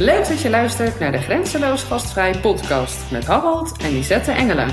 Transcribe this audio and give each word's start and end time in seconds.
Leuk 0.00 0.28
dat 0.28 0.40
je 0.40 0.50
luistert 0.50 0.98
naar 0.98 1.12
de 1.12 1.18
Grenzeloos 1.18 1.82
Gastvrij 1.82 2.40
podcast 2.40 3.10
met 3.10 3.26
Harold 3.26 3.76
en 3.82 3.90
Lisette 3.90 4.32
Engelen. 4.32 4.68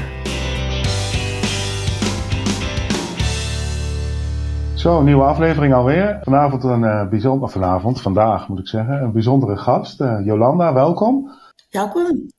Zo, 4.75 4.97
een 4.99 5.05
nieuwe 5.05 5.23
aflevering 5.23 5.73
alweer. 5.73 6.19
Vanavond 6.21 6.63
een 6.63 6.81
uh, 6.81 7.09
bijzonder, 7.09 7.49
vanavond, 7.49 8.01
vandaag 8.01 8.47
moet 8.47 8.59
ik 8.59 8.67
zeggen, 8.67 9.01
een 9.01 9.11
bijzondere 9.11 9.57
gast. 9.57 10.01
Uh, 10.01 10.25
Jolanda, 10.25 10.73
welkom. 10.73 11.31
Welkom. 11.69 12.29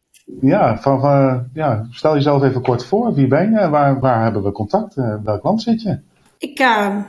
Ja, 0.40 0.78
van, 0.78 0.98
uh, 1.04 1.34
ja, 1.52 1.86
stel 1.90 2.14
jezelf 2.14 2.42
even 2.42 2.62
kort 2.62 2.84
voor. 2.84 3.14
Wie 3.14 3.26
ben 3.26 3.50
je? 3.50 3.68
Waar, 3.68 4.00
waar 4.00 4.22
hebben 4.22 4.42
we 4.42 4.52
contact? 4.52 4.94
welk 5.24 5.42
land 5.42 5.62
zit 5.62 5.82
je? 5.82 5.98
Ik 6.38 6.56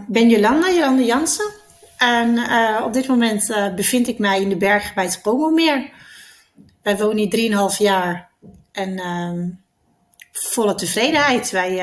ben 0.07 0.30
Jolanda, 0.30 0.70
Jolanda 0.70 1.04
Jansen. 1.04 1.66
En 1.98 2.39
op 2.84 2.93
dit 2.93 3.07
moment 3.07 3.71
bevind 3.75 4.07
ik 4.07 4.20
mij 4.20 4.41
in 4.41 4.50
de 4.50 4.57
bergen 4.57 4.95
bij 4.95 5.04
het 5.04 5.21
Komomeer. 5.21 5.89
Wij 6.84 6.98
wonen 6.98 7.17
hier 7.17 7.72
3,5 7.72 7.77
jaar 7.77 8.30
en 8.72 8.98
ehm, 8.98 9.49
volle 10.31 10.75
tevredenheid. 10.75 11.52
Wij, 11.52 11.75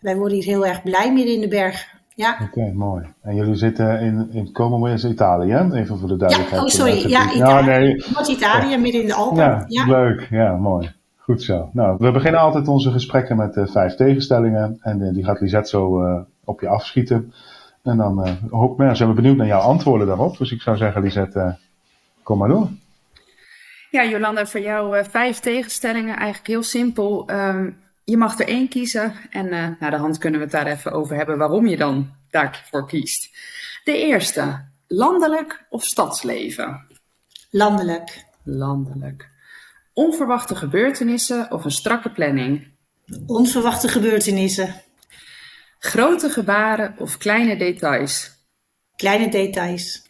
wij 0.00 0.16
worden 0.16 0.36
hier 0.36 0.46
heel 0.46 0.66
erg 0.66 0.82
blij 0.82 1.12
midden 1.12 1.34
in 1.34 1.40
de 1.40 1.48
bergen. 1.48 1.98
Ja. 2.18 2.38
Oké, 2.42 2.72
mooi. 2.74 3.06
En 3.22 3.34
jullie 3.34 3.54
zitten 3.54 4.00
in, 4.00 4.28
in 4.32 4.52
Como 4.52 4.86
is 4.86 5.04
Italië, 5.04 5.54
Even 5.72 5.98
voor 5.98 6.08
de 6.08 6.16
duidelijkheid. 6.16 6.60
Ja, 6.60 6.66
oh 6.66 6.68
sorry. 6.68 7.10
Ja, 7.10 7.32
Italië. 7.32 7.66
nee. 7.66 8.04
Noord-Italië, 8.14 8.76
midden 8.76 9.00
in 9.00 9.06
de 9.06 9.14
Alpen. 9.14 9.64
Ja, 9.66 9.86
leuk. 9.86 10.26
Ja, 10.30 10.56
mooi. 10.56 10.92
Goed 11.16 11.42
zo. 11.42 11.70
Nou, 11.72 11.96
we 11.98 12.10
beginnen 12.10 12.40
altijd 12.40 12.68
onze 12.68 12.90
gesprekken 12.90 13.36
met 13.36 13.56
uh, 13.56 13.66
vijf 13.66 13.94
tegenstellingen. 13.94 14.78
En 14.80 15.00
uh, 15.00 15.12
die 15.12 15.24
gaat 15.24 15.40
Lisette 15.40 15.68
zo 15.68 16.04
uh, 16.04 16.20
op 16.44 16.60
je 16.60 16.68
afschieten. 16.68 17.32
En 17.88 17.96
dan 17.96 18.38
hoop, 18.50 18.78
nou, 18.78 18.96
zijn 18.96 19.08
we 19.08 19.14
benieuwd 19.14 19.36
naar 19.36 19.46
jouw 19.46 19.60
antwoorden 19.60 20.06
daarop. 20.06 20.38
Dus 20.38 20.50
ik 20.50 20.62
zou 20.62 20.76
zeggen, 20.76 21.02
Lisette, 21.02 21.58
kom 22.22 22.38
maar 22.38 22.48
door. 22.48 22.68
Ja, 23.90 24.04
Jolanda, 24.04 24.46
voor 24.46 24.60
jou 24.60 25.04
vijf 25.04 25.40
tegenstellingen. 25.40 26.16
Eigenlijk 26.16 26.46
heel 26.46 26.62
simpel. 26.62 27.30
Um, 27.30 27.76
je 28.04 28.16
mag 28.16 28.38
er 28.38 28.48
één 28.48 28.68
kiezen 28.68 29.14
en 29.30 29.46
uh, 29.46 29.68
naar 29.80 29.90
de 29.90 29.96
hand 29.96 30.18
kunnen 30.18 30.40
we 30.40 30.46
het 30.46 30.54
daar 30.54 30.66
even 30.66 30.92
over 30.92 31.16
hebben 31.16 31.38
waarom 31.38 31.66
je 31.66 31.76
dan 31.76 32.10
daarvoor 32.30 32.86
kiest. 32.86 33.36
De 33.84 33.96
eerste, 33.96 34.64
landelijk 34.86 35.66
of 35.70 35.82
stadsleven? 35.84 36.86
Landelijk. 37.50 38.24
Landelijk. 38.42 39.30
Onverwachte 39.92 40.56
gebeurtenissen 40.56 41.50
of 41.50 41.64
een 41.64 41.70
strakke 41.70 42.10
planning? 42.10 42.68
Onverwachte 43.26 43.88
gebeurtenissen. 43.88 44.74
Grote 45.78 46.30
gebaren 46.30 46.94
of 46.98 47.18
kleine 47.18 47.56
details? 47.56 48.36
Kleine 48.96 49.28
details. 49.28 50.02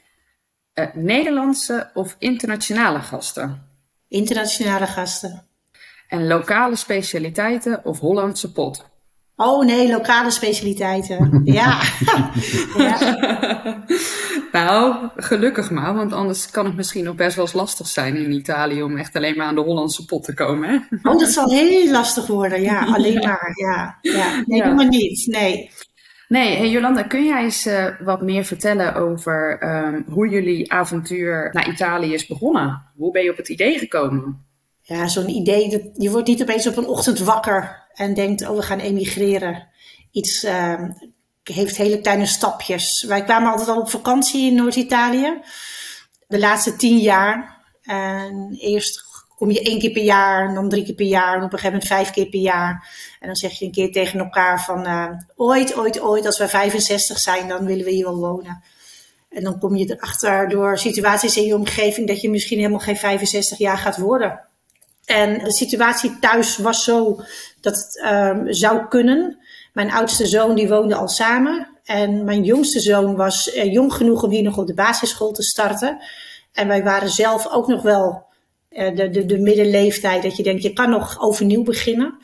Uh, 0.75 0.87
Nederlandse 0.95 1.91
of 1.95 2.17
internationale 2.19 3.01
gasten? 3.01 3.63
Internationale 4.09 4.87
gasten. 4.87 5.43
En 6.09 6.27
lokale 6.27 6.77
specialiteiten 6.77 7.85
of 7.85 7.99
Hollandse 7.99 8.53
pot? 8.53 8.85
Oh 9.37 9.65
nee, 9.65 9.91
lokale 9.91 10.31
specialiteiten. 10.31 11.41
ja. 11.45 11.81
ja. 12.77 12.99
nou, 14.53 15.09
gelukkig 15.17 15.71
maar, 15.71 15.95
want 15.95 16.13
anders 16.13 16.51
kan 16.51 16.65
het 16.65 16.77
misschien 16.77 17.05
nog 17.05 17.15
best 17.15 17.37
wel 17.37 17.45
eens 17.45 17.55
lastig 17.55 17.87
zijn 17.87 18.17
in 18.17 18.33
Italië 18.33 18.83
om 18.83 18.97
echt 18.97 19.17
alleen 19.17 19.37
maar 19.37 19.47
aan 19.47 19.55
de 19.55 19.61
Hollandse 19.61 20.05
pot 20.05 20.25
te 20.25 20.35
komen. 20.35 20.69
Hè? 20.69 21.11
Oh, 21.11 21.19
dat 21.19 21.29
zal 21.29 21.51
heel 21.51 21.91
lastig 21.91 22.27
worden, 22.27 22.63
ja, 22.63 22.85
alleen 22.95 23.19
maar. 23.19 23.53
Ja. 23.55 23.99
Ja. 24.01 24.43
Nee, 24.47 24.63
doe 24.63 24.75
maar 24.75 24.89
niet. 24.89 25.27
Nee. 25.27 25.71
Nee, 26.29 26.57
hey 26.57 26.69
Jolanda, 26.69 27.03
kun 27.03 27.25
jij 27.25 27.43
eens 27.43 27.67
uh, 27.67 27.87
wat 28.01 28.23
meer 28.23 28.45
vertellen 28.45 28.95
over 28.95 29.63
um, 29.63 30.05
hoe 30.09 30.29
jullie 30.29 30.73
avontuur 30.73 31.51
naar 31.53 31.69
Italië 31.69 32.13
is 32.13 32.27
begonnen? 32.27 32.83
Hoe 32.97 33.13
ben 33.13 33.23
je 33.23 33.31
op 33.31 33.37
het 33.37 33.49
idee 33.49 33.79
gekomen? 33.79 34.47
ja, 34.89 35.09
zo'n 35.09 35.29
idee, 35.29 35.71
dat, 35.71 35.83
je 35.95 36.11
wordt 36.11 36.29
niet 36.29 36.43
opeens 36.43 36.67
op 36.67 36.77
een 36.77 36.87
ochtend 36.87 37.19
wakker 37.19 37.87
en 37.95 38.15
denkt, 38.15 38.49
oh 38.49 38.57
we 38.57 38.63
gaan 38.63 38.79
emigreren. 38.79 39.69
Iets 40.11 40.45
uh, 40.45 40.91
heeft 41.55 41.77
hele 41.77 42.01
kleine 42.01 42.27
stapjes. 42.27 43.05
Wij 43.09 43.25
kwamen 43.25 43.51
altijd 43.51 43.69
al 43.69 43.81
op 43.81 43.91
vakantie 43.91 44.47
in 44.47 44.55
Noord-Italië, 44.55 45.41
de 46.27 46.39
laatste 46.39 46.77
tien 46.77 46.99
jaar. 46.99 47.57
En 47.83 48.57
eerst 48.59 49.05
kom 49.37 49.51
je 49.51 49.63
één 49.63 49.79
keer 49.79 49.91
per 49.91 50.03
jaar, 50.03 50.49
en 50.49 50.55
dan 50.55 50.69
drie 50.69 50.85
keer 50.85 50.95
per 50.95 51.07
jaar, 51.07 51.37
en 51.37 51.43
op 51.45 51.53
een 51.53 51.59
gegeven 51.59 51.71
moment 51.71 51.87
vijf 51.87 52.11
keer 52.11 52.29
per 52.29 52.41
jaar. 52.41 52.89
En 53.21 53.27
dan 53.27 53.37
zeg 53.37 53.53
je 53.53 53.65
een 53.65 53.73
keer 53.73 53.93
tegen 53.93 54.19
elkaar 54.19 54.65
van, 54.65 54.87
uh, 54.87 55.11
ooit, 55.37 55.77
ooit, 55.77 56.01
ooit, 56.01 56.27
als 56.27 56.39
we 56.39 56.49
65 56.49 57.19
zijn, 57.19 57.49
dan 57.49 57.65
willen 57.65 57.85
we 57.85 57.91
hier 57.91 58.05
wel 58.05 58.19
wonen. 58.19 58.63
En 59.29 59.45
dan 59.45 59.59
kom 59.59 59.77
je 59.77 59.97
erachter 59.97 60.49
door 60.49 60.79
situaties 60.79 61.37
in 61.37 61.45
je 61.45 61.55
omgeving 61.55 62.09
dat 62.09 62.21
je 62.21 62.31
misschien 62.31 62.59
helemaal 62.59 62.79
geen 62.79 62.97
65 62.97 63.59
jaar 63.59 63.79
gaat 63.79 63.97
worden. 63.97 64.41
En 65.05 65.39
de 65.39 65.53
situatie 65.53 66.19
thuis 66.19 66.57
was 66.57 66.85
zo 66.85 67.21
dat 67.61 67.77
het 67.77 68.05
um, 68.13 68.53
zou 68.53 68.87
kunnen. 68.89 69.39
Mijn 69.79 69.93
oudste 69.93 70.27
zoon 70.27 70.55
die 70.55 70.69
woonde 70.69 70.95
al 70.95 71.09
samen. 71.09 71.69
En 71.85 72.25
mijn 72.25 72.45
jongste 72.45 72.81
zoon 72.81 73.17
was 73.17 73.55
uh, 73.57 73.73
jong 73.73 73.93
genoeg 73.93 74.23
om 74.23 74.31
hier 74.31 74.43
nog 74.43 74.59
op 74.59 74.67
de 74.67 74.75
basisschool 74.75 75.33
te 75.33 75.43
starten. 75.43 76.03
En 76.53 76.69
wij 76.69 76.83
waren 76.83 77.09
zelf 77.09 77.49
ook 77.53 77.67
nog 77.67 77.83
wel 77.83 78.27
uh, 78.71 78.97
de, 78.97 79.11
de, 79.11 79.27
de 79.27 79.39
middenleeftijd 79.39 80.23
dat 80.23 80.37
je 80.37 80.43
denkt, 80.43 80.63
je 80.63 80.73
kan 80.73 80.91
nog 80.91 81.21
overnieuw 81.21 81.63
beginnen. 81.63 82.19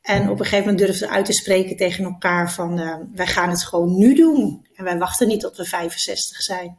En 0.00 0.22
op 0.22 0.38
een 0.38 0.44
gegeven 0.44 0.58
moment 0.58 0.78
durfden 0.78 1.08
we 1.08 1.14
uit 1.14 1.24
te 1.24 1.32
spreken 1.32 1.76
tegen 1.76 2.04
elkaar 2.04 2.52
van, 2.52 2.80
uh, 2.80 2.96
wij 3.14 3.26
gaan 3.26 3.50
het 3.50 3.64
gewoon 3.64 3.96
nu 3.98 4.14
doen. 4.14 4.66
En 4.74 4.84
wij 4.84 4.98
wachten 4.98 5.28
niet 5.28 5.40
tot 5.40 5.56
we 5.56 5.64
65 5.64 6.42
zijn. 6.42 6.78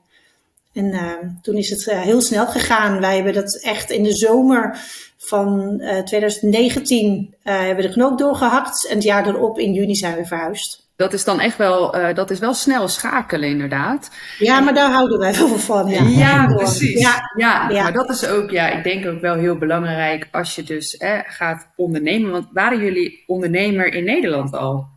En 0.76 0.86
uh, 0.86 1.12
toen 1.42 1.56
is 1.56 1.70
het 1.70 1.88
uh, 1.88 2.02
heel 2.02 2.22
snel 2.22 2.48
gegaan. 2.48 3.00
Wij 3.00 3.16
hebben 3.16 3.34
dat 3.34 3.62
echt 3.62 3.90
in 3.90 4.04
de 4.04 4.14
zomer 4.14 4.78
van 5.18 5.78
uh, 5.82 6.00
2019 6.00 7.36
hebben 7.44 7.76
we 7.76 7.82
de 7.82 7.94
knoop 7.94 8.18
doorgehakt. 8.18 8.88
En 8.88 8.96
het 8.96 9.04
jaar 9.04 9.28
erop 9.28 9.60
in 9.60 9.74
juni 9.74 9.96
zijn 9.96 10.16
we 10.16 10.26
verhuisd. 10.26 10.84
Dat 10.96 11.14
is 11.14 11.24
dan 11.24 11.40
echt 11.40 11.58
wel, 11.58 11.92
dat 12.14 12.32
is 12.32 12.40
wel 12.40 12.54
snel 12.54 12.88
schakelen 12.88 13.50
inderdaad. 13.50 14.10
Ja, 14.40 14.60
maar 14.60 14.74
daar 14.74 14.92
houden 14.92 15.20
wij 15.20 15.34
wel 15.34 15.48
van. 15.48 15.88
Ja, 15.88 16.04
ja 16.04 16.46
precies. 16.46 17.02
Ja, 17.02 17.32
ja, 17.36 17.70
ja, 17.70 17.84
maar 17.84 17.94
dat 17.94 18.10
is 18.10 18.28
ook, 18.28 18.50
ja, 18.50 18.70
ik 18.70 18.84
denk 18.84 19.06
ook 19.06 19.22
wel 19.22 19.36
heel 19.36 19.58
belangrijk 19.58 20.28
als 20.32 20.56
je 20.56 20.64
dus 20.64 20.98
eh, 20.98 21.20
gaat 21.26 21.68
ondernemen. 21.76 22.32
Want 22.32 22.48
waren 22.54 22.80
jullie 22.80 23.24
ondernemer 23.28 23.94
in 23.94 24.04
Nederland 24.04 24.54
al? 24.54 24.88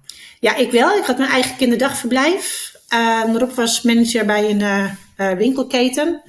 Ja, 0.40 0.56
ik 0.56 0.70
wel. 0.70 0.96
Ik 0.96 1.04
had 1.04 1.18
mijn 1.18 1.30
eigen 1.30 1.56
kinderdagverblijf. 1.56 2.76
Uh, 2.94 3.36
Rob 3.36 3.50
was 3.50 3.82
manager 3.82 4.26
bij 4.26 4.50
een 4.50 4.90
uh, 5.20 5.32
winkelketen. 5.32 6.22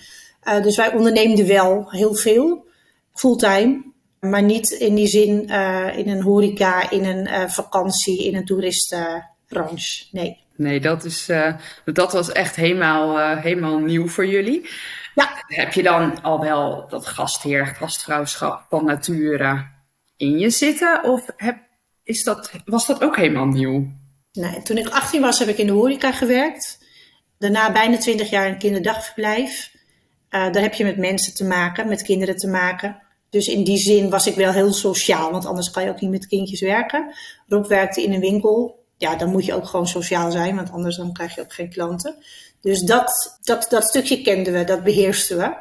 Uh, 0.43 0.63
dus 0.63 0.75
wij 0.75 0.93
onderneemden 0.93 1.47
wel 1.47 1.91
heel 1.91 2.15
veel, 2.15 2.65
fulltime. 3.13 3.87
Maar 4.19 4.43
niet 4.43 4.69
in 4.69 4.95
die 4.95 5.07
zin 5.07 5.45
uh, 5.49 5.97
in 5.97 6.09
een 6.09 6.21
horeca, 6.21 6.89
in 6.89 7.05
een 7.05 7.49
vakantie, 7.49 8.25
in 8.25 8.35
een 8.35 8.45
toeristenbranche. 8.45 10.05
Nee. 10.11 10.37
Nee, 10.55 10.79
dat, 10.79 11.03
is, 11.03 11.29
dat 11.85 12.13
was 12.13 12.31
echt 12.31 12.55
helemaal, 12.55 13.37
helemaal 13.37 13.77
nieuw 13.77 14.07
voor 14.07 14.27
jullie. 14.27 14.69
Ja. 15.15 15.43
Heb 15.47 15.73
je 15.73 15.83
dan 15.83 16.21
al 16.21 16.39
wel 16.39 16.87
dat 16.89 17.05
gastheer, 17.05 17.65
gastvrouwschap 17.65 18.65
van 18.69 18.85
nature 18.85 19.65
in 20.17 20.39
je 20.39 20.49
zitten? 20.49 21.03
Of 21.03 21.25
heb, 21.35 21.57
is 22.03 22.23
dat, 22.23 22.51
was 22.65 22.87
dat 22.87 23.01
ook 23.03 23.15
helemaal 23.15 23.45
nieuw? 23.45 23.87
Nee, 24.31 24.61
toen 24.61 24.77
ik 24.77 24.89
18 24.89 25.21
was 25.21 25.39
heb 25.39 25.47
ik 25.47 25.57
in 25.57 25.67
de 25.67 25.73
horeca 25.73 26.11
gewerkt. 26.11 26.78
Daarna 27.39 27.71
bijna 27.71 27.97
20 27.97 28.29
jaar 28.29 28.47
een 28.47 28.57
kinderdagverblijf. 28.57 29.71
Uh, 30.29 30.51
daar 30.51 30.61
heb 30.61 30.73
je 30.73 30.83
met 30.83 30.97
mensen 30.97 31.35
te 31.35 31.45
maken, 31.45 31.87
met 31.87 32.01
kinderen 32.01 32.35
te 32.35 32.47
maken. 32.47 32.97
Dus 33.29 33.47
in 33.47 33.63
die 33.63 33.77
zin 33.77 34.09
was 34.09 34.27
ik 34.27 34.35
wel 34.35 34.51
heel 34.51 34.73
sociaal, 34.73 35.31
want 35.31 35.45
anders 35.45 35.71
kan 35.71 35.83
je 35.83 35.89
ook 35.89 36.01
niet 36.01 36.09
met 36.09 36.27
kindjes 36.27 36.61
werken. 36.61 37.13
Rob 37.47 37.65
werkte 37.65 38.03
in 38.03 38.13
een 38.13 38.19
winkel. 38.19 38.83
Ja, 38.97 39.15
dan 39.15 39.29
moet 39.29 39.45
je 39.45 39.53
ook 39.53 39.65
gewoon 39.65 39.87
sociaal 39.87 40.31
zijn, 40.31 40.55
want 40.55 40.71
anders 40.71 40.97
dan 40.97 41.13
krijg 41.13 41.35
je 41.35 41.41
ook 41.41 41.53
geen 41.53 41.69
klanten. 41.69 42.15
Dus 42.61 42.81
dat, 42.81 43.39
dat, 43.43 43.67
dat 43.69 43.83
stukje 43.83 44.21
kenden 44.21 44.53
we, 44.53 44.63
dat 44.63 44.83
beheersten 44.83 45.37
we. 45.37 45.55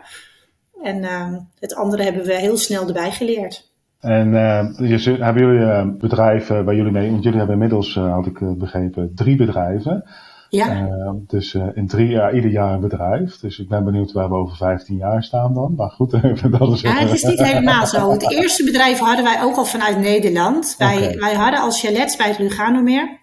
En 0.83 1.03
uh, 1.03 1.37
het 1.59 1.75
andere 1.75 2.03
hebben 2.03 2.25
we 2.25 2.35
heel 2.35 2.57
snel 2.57 2.87
erbij 2.87 3.11
geleerd. 3.11 3.71
En 4.01 4.29
uh, 4.29 5.19
hebben 5.21 5.43
jullie 5.43 5.97
bedrijven 5.97 6.65
waar 6.65 6.75
jullie 6.75 6.93
mee, 6.93 7.11
want 7.11 7.23
jullie 7.23 7.39
hebben 7.39 7.57
inmiddels, 7.57 7.95
had 7.95 8.27
ik 8.27 8.59
begrepen, 8.59 9.13
drie 9.15 9.37
bedrijven. 9.37 10.05
Ja. 10.51 10.81
Uh, 10.81 11.11
dus 11.27 11.55
uh, 11.55 11.67
in 11.75 11.87
drie 11.87 12.09
jaar, 12.09 12.35
ieder 12.35 12.51
jaar 12.51 12.75
een 12.75 12.81
bedrijf. 12.81 13.39
Dus 13.39 13.59
ik 13.59 13.69
ben 13.69 13.85
benieuwd 13.85 14.13
waar 14.13 14.29
we 14.29 14.35
over 14.35 14.57
15 14.57 14.97
jaar 14.97 15.23
staan 15.23 15.55
dan. 15.55 15.75
Maar 15.77 15.91
goed, 15.91 16.11
dat 16.59 16.73
is... 16.73 16.81
Ja, 16.81 16.99
het 16.99 17.13
is 17.13 17.23
niet 17.23 17.43
helemaal 17.43 17.87
zo. 17.87 18.11
Het 18.11 18.31
eerste 18.41 18.65
bedrijf 18.65 18.99
hadden 18.99 19.25
wij 19.25 19.43
ook 19.43 19.57
al 19.57 19.65
vanuit 19.65 19.99
Nederland. 19.99 20.75
Wij, 20.79 20.97
okay. 20.97 21.19
wij 21.19 21.35
hadden 21.35 21.61
als 21.61 21.81
chalets 21.81 22.17
bij 22.17 22.29
het 22.29 22.39
Luganomeer. 22.39 23.19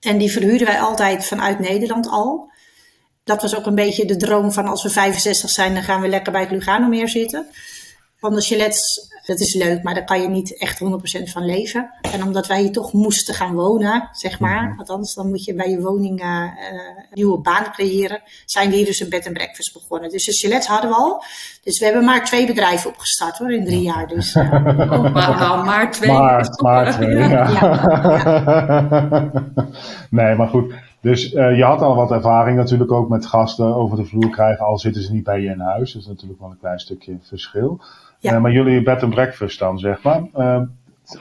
En 0.00 0.18
die 0.18 0.32
verhuurden 0.32 0.66
wij 0.66 0.80
altijd 0.80 1.26
vanuit 1.26 1.58
Nederland 1.58 2.08
al. 2.08 2.50
Dat 3.24 3.42
was 3.42 3.56
ook 3.56 3.66
een 3.66 3.74
beetje 3.74 4.04
de 4.04 4.16
droom 4.16 4.52
van 4.52 4.66
als 4.66 4.82
we 4.82 4.88
65 4.88 5.50
zijn, 5.50 5.74
dan 5.74 5.82
gaan 5.82 6.00
we 6.00 6.08
lekker 6.08 6.32
bij 6.32 6.40
het 6.40 6.50
Luganomeer 6.50 7.08
zitten. 7.08 7.46
Van 8.16 8.34
de 8.34 8.40
chalets 8.40 9.08
Dat 9.26 9.40
is 9.40 9.54
leuk, 9.54 9.82
maar 9.82 9.94
daar 9.94 10.04
kan 10.04 10.20
je 10.20 10.28
niet 10.28 10.58
echt 10.58 10.78
100% 10.78 11.30
van 11.30 11.44
leven. 11.44 11.90
En 12.12 12.22
omdat 12.22 12.46
wij 12.46 12.60
hier 12.60 12.72
toch 12.72 12.92
moesten 12.92 13.34
gaan 13.34 13.54
wonen, 13.54 14.08
zeg 14.12 14.40
maar, 14.40 14.62
Mhm. 14.66 14.76
want 14.76 14.90
anders 14.90 15.14
dan 15.14 15.28
moet 15.28 15.44
je 15.44 15.54
bij 15.54 15.70
je 15.70 15.80
woning 15.80 16.20
eh, 16.20 16.26
eh, 16.26 16.48
een 16.72 17.04
nieuwe 17.12 17.38
baan 17.38 17.72
creëren, 17.72 18.20
zijn 18.44 18.70
we 18.70 18.76
hier 18.76 18.84
dus 18.84 19.00
een 19.00 19.08
bed 19.08 19.26
and 19.26 19.34
breakfast 19.34 19.72
begonnen. 19.72 20.10
Dus 20.10 20.24
de 20.24 20.32
chalet 20.32 20.66
hadden 20.66 20.90
we 20.90 20.96
al. 20.96 21.22
Dus 21.62 21.78
we 21.78 21.84
hebben 21.84 22.04
maar 22.04 22.24
twee 22.24 22.46
bedrijven 22.46 22.90
opgestart 22.90 23.38
hoor, 23.38 23.52
in 23.52 23.64
drie 23.64 23.82
jaar. 23.82 24.06
Dus, 24.08 24.34
eh, 24.34 24.52
Oh, 24.90 25.12
wauw, 25.12 25.64
maar 25.64 25.90
twee. 25.92 26.10
Maar, 26.12 26.48
maar 26.62 26.92
twee, 26.92 27.16
ja. 27.16 27.48
Ja, 27.50 29.30
nee, 30.10 30.34
maar 30.34 30.48
goed. 30.48 30.74
Dus 31.00 31.32
eh, 31.32 31.56
je 31.56 31.64
had 31.64 31.80
al 31.82 31.94
wat 31.94 32.10
ervaring 32.10 32.56
natuurlijk 32.56 32.92
ook 32.92 33.08
met 33.08 33.26
gasten 33.26 33.74
over 33.74 33.96
de 33.96 34.04
vloer 34.04 34.30
krijgen, 34.30 34.66
al 34.66 34.78
zitten 34.78 35.02
ze 35.02 35.12
niet 35.12 35.24
bij 35.24 35.40
je 35.40 35.48
in 35.50 35.60
huis. 35.60 35.92
Dat 35.92 36.02
is 36.02 36.08
natuurlijk 36.08 36.40
wel 36.40 36.50
een 36.50 36.58
klein 36.58 36.78
stukje 36.78 37.16
verschil. 37.22 37.80
Ja. 38.26 38.34
Eh, 38.34 38.40
maar 38.40 38.52
jullie 38.52 38.82
bed 38.82 39.02
and 39.02 39.14
breakfast 39.14 39.58
dan, 39.58 39.78
zeg 39.78 40.02
maar. 40.02 40.22
eh, 40.32 40.62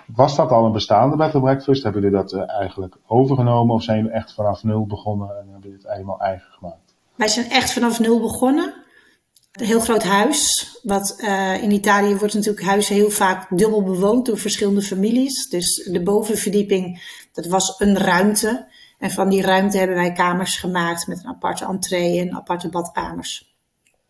was 0.05 0.35
dat 0.35 0.51
al 0.51 0.65
een 0.65 0.71
bestaande 0.71 1.15
bed 1.15 1.33
and 1.33 1.43
breakfast? 1.43 1.83
Hebben 1.83 2.01
jullie 2.01 2.17
dat 2.17 2.33
eh, 2.33 2.59
eigenlijk 2.59 2.95
overgenomen 3.07 3.75
of 3.75 3.83
zijn 3.83 3.97
jullie 3.97 4.11
echt 4.11 4.33
vanaf 4.33 4.63
nul 4.63 4.85
begonnen 4.85 5.29
en 5.29 5.35
hebben 5.35 5.69
jullie 5.69 5.85
het 5.85 5.97
eenmaal 5.97 6.19
eigen 6.19 6.51
gemaakt? 6.51 6.95
Wij 7.15 7.27
zijn 7.27 7.49
echt 7.49 7.73
vanaf 7.73 7.99
nul 7.99 8.21
begonnen. 8.21 8.73
Een 9.51 9.65
heel 9.65 9.79
groot 9.79 10.03
huis. 10.03 10.69
Wat 10.83 11.21
in 11.61 11.71
Italië 11.71 12.15
wordt 12.15 12.33
natuurlijk 12.33 12.65
huizen 12.65 12.95
heel 12.95 13.09
vaak 13.09 13.57
dubbel 13.57 13.83
bewoond 13.83 14.25
door 14.25 14.37
verschillende 14.37 14.81
families. 14.81 15.49
Dus 15.49 15.89
de 15.91 16.01
bovenverdieping, 16.03 17.01
dat 17.33 17.45
was 17.45 17.79
een 17.79 17.97
ruimte. 17.97 18.67
En 18.99 19.11
van 19.11 19.29
die 19.29 19.41
ruimte 19.41 19.77
hebben 19.77 19.95
wij 19.95 20.11
kamers 20.11 20.57
gemaakt 20.57 21.07
met 21.07 21.19
een 21.23 21.29
aparte 21.29 21.65
entree 21.65 22.19
en 22.19 22.35
aparte 22.35 22.69
badkamers. 22.69 23.54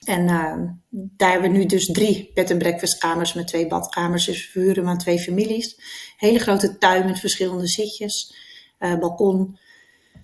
En 0.06 0.28
eh, 0.28 0.54
daar 0.90 1.32
hebben 1.32 1.52
we 1.52 1.58
nu 1.58 1.66
dus 1.66 1.86
drie 1.86 2.32
bed 2.34 2.52
and 2.52 2.60
breakfast 2.60 2.98
kamers 2.98 3.34
met 3.34 3.48
twee 3.48 3.68
badkamers. 3.68 4.26
Dus 4.26 4.54
we 4.54 4.60
huren 4.60 4.88
aan 4.88 4.98
twee 4.98 5.20
families. 5.20 5.80
Hele 6.18 6.40
grote 6.40 6.78
tuin 6.78 7.06
met 7.06 7.20
verschillende 7.20 7.68
zitjes, 7.68 8.36
eh, 8.78 8.96
balkon. 8.96 9.58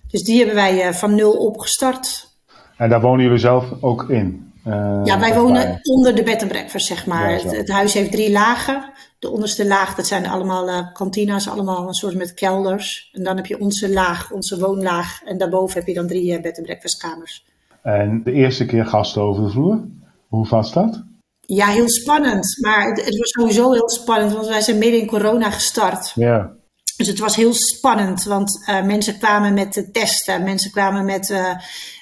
Dus 0.08 0.22
die 0.22 0.36
hebben 0.36 0.54
wij 0.54 0.82
eh, 0.82 0.92
van 0.92 1.14
nul 1.14 1.32
opgestart. 1.32 2.30
En 2.76 2.88
daar 2.88 3.00
wonen 3.00 3.24
jullie 3.24 3.38
zelf 3.38 3.64
ook 3.80 4.10
in? 4.10 4.52
Eh, 4.64 5.00
Ja, 5.04 5.20
wij 5.20 5.34
wonen 5.34 5.62
bij? 5.62 5.78
onder 5.82 6.14
de 6.14 6.22
bed 6.22 6.42
and 6.42 6.50
breakfast, 6.50 6.86
zeg 6.86 7.06
maar. 7.06 7.30
Ja, 7.30 7.50
het, 7.50 7.68
huis 7.68 7.94
heeft 7.94 8.12
drie 8.12 8.30
lagen. 8.30 8.92
De 9.18 9.30
onderste 9.30 9.66
laag, 9.66 9.94
dat 9.94 10.06
zijn 10.06 10.26
allemaal 10.26 10.92
kantina's, 10.92 11.48
allemaal 11.48 11.88
een 11.88 11.94
soort 11.94 12.14
met 12.14 12.34
kelders. 12.34 13.10
En 13.12 13.22
dan 13.22 13.36
heb 13.36 13.46
je 13.46 13.60
onze 13.60 13.92
laag, 13.92 14.30
onze 14.30 14.58
woonlaag. 14.58 15.22
En 15.24 15.38
daarboven 15.38 15.78
heb 15.78 15.86
je 15.86 15.94
dan 15.94 16.06
drie 16.06 16.40
bed 16.40 16.56
and 16.56 16.66
breakfast 16.66 16.96
kamers. 16.96 17.44
En 17.82 18.22
de 18.24 18.32
eerste 18.32 18.64
keer 18.64 18.86
gasten 18.86 19.22
over 19.22 19.44
de 19.44 19.50
vloer? 19.50 19.84
Hoe 20.28 20.48
was 20.48 20.72
dat? 20.72 21.02
Ja, 21.40 21.66
heel 21.66 21.90
spannend. 21.90 22.58
Maar 22.60 22.88
het, 22.88 23.04
het 23.04 23.18
was 23.18 23.30
sowieso 23.30 23.72
heel 23.72 23.90
spannend, 23.90 24.32
want 24.32 24.46
wij 24.46 24.60
zijn 24.60 24.78
midden 24.78 25.00
in 25.00 25.06
corona 25.06 25.50
gestart. 25.50 26.12
Ja. 26.14 26.52
Dus 26.96 27.06
het 27.06 27.18
was 27.18 27.36
heel 27.36 27.54
spannend, 27.54 28.24
want 28.24 28.64
eh, 28.66 28.84
mensen 28.84 29.18
kwamen 29.18 29.54
met 29.54 29.72
de 29.72 29.90
testen, 29.90 30.42
mensen 30.42 30.70
kwamen 30.70 31.04
met 31.04 31.30
eh, 31.30 31.50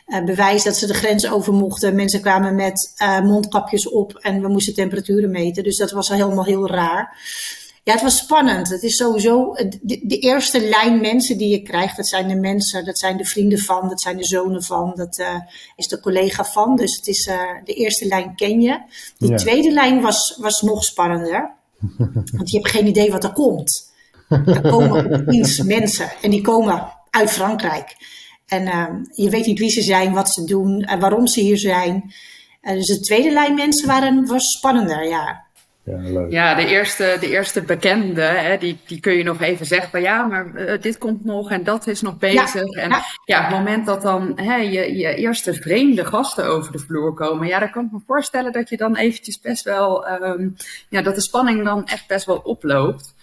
eh, 0.06 0.24
bewijs 0.24 0.64
dat 0.64 0.76
ze 0.76 0.86
de 0.86 0.94
grens 0.94 1.30
over 1.30 1.52
mochten, 1.52 1.94
mensen 1.94 2.20
kwamen 2.20 2.54
met 2.54 2.94
mondkapjes 3.22 3.88
op 3.88 4.14
en 4.14 4.40
we 4.40 4.48
moesten 4.48 4.74
temperaturen 4.74 5.30
meten. 5.30 5.62
Dus 5.62 5.76
dat 5.76 5.90
was 5.90 6.08
helemaal 6.08 6.44
heel 6.44 6.68
raar. 6.68 7.16
Ja, 7.90 7.96
het 7.96 8.04
was 8.04 8.16
spannend. 8.18 8.68
Het 8.68 8.82
is 8.82 8.96
sowieso 8.96 9.52
de, 9.82 10.00
de 10.02 10.18
eerste 10.18 10.60
lijn 10.68 11.00
mensen 11.00 11.38
die 11.38 11.48
je 11.48 11.62
krijgt. 11.62 11.96
Dat 11.96 12.08
zijn 12.08 12.28
de 12.28 12.34
mensen, 12.34 12.84
dat 12.84 12.98
zijn 12.98 13.16
de 13.16 13.24
vrienden 13.24 13.58
van, 13.58 13.88
dat 13.88 14.00
zijn 14.00 14.16
de 14.16 14.24
zonen 14.24 14.62
van, 14.62 14.92
dat 14.94 15.18
eh, 15.18 15.34
is 15.76 15.86
de 15.86 16.00
collega 16.00 16.44
van. 16.44 16.76
Dus 16.76 16.96
het 16.96 17.06
is 17.06 17.26
eh, 17.26 17.38
de 17.64 17.72
eerste 17.74 18.06
lijn 18.06 18.34
ken 18.34 18.60
je. 18.60 18.80
Die 19.18 19.30
Ja. 19.30 19.36
tweede 19.36 19.70
lijn 19.70 20.00
was, 20.00 20.36
was 20.40 20.62
nog 20.62 20.84
spannender. 20.84 21.50
Want 22.36 22.50
je 22.50 22.56
hebt 22.56 22.70
geen 22.70 22.86
idee 22.86 23.10
wat 23.10 23.24
er 23.24 23.32
komt. 23.32 23.92
Er 24.28 24.60
komen 24.60 25.12
opeens 25.20 25.62
mensen 25.62 26.10
en 26.22 26.30
die 26.30 26.40
komen 26.42 26.92
uit 27.10 27.30
Frankrijk. 27.30 27.96
En 28.46 28.66
ehm, 28.66 28.94
je 29.14 29.30
weet 29.30 29.46
niet 29.46 29.58
wie 29.58 29.70
ze 29.70 29.82
zijn, 29.82 30.12
wat 30.12 30.28
ze 30.30 30.44
doen 30.44 30.82
en 30.82 31.00
waarom 31.00 31.26
ze 31.26 31.40
hier 31.40 31.58
zijn. 31.58 32.14
Dus 32.62 32.86
de 32.86 33.00
tweede 33.00 33.30
lijn 33.30 33.54
mensen 33.54 33.86
waren, 33.86 34.26
was 34.26 34.44
spannender, 34.44 35.08
ja. 35.08 35.48
Ja, 35.90 36.10
leuk. 36.10 36.32
Ja, 36.32 36.54
de 36.54 36.66
eerste, 36.66 37.16
de 37.20 37.28
eerste 37.28 37.62
bekende, 37.62 38.22
hè, 38.22 38.58
die, 38.58 38.78
die 38.86 39.00
kun 39.00 39.12
je 39.12 39.22
nog 39.22 39.40
even 39.40 39.66
zeggen 39.66 39.90
van 39.90 40.00
ja, 40.00 40.26
maar 40.26 40.54
eh, 40.54 40.80
dit 40.80 40.98
komt 40.98 41.24
nog 41.24 41.50
en 41.50 41.64
dat 41.64 41.86
is 41.86 42.00
nog 42.00 42.18
bezig. 42.18 42.70
en 42.70 42.90
ja. 43.24 43.42
het 43.42 43.50
moment 43.50 43.86
dat 43.86 44.02
dan 44.02 44.32
hè, 44.38 44.56
je, 44.56 44.96
je 44.96 45.14
eerste 45.14 45.54
vreemde 45.54 46.04
gasten 46.04 46.46
over 46.46 46.72
de 46.72 46.78
vloer 46.78 47.14
komen, 47.14 47.46
ja, 47.46 47.58
dan 47.58 47.70
kan 47.70 47.84
ik 47.84 47.92
me 47.92 47.98
voorstellen 48.06 48.52
dat 48.52 48.68
je 48.68 48.76
dan 48.76 48.96
eventjes 48.96 49.40
best 49.40 49.64
wel, 49.64 50.06
ehm, 50.06 50.48
ja, 50.88 51.02
dat 51.02 51.14
de 51.14 51.20
spanning 51.20 51.64
dan 51.64 51.86
echt 51.86 52.06
best 52.06 52.26
wel 52.26 52.38
oploopt. 52.38 53.14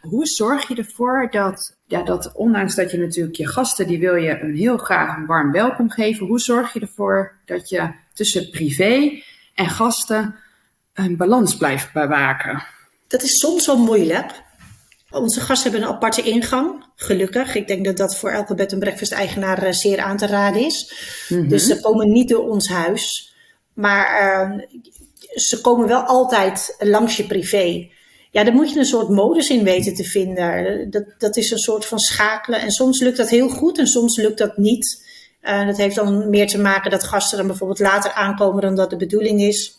Hoe 0.00 0.26
zorg 0.26 0.68
je 0.68 0.74
ervoor 0.74 1.28
dat, 1.30 1.76
ja, 1.86 2.02
dat 2.02 2.32
ondanks 2.34 2.74
dat 2.74 2.90
je 2.90 2.98
natuurlijk 2.98 3.36
je 3.36 3.48
gasten, 3.48 3.86
die 3.86 3.98
wil 3.98 4.14
je 4.14 4.40
een 4.40 4.56
heel 4.56 4.76
graag 4.76 5.16
een 5.16 5.26
warm 5.26 5.52
welkom 5.52 5.90
geven, 5.90 6.26
hoe 6.26 6.40
zorg 6.40 6.72
je 6.72 6.80
ervoor 6.80 7.32
dat 7.44 7.68
je 7.68 7.90
tussen 8.12 8.50
privé 8.50 9.20
en 9.54 9.68
gasten 9.68 10.34
een 10.96 11.16
balans 11.16 11.56
blijft 11.56 11.92
bewaken? 11.92 12.64
Dat 13.08 13.22
is 13.22 13.38
soms 13.38 13.66
wel 13.66 13.78
moeilijk. 13.78 14.44
Onze 15.10 15.40
gasten 15.40 15.70
hebben 15.70 15.88
een 15.88 15.94
aparte 15.94 16.22
ingang, 16.22 16.84
gelukkig. 16.96 17.54
Ik 17.54 17.66
denk 17.66 17.84
dat 17.84 17.96
dat 17.96 18.16
voor 18.16 18.30
elke 18.30 18.54
bed 18.54 18.72
and 18.72 18.80
breakfast 18.80 19.12
eigenaar 19.12 19.62
eh, 19.62 19.72
zeer 19.72 19.98
aan 19.98 20.16
te 20.16 20.26
raden 20.26 20.64
is. 20.64 20.94
Dus 21.28 21.66
ze 21.66 21.80
komen 21.80 22.12
niet 22.12 22.28
door 22.28 22.48
ons 22.48 22.68
huis. 22.68 23.34
Maar 23.72 24.06
eh, 24.06 24.58
ze 25.34 25.60
komen 25.60 25.88
wel 25.88 26.02
altijd 26.02 26.76
langs 26.78 27.16
je 27.16 27.26
privé. 27.26 27.88
Ja, 28.30 28.44
daar 28.44 28.54
moet 28.54 28.72
je 28.72 28.78
een 28.78 28.84
soort 28.84 29.08
modus 29.08 29.50
in 29.50 29.64
weten 29.64 29.94
te 29.94 30.04
vinden. 30.04 30.90
Dat, 30.90 31.04
dat 31.18 31.36
is 31.36 31.50
een 31.50 31.58
soort 31.58 31.86
van 31.86 31.98
schakelen. 31.98 32.60
En 32.60 32.70
soms 32.70 33.00
lukt 33.00 33.16
dat 33.16 33.30
heel 33.30 33.48
goed 33.48 33.78
en 33.78 33.86
soms 33.86 34.16
lukt 34.16 34.38
dat 34.38 34.56
niet. 34.56 35.04
Eh, 35.40 35.66
dat 35.66 35.76
heeft 35.76 35.96
dan 35.96 36.30
meer 36.30 36.46
te 36.46 36.58
maken 36.58 36.90
dat 36.90 37.04
gasten 37.04 37.38
dan 37.38 37.46
bijvoorbeeld 37.46 37.78
later 37.78 38.12
aankomen 38.12 38.62
dan 38.62 38.74
dat 38.74 38.90
de 38.90 38.96
bedoeling 38.96 39.40
is. 39.40 39.76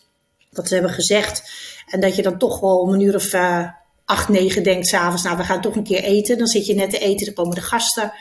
Dat 0.50 0.68
ze 0.68 0.74
hebben 0.74 0.92
gezegd. 0.92 1.50
En 1.86 2.00
dat 2.00 2.16
je 2.16 2.22
dan 2.22 2.38
toch 2.38 2.60
wel 2.60 2.78
om 2.78 2.92
een 2.92 3.00
uur 3.00 3.14
of 3.14 3.32
eh, 3.32 3.68
acht, 4.04 4.28
negen 4.28 4.62
denkt 4.62 4.86
s'avonds, 4.86 5.22
nou 5.22 5.36
we 5.36 5.44
gaan 5.44 5.60
toch 5.60 5.76
een 5.76 5.84
keer 5.84 6.02
eten. 6.02 6.38
Dan 6.38 6.46
zit 6.46 6.66
je 6.66 6.74
net 6.74 6.90
te 6.90 6.98
eten, 6.98 7.26
dan 7.26 7.34
komen 7.34 7.54
de 7.54 7.60
gasten. 7.60 8.12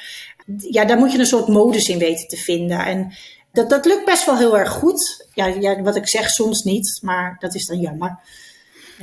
Ja, 0.57 0.85
daar 0.85 0.97
moet 0.97 1.11
je 1.11 1.19
een 1.19 1.25
soort 1.25 1.47
modus 1.47 1.89
in 1.89 1.99
weten 1.99 2.27
te 2.27 2.37
vinden. 2.37 2.85
En 2.85 3.13
dat, 3.51 3.69
dat 3.69 3.85
lukt 3.85 4.05
best 4.05 4.25
wel 4.25 4.37
heel 4.37 4.57
erg 4.57 4.69
goed. 4.69 5.27
Ja, 5.33 5.45
ja, 5.45 5.81
wat 5.81 5.95
ik 5.95 6.07
zeg, 6.07 6.29
soms 6.29 6.63
niet, 6.63 6.99
maar 7.01 7.35
dat 7.39 7.55
is 7.55 7.65
dan 7.65 7.79
jammer. 7.79 8.19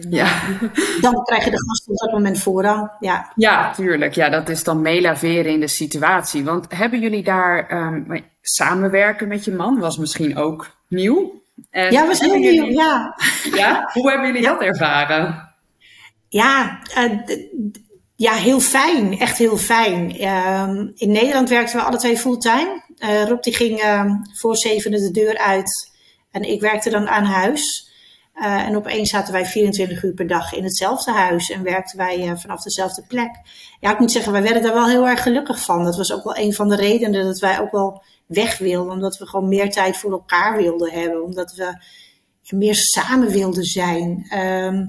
Ja. 0.09 0.43
Dan 1.01 1.25
krijgen 1.25 1.51
de 1.51 1.65
gasten 1.67 1.93
op 1.93 1.99
dat 1.99 2.13
moment 2.13 2.39
voorrang. 2.39 2.91
Ja, 3.01 3.33
Ja, 3.35 3.73
tuurlijk. 3.73 4.15
Ja, 4.15 4.29
dat 4.29 4.49
is 4.49 4.65
dan 4.65 4.83
meelaveren 4.83 5.53
in 5.53 5.61
de 5.61 5.69
situatie. 5.69 6.45
Want 6.45 6.67
hebben 6.69 7.01
jullie 7.01 7.23
daar 7.23 7.69
ehm, 7.69 8.21
samenwerken 8.41 9.29
met 9.29 9.45
je 9.45 9.53
man? 9.53 9.79
Was 9.79 9.99
misschien 9.99 10.37
ook 10.37 10.77
nieuw. 10.89 11.43
En 11.71 11.93
ja 11.93 12.07
we 12.07 12.15
zijn 12.15 12.41
jullie- 12.41 12.73
Ja, 12.73 13.15
Ja? 13.55 13.91
Hoe 13.93 14.11
hebben 14.11 14.27
jullie 14.27 14.43
dat 14.47 14.61
ervaren? 14.63 15.55
Ja, 16.29 16.79
eh, 16.95 17.11
ja, 18.17 18.33
heel 18.33 18.61
fijn. 18.61 19.19
Echt 19.19 19.39
heel 19.39 19.57
fijn. 19.57 20.17
Ehm, 20.19 20.87
in 20.95 21.11
Nederland 21.13 21.49
werkten 21.49 21.77
we 21.77 21.83
alle 21.83 21.97
twee 21.97 22.19
fulltime. 22.19 22.83
Eh 22.99 23.25
Rob 23.29 23.43
die 23.43 23.55
ging 23.55 23.79
ehm, 23.81 24.11
voor 24.33 24.57
zevenen 24.57 25.01
de 25.01 25.11
deur 25.11 25.39
uit. 25.39 25.93
En 26.31 26.43
ik 26.43 26.61
werkte 26.61 26.91
dan 26.91 27.09
aan 27.09 27.25
huis. 27.25 27.93
Eh, 28.35 28.67
en 28.67 28.77
opeens 28.77 29.11
zaten 29.11 29.33
wij 29.33 29.47
24 29.47 30.03
uur 30.03 30.13
per 30.15 30.27
dag 30.27 30.53
in 30.53 30.65
hetzelfde 30.65 31.11
huis. 31.13 31.51
En 31.51 31.63
werkten 31.63 31.99
wij 31.99 32.33
vanaf 32.37 32.63
dezelfde 32.63 33.05
plek. 33.09 33.31
Ja, 33.81 33.93
ik 33.93 33.99
moet 33.99 34.13
zeggen, 34.13 34.33
wij 34.33 34.43
werden 34.43 34.63
daar 34.63 34.75
wel 34.75 34.89
heel 34.89 35.09
erg 35.09 35.23
gelukkig 35.23 35.61
van. 35.61 35.85
Dat 35.85 35.97
was 35.97 36.13
ook 36.13 36.25
wel 36.25 36.37
een 36.37 36.53
van 36.55 36.69
de 36.69 36.77
redenen 36.77 37.25
dat 37.25 37.39
wij 37.39 37.61
ook 37.61 37.71
wel 37.73 38.03
weg 38.27 38.59
wilden. 38.59 38.93
Omdat 38.93 39.19
we 39.19 39.27
gewoon 39.27 39.49
meer 39.49 39.71
tijd 39.71 39.97
voor 39.97 40.13
elkaar 40.13 40.57
wilden 40.57 40.93
hebben. 40.93 41.25
Omdat 41.25 41.55
we 41.55 41.77
meer 42.57 42.75
samen 42.75 43.31
wilden 43.31 43.65
zijn. 43.65 44.27
Ehm, 44.29 44.87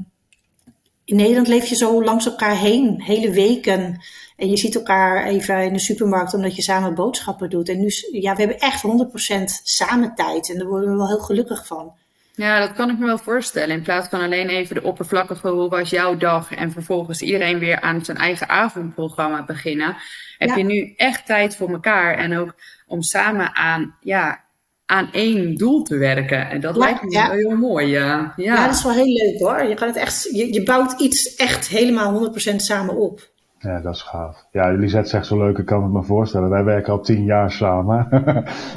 in 1.05 1.15
Nederland 1.15 1.47
leef 1.47 1.65
je 1.65 1.75
zo 1.75 2.03
langs 2.03 2.25
elkaar 2.25 2.57
heen, 2.57 3.01
hele 3.01 3.31
weken. 3.31 4.01
En 4.35 4.49
je 4.49 4.57
ziet 4.57 4.75
elkaar 4.75 5.25
even 5.25 5.63
in 5.63 5.73
de 5.73 5.79
supermarkt 5.79 6.33
omdat 6.33 6.55
je 6.55 6.61
samen 6.61 6.95
boodschappen 6.95 7.49
doet. 7.49 7.69
En 7.69 7.79
nu, 7.79 7.89
ja, 8.11 8.33
we 8.33 8.39
hebben 8.39 8.59
echt 8.59 8.81
100% 8.81 9.61
samen 9.63 10.15
tijd. 10.15 10.49
En 10.49 10.57
daar 10.57 10.67
worden 10.67 10.89
we 10.89 10.95
wel 10.95 11.07
heel 11.07 11.19
gelukkig 11.19 11.67
van. 11.67 11.93
Ja, 12.35 12.59
dat 12.59 12.73
kan 12.73 12.89
ik 12.89 12.97
me 12.99 13.05
wel 13.05 13.17
voorstellen. 13.17 13.75
In 13.75 13.81
plaats 13.81 14.09
van 14.09 14.21
alleen 14.21 14.49
even 14.49 14.75
de 14.75 14.83
oppervlakkige 14.83 15.47
hoe 15.47 15.69
was 15.69 15.89
jouw 15.89 16.17
dag 16.17 16.53
en 16.55 16.71
vervolgens 16.71 17.21
iedereen 17.21 17.59
weer 17.59 17.81
aan 17.81 18.05
zijn 18.05 18.17
eigen 18.17 18.49
avondprogramma 18.49 19.43
beginnen. 19.45 19.95
Heb 20.37 20.49
Ja. 20.49 20.55
je 20.55 20.63
nu 20.63 20.93
echt 20.95 21.25
tijd 21.25 21.55
voor 21.55 21.69
elkaar 21.69 22.17
en 22.17 22.37
ook 22.37 22.53
om 22.87 23.01
samen 23.01 23.55
aan, 23.55 23.95
ja, 24.01 24.43
aan 24.85 25.09
één 25.11 25.55
doel 25.55 25.83
te 25.83 25.97
werken. 25.97 26.49
En 26.49 26.61
dat 26.61 26.73
Ja, 26.75 26.79
lijkt 26.81 27.01
me 27.03 27.11
ja. 27.11 27.27
wel 27.27 27.37
heel 27.37 27.57
mooi. 27.57 27.87
Ja, 27.87 28.33
ja. 28.35 28.53
Ja, 28.55 28.65
dat 28.65 28.75
is 28.75 28.83
wel 28.83 28.93
heel 28.93 29.05
leuk 29.13 29.39
hoor. 29.39 29.63
Je, 29.63 29.75
kan 29.75 29.87
het 29.87 29.97
echt, 29.97 30.23
je, 30.31 30.53
je 30.53 30.63
bouwt 30.63 30.99
iets 31.01 31.35
echt 31.35 31.67
helemaal 31.67 32.31
100% 32.33 32.55
samen 32.55 32.95
op. 32.95 33.33
Ja, 33.65 33.79
dat 33.79 33.95
is 33.95 34.01
gaaf. 34.01 34.45
Ja, 34.51 34.71
Lisette 34.71 35.09
zegt 35.09 35.25
zo 35.25 35.37
leuk, 35.37 35.57
ik 35.57 35.65
kan 35.65 35.83
het 35.83 35.91
me 35.91 36.03
voorstellen. 36.03 36.49
Wij 36.49 36.63
werken 36.63 36.93
al 36.93 36.99
tien 36.99 37.23
jaar 37.23 37.51
samen. 37.51 38.07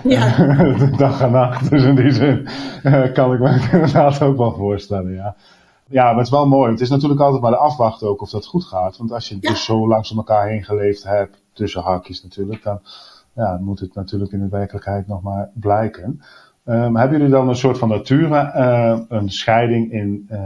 Ja. 0.03 0.37
Dag 0.97 1.21
en 1.21 1.31
nacht. 1.31 1.71
Dus 1.71 1.85
in 1.85 1.95
die 1.95 2.13
zin 2.13 2.49
eh, 2.83 3.13
kan 3.13 3.33
ik 3.33 3.41
me 3.41 3.69
inderdaad 3.73 4.23
ook 4.23 4.37
wel 4.37 4.55
voorstellen, 4.55 5.13
ja. 5.13 5.37
Ja, 5.87 6.05
maar 6.05 6.15
het 6.15 6.25
is 6.25 6.31
wel 6.31 6.47
mooi. 6.47 6.71
Het 6.71 6.81
is 6.81 6.89
natuurlijk 6.89 7.21
altijd 7.21 7.43
maar 7.43 7.51
de 7.51 7.57
afwachten 7.57 8.09
ook 8.09 8.21
of 8.21 8.31
dat 8.31 8.47
goed 8.47 8.65
gaat. 8.65 8.97
Want 8.97 9.13
als 9.13 9.29
je 9.29 9.39
dus 9.39 9.65
zo 9.65 9.89
langs 9.89 10.17
elkaar 10.17 10.49
heen 10.49 10.65
geleefd 10.65 11.03
hebt, 11.03 11.43
tussen 11.53 11.83
hakjes 11.83 12.23
natuurlijk, 12.23 12.63
dan 12.63 12.81
ja, 13.33 13.59
moet 13.61 13.81
het 13.81 13.95
natuurlijk 13.95 14.33
in 14.33 14.41
de 14.41 14.49
werkelijkheid 14.49 15.07
nog 15.07 15.23
maar 15.23 15.51
blijken. 15.55 16.21
Um, 16.71 16.97
hebben 16.97 17.19
jullie 17.19 17.33
dan 17.33 17.49
een 17.49 17.57
soort 17.57 17.79
van 17.79 17.89
nature, 17.89 18.53
uh, 18.57 19.01
een 19.09 19.31
scheiding 19.31 19.93
in, 19.93 20.29
uh, 20.31 20.39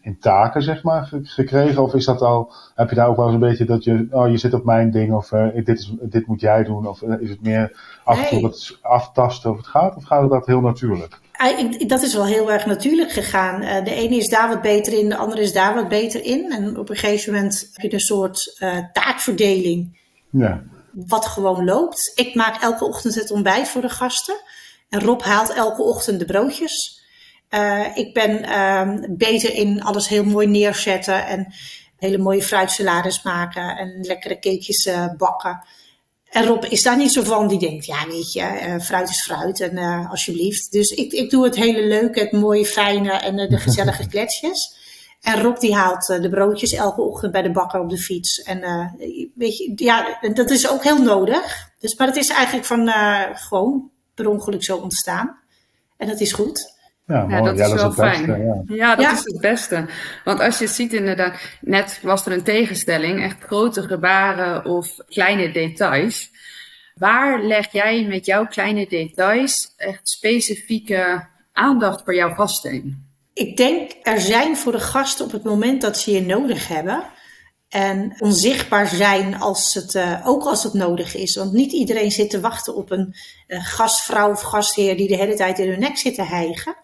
in 0.00 0.18
taken, 0.20 0.62
zeg 0.62 0.82
maar, 0.82 1.08
gekregen? 1.22 1.82
Of 1.82 1.94
is 1.94 2.04
dat 2.04 2.20
al, 2.20 2.52
heb 2.74 2.88
je 2.88 2.94
daar 2.94 3.08
ook 3.08 3.16
wel 3.16 3.24
eens 3.24 3.34
een 3.34 3.40
beetje 3.40 3.64
dat 3.64 3.84
je, 3.84 4.06
oh, 4.10 4.30
je 4.30 4.36
zit 4.36 4.54
op 4.54 4.64
mijn 4.64 4.90
ding, 4.90 5.14
of 5.14 5.32
uh, 5.32 5.46
dit, 5.54 5.78
is, 5.78 5.92
dit 6.00 6.26
moet 6.26 6.40
jij 6.40 6.64
doen? 6.64 6.86
Of 6.86 7.02
is 7.02 7.30
het 7.30 7.42
meer 7.42 7.76
af 8.04 8.22
en 8.22 8.28
toe 8.28 8.40
wat 8.40 8.78
aftasten 8.82 9.50
of 9.50 9.56
het 9.56 9.66
gaat? 9.66 9.96
Of 9.96 10.04
gaat 10.04 10.30
dat 10.30 10.46
heel 10.46 10.60
natuurlijk? 10.60 11.18
Dat 11.86 12.02
is 12.02 12.14
wel 12.14 12.26
heel 12.26 12.52
erg 12.52 12.66
natuurlijk 12.66 13.10
gegaan. 13.10 13.60
De 13.84 13.94
ene 13.94 14.16
is 14.16 14.28
daar 14.28 14.48
wat 14.48 14.62
beter 14.62 14.98
in, 14.98 15.08
de 15.08 15.16
andere 15.16 15.42
is 15.42 15.52
daar 15.52 15.74
wat 15.74 15.88
beter 15.88 16.24
in. 16.24 16.52
En 16.52 16.78
op 16.78 16.88
een 16.88 16.96
gegeven 16.96 17.32
moment 17.32 17.70
heb 17.72 17.90
je 17.90 17.96
een 17.96 18.00
soort 18.00 18.56
taakverdeling. 18.92 19.98
Ja. 20.30 20.62
Wat 20.92 21.26
gewoon 21.26 21.64
loopt. 21.64 22.12
Ik 22.14 22.34
maak 22.34 22.62
elke 22.62 22.84
ochtend 22.84 23.14
het 23.14 23.30
ontbijt 23.30 23.68
voor 23.68 23.82
de 23.82 23.88
gasten. 23.88 24.36
En 24.88 25.00
Rob 25.00 25.22
haalt 25.22 25.52
elke 25.52 25.82
ochtend 25.82 26.18
de 26.18 26.24
broodjes. 26.24 27.04
Uh, 27.50 27.96
ik 27.96 28.14
ben 28.14 28.44
uh, 28.44 29.06
beter 29.08 29.54
in 29.54 29.82
alles 29.82 30.08
heel 30.08 30.24
mooi 30.24 30.46
neerzetten 30.46 31.26
en 31.26 31.54
hele 31.96 32.18
mooie 32.18 32.42
fruitsalades 32.42 33.22
maken 33.22 33.76
en 33.76 34.00
lekkere 34.00 34.34
cakejes 34.34 34.86
uh, 34.86 35.06
bakken. 35.16 35.66
En 36.30 36.44
Rob 36.44 36.64
is 36.64 36.82
daar 36.82 36.96
niet 36.96 37.12
zo 37.12 37.22
van, 37.22 37.48
die 37.48 37.58
denkt, 37.58 37.86
ja 37.86 38.06
weet 38.06 38.32
je, 38.32 38.40
uh, 38.40 38.78
fruit 38.78 39.08
is 39.08 39.22
fruit 39.22 39.60
en 39.60 40.06
alsjeblieft. 40.08 40.72
Dus 40.72 40.90
ik, 40.90 41.12
ik 41.12 41.30
doe 41.30 41.44
het 41.44 41.56
hele 41.56 41.86
leuke, 41.86 42.20
het 42.20 42.32
mooie, 42.32 42.66
fijne 42.66 43.12
en 43.12 43.36
de 43.36 43.58
gezellige 43.58 44.08
kletsjes. 44.12 44.84
En 45.20 45.42
Rob 45.42 45.58
die 45.58 45.74
haalt 45.74 46.06
de 46.06 46.28
broodjes 46.30 46.72
elke 46.72 47.00
ochtend 47.00 47.32
bij 47.32 47.42
de 47.42 47.50
bakker 47.50 47.80
op 47.80 47.90
de 47.90 47.98
fiets. 47.98 48.42
En 48.42 48.60
weet 49.34 49.56
je, 49.56 49.72
ja, 49.74 50.18
dat 50.32 50.50
is 50.50 50.68
ook 50.68 50.84
heel 50.84 51.02
nodig. 51.02 51.70
Dus, 51.78 51.94
maar 51.94 52.06
het 52.06 52.16
is 52.16 52.28
eigenlijk 52.28 52.66
van 52.66 52.88
gewoon 53.34 53.90
per 54.16 54.28
ongeluk 54.28 54.64
zo 54.64 54.76
ontstaan. 54.76 55.38
En 55.96 56.06
dat 56.06 56.20
is 56.20 56.32
goed. 56.32 56.74
Ja, 57.06 57.26
ja, 57.28 57.40
dat 57.40 57.58
is 57.58 57.72
wel 57.72 57.92
fijn. 57.92 58.26
ja. 58.26 58.74
ja. 58.76 58.96
dat 58.96 59.12
is 59.12 59.24
het 59.24 59.40
beste. 59.40 59.86
Want 60.24 60.40
als 60.40 60.58
je 60.58 60.66
ziet 60.66 60.92
inderdaad, 60.92 61.38
net 61.60 61.98
was 62.02 62.26
er 62.26 62.32
een 62.32 62.42
tegenstelling, 62.42 63.22
echt 63.22 63.44
grote 63.44 63.82
gebaren 63.82 64.64
of 64.64 64.96
kleine 65.08 65.52
details. 65.52 66.30
Waar 66.94 67.42
leg 67.42 67.72
jij 67.72 68.04
met 68.04 68.26
jouw 68.26 68.46
kleine 68.46 68.86
details 68.88 69.72
echt 69.76 70.08
specifieke 70.08 71.26
aandacht 71.52 72.02
voor 72.04 72.14
jouw 72.14 72.34
gasten? 72.34 73.06
Ik 73.32 73.56
denk 73.56 73.90
er 74.02 74.20
zijn 74.20 74.56
voor 74.56 74.72
de 74.72 74.80
gasten 74.80 75.24
op 75.24 75.32
het 75.32 75.44
moment 75.44 75.80
dat 75.80 75.98
ze 75.98 76.10
je 76.10 76.22
nodig 76.22 76.68
hebben. 76.68 77.04
En 77.68 78.16
onzichtbaar 78.18 78.86
zijn 78.88 79.40
als 79.40 79.74
het, 79.74 79.94
uh, 79.94 80.22
ook 80.24 80.44
als 80.44 80.62
het 80.62 80.72
nodig 80.72 81.14
is. 81.14 81.36
Want 81.36 81.52
niet 81.52 81.72
iedereen 81.72 82.10
zit 82.10 82.30
te 82.30 82.40
wachten 82.40 82.74
op 82.74 82.90
een 82.90 83.14
uh, 83.48 83.64
gastvrouw 83.64 84.30
of 84.30 84.40
gastheer 84.40 84.96
die 84.96 85.08
de 85.08 85.16
hele 85.16 85.34
tijd 85.34 85.58
in 85.58 85.68
hun 85.68 85.80
nek 85.80 85.96
zit 85.96 86.14
te 86.14 86.22
hijgen. 86.22 86.76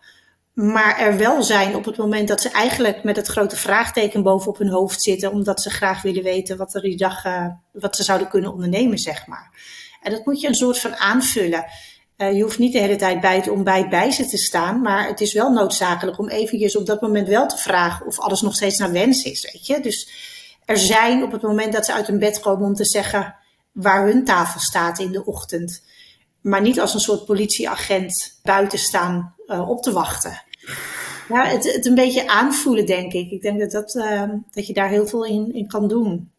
Maar 0.52 0.98
er 0.98 1.16
wel 1.16 1.42
zijn 1.42 1.76
op 1.76 1.84
het 1.84 1.96
moment 1.96 2.28
dat 2.28 2.40
ze 2.40 2.50
eigenlijk 2.50 3.04
met 3.04 3.16
het 3.16 3.26
grote 3.26 3.56
vraagteken 3.56 4.22
bovenop 4.22 4.58
hun 4.58 4.68
hoofd 4.68 5.02
zitten. 5.02 5.32
Omdat 5.32 5.60
ze 5.60 5.70
graag 5.70 6.02
willen 6.02 6.22
weten 6.22 6.56
wat 6.56 6.74
er 6.74 6.82
die 6.82 6.96
dag, 6.96 7.24
uh, 7.24 7.46
wat 7.72 7.96
ze 7.96 8.02
zouden 8.02 8.28
kunnen 8.28 8.52
ondernemen, 8.52 8.98
zeg 8.98 9.26
maar. 9.26 9.50
En 10.00 10.12
dat 10.12 10.24
moet 10.26 10.40
je 10.40 10.48
een 10.48 10.54
soort 10.54 10.78
van 10.78 10.96
aanvullen. 10.96 11.64
je 12.16 12.42
hoeft 12.42 12.58
niet 12.58 12.72
de 12.72 12.78
hele 12.78 12.96
tijd 12.96 13.20
bij 13.20 13.36
het 13.36 13.48
ontbijt 13.48 13.88
bij 13.88 14.10
ze 14.10 14.26
te 14.26 14.38
staan. 14.38 14.80
Maar 14.80 15.06
het 15.08 15.20
is 15.20 15.32
wel 15.32 15.52
noodzakelijk 15.52 16.18
om 16.18 16.28
eventjes 16.28 16.76
op 16.76 16.86
dat 16.86 17.00
moment 17.00 17.28
wel 17.28 17.46
te 17.46 17.56
vragen 17.56 18.06
of 18.06 18.20
alles 18.20 18.40
nog 18.40 18.54
steeds 18.54 18.78
naar 18.78 18.92
wens 18.92 19.22
is, 19.22 19.50
weet 19.52 19.66
je. 19.66 19.80
Dus 19.80 20.30
er 20.64 20.78
zijn 20.78 21.22
op 21.22 21.32
het 21.32 21.42
moment 21.42 21.72
dat 21.72 21.86
ze 21.86 21.92
uit 21.92 22.06
hun 22.06 22.18
bed 22.18 22.40
komen 22.40 22.66
om 22.66 22.74
te 22.74 22.84
zeggen 22.84 23.34
waar 23.72 24.06
hun 24.06 24.24
tafel 24.24 24.60
staat 24.60 24.98
in 24.98 25.12
de 25.12 25.24
ochtend. 25.24 25.82
Maar 26.40 26.60
niet 26.60 26.80
als 26.80 26.94
een 26.94 27.00
soort 27.00 27.24
politieagent 27.24 28.38
buiten 28.42 28.78
staan 28.78 29.34
uh, 29.46 29.68
op 29.68 29.82
te 29.82 29.92
wachten. 29.92 30.42
Ja, 31.28 31.44
het, 31.46 31.72
het 31.72 31.86
een 31.86 31.94
beetje 31.94 32.28
aanvoelen, 32.28 32.86
denk 32.86 33.12
ik. 33.12 33.30
Ik 33.30 33.42
denk 33.42 33.60
dat, 33.60 33.70
dat, 33.70 33.94
uh, 33.94 34.22
dat 34.50 34.66
je 34.66 34.72
daar 34.72 34.88
heel 34.88 35.06
veel 35.06 35.24
in, 35.24 35.54
in 35.54 35.66
kan 35.66 35.88
doen. 35.88 36.31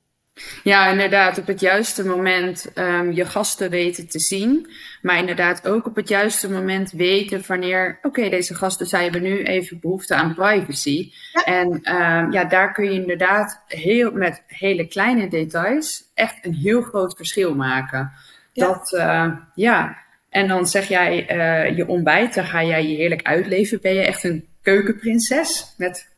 Ja, 0.64 0.88
inderdaad, 0.88 1.38
op 1.38 1.48
het 1.48 1.60
juiste 1.60 2.06
moment 2.06 2.72
um, 2.76 3.12
je 3.12 3.26
gasten 3.26 3.70
weten 3.70 4.08
te 4.08 4.20
zien. 4.20 4.68
Maar 5.02 5.18
inderdaad 5.18 5.68
ook 5.68 5.86
op 5.86 5.96
het 5.96 6.08
juiste 6.08 6.52
moment 6.52 6.92
weten 6.92 7.44
wanneer, 7.48 8.00
oké, 8.02 8.30
deze 8.30 8.56
gasten, 8.56 8.86
zij 8.86 9.04
hebben 9.04 9.22
nu 9.22 9.44
even 9.44 9.80
behoefte 9.80 10.16
aan 10.16 10.34
privacy. 10.34 11.12
En 11.46 11.68
um, 11.72 12.32
ja, 12.32 12.46
daar 12.46 12.74
kun 12.74 12.84
je 12.84 13.02
inderdaad 13.02 13.62
heel, 13.68 14.12
met 14.12 14.44
hele 14.48 14.88
kleine 14.88 15.28
details 15.28 16.04
echt 16.14 16.46
een 16.46 16.54
heel 16.54 16.82
groot 16.82 17.16
verschil 17.16 17.56
maken. 17.56 18.12
Ja. 18.52 18.68
Dat, 18.68 18.92
uh, 18.92 19.36
ja. 19.56 19.98
En 20.30 20.48
dan 20.48 20.68
zeg 20.68 20.88
jij 20.88 21.36
uh, 21.36 21.78
je 21.78 21.88
ontbijt, 21.88 22.34
dan 22.34 22.46
ga 22.46 22.64
jij 22.64 22.88
je 22.88 22.96
heerlijk 22.96 23.24
uitleven. 23.24 23.82
Ben 23.82 23.94
je 23.94 24.02
echt 24.02 24.24
een 24.24 24.48
keukenprinses 24.62 25.74
met 25.78 25.98
eh, 25.98 26.13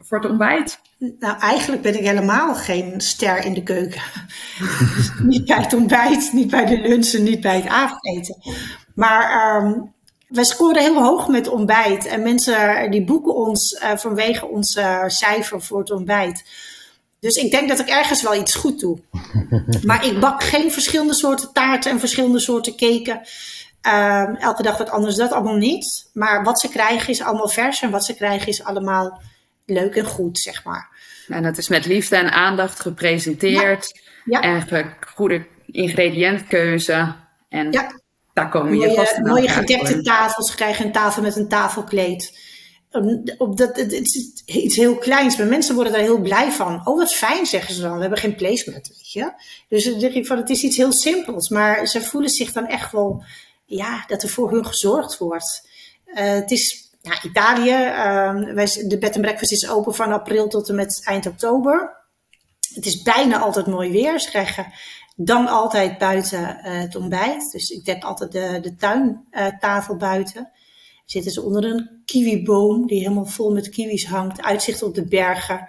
voor 0.00 0.18
het 0.18 0.30
ontbijt? 0.30 0.80
Nou, 0.98 1.38
eigenlijk 1.38 1.82
ben 1.82 1.98
ik 1.98 2.06
helemaal 2.06 2.54
geen 2.54 3.00
ster 3.00 3.44
in 3.44 3.54
de 3.54 3.62
keuken. 3.62 4.02
niet 5.22 5.44
bij 5.44 5.56
het 5.56 5.74
ontbijt, 5.74 6.32
niet 6.32 6.50
bij 6.50 6.64
de 6.64 6.80
lunchen, 6.80 7.22
niet 7.22 7.40
bij 7.40 7.56
het 7.56 7.66
avondeten. 7.66 8.36
Maar 8.94 9.56
um, 9.62 9.94
wij 10.28 10.44
scoren 10.44 10.82
heel 10.82 11.02
hoog 11.02 11.28
met 11.28 11.48
ontbijt. 11.48 12.06
En 12.06 12.22
mensen 12.22 12.90
die 12.90 13.04
boeken 13.04 13.34
ons 13.34 13.72
uh, 13.72 13.96
vanwege 13.96 14.46
ons 14.46 14.76
uh, 14.76 15.04
cijfer 15.06 15.62
voor 15.62 15.78
het 15.78 15.90
ontbijt. 15.90 16.44
Dus 17.20 17.34
ik 17.34 17.50
denk 17.50 17.68
dat 17.68 17.78
ik 17.78 17.88
ergens 17.88 18.22
wel 18.22 18.34
iets 18.34 18.54
goed 18.54 18.80
doe. 18.80 18.98
maar 19.86 20.06
ik 20.06 20.20
bak 20.20 20.42
geen 20.42 20.72
verschillende 20.72 21.14
soorten 21.14 21.52
taarten 21.52 21.90
en 21.90 21.98
verschillende 21.98 22.38
soorten 22.38 22.76
cake. 22.76 23.20
Uh, 23.86 24.42
elke 24.42 24.62
dag 24.62 24.78
wat 24.78 24.90
anders, 24.90 25.16
dat 25.16 25.32
allemaal 25.32 25.56
niet. 25.56 26.10
Maar 26.12 26.44
wat 26.44 26.60
ze 26.60 26.68
krijgen 26.68 27.08
is 27.08 27.22
allemaal 27.22 27.48
vers 27.48 27.82
en 27.82 27.90
wat 27.90 28.04
ze 28.04 28.14
krijgen 28.14 28.48
is 28.48 28.64
allemaal 28.64 29.20
leuk 29.66 29.94
en 29.94 30.04
goed, 30.04 30.38
zeg 30.38 30.64
maar. 30.64 30.88
En 31.28 31.42
dat 31.42 31.58
is 31.58 31.68
met 31.68 31.86
liefde 31.86 32.16
en 32.16 32.32
aandacht 32.32 32.80
gepresenteerd. 32.80 34.00
Ja. 34.24 34.40
En 34.40 34.96
goede 35.14 35.46
ingrediëntkeuze. 35.66 37.14
En 37.48 37.72
ja. 37.72 38.00
daar 38.32 38.48
komen 38.48 38.74
mooie, 38.74 38.88
je 38.88 38.94
vast 38.94 39.18
Mooie 39.18 39.48
gedekte 39.48 40.02
tafels. 40.02 40.54
Krijgen 40.54 40.86
een 40.86 40.92
tafel 40.92 41.22
met 41.22 41.36
een 41.36 41.48
tafelkleed. 41.48 42.44
Op 43.38 43.56
dat, 43.56 43.76
het 43.76 43.92
is 43.92 44.42
iets 44.46 44.76
heel 44.76 44.96
kleins, 44.96 45.36
maar 45.36 45.46
mensen 45.46 45.74
worden 45.74 45.92
daar 45.92 46.02
heel 46.02 46.20
blij 46.20 46.50
van. 46.50 46.86
Oh, 46.86 46.98
wat 46.98 47.14
fijn, 47.14 47.46
zeggen 47.46 47.74
ze 47.74 47.80
dan. 47.80 47.94
We 47.94 48.00
hebben 48.00 48.18
geen 48.18 48.34
placement, 48.34 48.88
weet 48.88 49.12
je. 49.12 49.32
Dus 49.68 49.84
dan 49.84 49.98
denk 49.98 50.14
ik 50.14 50.26
van, 50.26 50.36
het 50.36 50.50
is 50.50 50.62
iets 50.62 50.76
heel 50.76 50.92
simpels. 50.92 51.48
Maar 51.48 51.86
ze 51.86 52.00
voelen 52.00 52.30
zich 52.30 52.52
dan 52.52 52.66
echt 52.66 52.92
wel, 52.92 53.24
ja, 53.64 54.04
dat 54.06 54.22
er 54.22 54.28
voor 54.28 54.50
hun 54.50 54.66
gezorgd 54.66 55.18
wordt. 55.18 55.68
Uh, 56.06 56.14
het 56.16 56.50
is 56.50 56.85
ja, 57.06 57.22
Italië. 57.22 57.70
Uh, 57.70 58.54
wij, 58.54 58.84
de 58.86 58.98
bed 58.98 59.14
and 59.14 59.20
breakfast 59.20 59.52
is 59.52 59.68
open 59.68 59.94
van 59.94 60.12
april 60.12 60.48
tot 60.48 60.68
en 60.68 60.74
met 60.74 61.02
eind 61.04 61.26
oktober. 61.26 61.96
Het 62.74 62.86
is 62.86 63.02
bijna 63.02 63.38
altijd 63.38 63.66
mooi 63.66 63.90
weer. 63.90 64.20
Ze 64.20 64.28
krijgen 64.28 64.66
dan 65.16 65.46
altijd 65.48 65.98
buiten 65.98 66.40
uh, 66.40 66.80
het 66.80 66.96
ontbijt. 66.96 67.52
Dus 67.52 67.70
ik 67.70 67.84
dek 67.84 68.04
altijd 68.04 68.32
de, 68.32 68.58
de 68.62 68.74
tuintafel 68.76 69.94
uh, 69.94 70.00
buiten. 70.00 70.50
Zitten 71.04 71.32
ze 71.32 71.42
onder 71.42 71.64
een 71.64 72.02
kiwiboom 72.04 72.86
die 72.86 72.98
helemaal 72.98 73.24
vol 73.24 73.52
met 73.52 73.68
kiwis 73.68 74.06
hangt. 74.06 74.42
Uitzicht 74.42 74.82
op 74.82 74.94
de 74.94 75.04
bergen. 75.04 75.68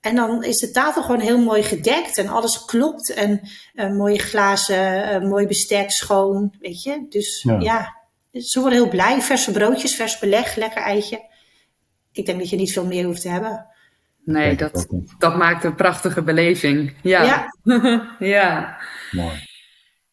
En 0.00 0.14
dan 0.14 0.44
is 0.44 0.58
de 0.58 0.70
tafel 0.70 1.02
gewoon 1.02 1.20
heel 1.20 1.38
mooi 1.38 1.62
gedekt 1.62 2.18
en 2.18 2.28
alles 2.28 2.64
klopt. 2.64 3.12
En 3.12 3.40
uh, 3.74 3.92
mooie 3.92 4.18
glazen, 4.18 5.22
uh, 5.22 5.28
mooi 5.28 5.46
bestek, 5.46 5.90
schoon, 5.90 6.54
weet 6.60 6.82
je. 6.82 7.06
Dus 7.08 7.42
ja, 7.42 7.58
ja 7.58 7.99
ze 8.32 8.60
worden 8.60 8.78
heel 8.78 8.88
blij. 8.88 9.20
Verse 9.20 9.52
broodjes, 9.52 9.94
vers 9.94 10.18
beleg, 10.18 10.56
lekker 10.56 10.82
eitje. 10.82 11.28
Ik 12.12 12.26
denk 12.26 12.38
dat 12.38 12.50
je 12.50 12.56
niet 12.56 12.72
veel 12.72 12.86
meer 12.86 13.04
hoeft 13.04 13.22
te 13.22 13.28
hebben. 13.28 13.66
Nee, 14.24 14.56
dat, 14.56 14.86
dat 15.18 15.36
maakt 15.36 15.64
een 15.64 15.74
prachtige 15.74 16.22
beleving. 16.22 16.94
Ja. 17.02 17.22
Ja. 17.62 18.14
ja. 18.18 18.80
Mooi. 19.10 19.48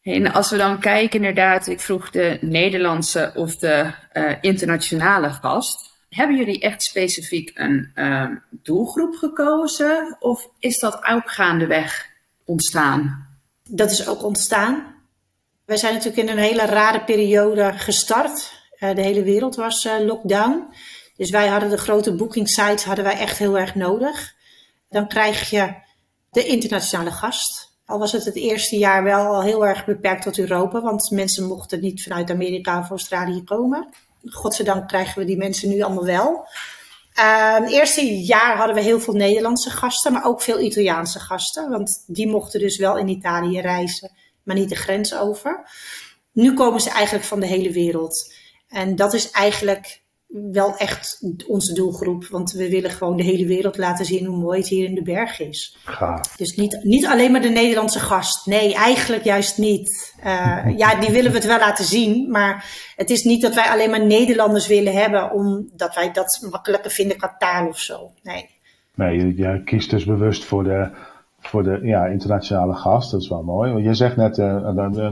En 0.02 0.32
als 0.32 0.50
we 0.50 0.56
dan 0.56 0.80
kijken, 0.80 1.18
inderdaad, 1.18 1.66
ik 1.66 1.80
vroeg 1.80 2.10
de 2.10 2.38
Nederlandse 2.40 3.32
of 3.34 3.56
de 3.56 3.90
uh, 4.12 4.32
internationale 4.40 5.30
gast. 5.30 5.96
Hebben 6.08 6.36
jullie 6.36 6.60
echt 6.60 6.82
specifiek 6.82 7.50
een 7.54 7.90
uh, 7.94 8.30
doelgroep 8.50 9.14
gekozen? 9.14 10.16
Of 10.18 10.48
is 10.58 10.78
dat 10.78 11.04
ook 11.04 11.30
gaandeweg 11.30 12.06
ontstaan? 12.44 13.26
Dat 13.68 13.90
is 13.90 14.08
ook 14.08 14.24
ontstaan. 14.24 14.94
Wij 15.68 15.76
zijn 15.76 15.94
natuurlijk 15.94 16.22
in 16.22 16.28
een 16.28 16.42
hele 16.42 16.64
rare 16.64 17.04
periode 17.04 17.72
gestart. 17.72 18.52
Uh, 18.80 18.94
de 18.94 19.00
hele 19.00 19.22
wereld 19.22 19.56
was 19.56 19.84
uh, 19.84 20.00
lockdown. 20.00 20.74
Dus 21.16 21.30
wij 21.30 21.46
hadden 21.46 21.70
de 21.70 21.78
grote 21.78 22.14
booking 22.14 22.48
sites 22.48 22.84
hadden 22.84 23.04
wij 23.04 23.18
echt 23.18 23.38
heel 23.38 23.58
erg 23.58 23.74
nodig. 23.74 24.34
Dan 24.88 25.08
krijg 25.08 25.50
je 25.50 25.74
de 26.30 26.46
internationale 26.46 27.10
gast. 27.10 27.72
Al 27.86 27.98
was 27.98 28.12
het 28.12 28.24
het 28.24 28.34
eerste 28.36 28.78
jaar 28.78 29.02
wel 29.02 29.26
al 29.26 29.42
heel 29.42 29.66
erg 29.66 29.84
beperkt 29.84 30.22
tot 30.22 30.38
Europa, 30.38 30.80
want 30.80 31.10
mensen 31.10 31.46
mochten 31.46 31.80
niet 31.80 32.02
vanuit 32.02 32.30
Amerika 32.30 32.78
of 32.78 32.90
Australië 32.90 33.44
komen. 33.44 33.88
Godzijdank 34.24 34.88
krijgen 34.88 35.18
we 35.18 35.26
die 35.26 35.36
mensen 35.36 35.68
nu 35.68 35.82
allemaal 35.82 36.04
wel. 36.04 36.46
Het 37.12 37.70
eerste 37.70 38.24
jaar 38.24 38.56
hadden 38.56 38.74
we 38.74 38.82
heel 38.82 39.00
veel 39.00 39.14
Nederlandse 39.14 39.70
gasten, 39.70 40.12
maar 40.12 40.24
ook 40.24 40.42
veel 40.42 40.60
Italiaanse 40.60 41.20
gasten. 41.20 41.70
Want 41.70 42.04
die 42.06 42.28
mochten 42.28 42.60
dus 42.60 42.78
wel 42.78 42.98
in 42.98 43.08
Italië 43.08 43.60
reizen, 43.60 44.10
maar 44.48 44.56
niet 44.56 44.68
de 44.68 44.76
grens 44.76 45.14
over. 45.14 45.70
Nu 46.32 46.54
komen 46.54 46.80
ze 46.80 46.90
eigenlijk 46.90 47.24
van 47.24 47.40
de 47.40 47.46
hele 47.46 47.72
wereld. 47.72 48.34
En 48.68 48.96
dat 48.96 49.14
is 49.14 49.30
eigenlijk 49.30 50.02
wel 50.28 50.76
echt 50.76 51.24
onze 51.46 51.74
doelgroep. 51.74 52.26
Want 52.26 52.52
we 52.52 52.68
willen 52.68 52.90
gewoon 52.90 53.16
de 53.16 53.22
hele 53.22 53.46
wereld 53.46 53.76
laten 53.76 54.04
zien 54.04 54.26
hoe 54.26 54.36
mooi 54.36 54.58
het 54.58 54.68
hier 54.68 54.84
in 54.84 54.94
de 54.94 55.02
berg 55.02 55.40
is. 55.40 55.76
Gaaf. 55.84 56.36
Dus 56.36 56.56
niet, 56.56 56.78
niet 56.82 57.06
alleen 57.06 57.32
maar 57.32 57.40
de 57.40 57.48
Nederlandse 57.48 57.98
gast. 57.98 58.46
Nee, 58.46 58.74
eigenlijk 58.74 59.24
juist 59.24 59.58
niet. 59.58 60.14
Uh, 60.24 60.64
ja, 60.76 60.94
die 61.00 61.10
willen 61.10 61.30
we 61.30 61.36
het 61.36 61.46
wel 61.46 61.58
laten 61.58 61.84
zien. 61.84 62.30
Maar 62.30 62.64
het 62.96 63.10
is 63.10 63.22
niet 63.22 63.42
dat 63.42 63.54
wij 63.54 63.68
alleen 63.70 63.90
maar 63.90 64.06
Nederlanders 64.06 64.66
willen 64.66 64.92
hebben. 64.92 65.32
Omdat 65.32 65.94
wij 65.94 66.12
dat 66.12 66.46
makkelijker 66.50 66.90
vinden 66.90 67.16
qua 67.16 67.34
taal 67.38 67.68
of 67.68 67.78
zo. 67.78 68.12
Nee. 68.22 68.56
Nee, 68.94 69.36
je, 69.36 69.62
kiest 69.64 69.90
dus 69.90 70.04
bewust 70.04 70.44
voor 70.44 70.64
de, 70.64 70.90
voor 71.38 71.62
de 71.62 71.80
ja, 71.82 72.06
internationale 72.06 72.74
gast. 72.74 73.10
Dat 73.10 73.20
is 73.20 73.28
wel 73.28 73.42
mooi. 73.42 73.72
Want 73.72 73.84
je 73.84 73.94
zegt 73.94 74.16
net 74.16 74.38
uh, 74.38 74.62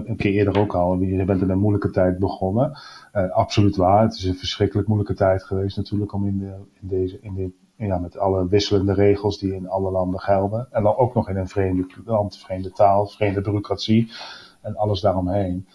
een 0.04 0.16
keer 0.16 0.33
eerder 0.33 0.59
ook 0.59 0.75
al. 0.75 1.00
Je 1.00 1.25
bent 1.25 1.42
in 1.42 1.50
een 1.50 1.59
moeilijke 1.59 1.90
tijd 1.90 2.18
begonnen. 2.18 2.78
Uh, 3.14 3.30
absoluut 3.30 3.76
waar. 3.76 4.02
Het 4.02 4.14
is 4.14 4.25
een 4.25 4.35
verschrikkelijk 4.35 4.88
moeilijke 4.88 5.14
tijd 5.14 5.42
geweest 5.42 5.76
natuurlijk 5.76 6.12
om 6.12 6.26
in, 6.26 6.38
de, 6.38 6.54
in 6.80 6.88
deze, 6.88 7.18
in 7.21 7.35
de, 7.35 7.50
ja, 7.76 7.99
met 7.99 8.18
alle 8.18 8.49
wisselende 8.49 8.92
regels 8.92 9.38
die 9.38 9.54
in 9.54 9.68
alle 9.68 9.90
landen 9.90 10.21
gelden. 10.21 10.68
En 10.71 10.83
dan 10.83 10.97
ook 10.97 11.14
nog 11.14 11.28
in 11.28 11.37
een 11.37 11.49
vreemde 11.49 11.87
land, 12.04 12.38
vreemde 12.38 12.71
taal, 12.71 13.06
vreemde 13.06 13.40
bureaucratie 13.40 14.12
en 14.61 14.76
alles 14.76 15.00
daaromheen. 15.00 15.66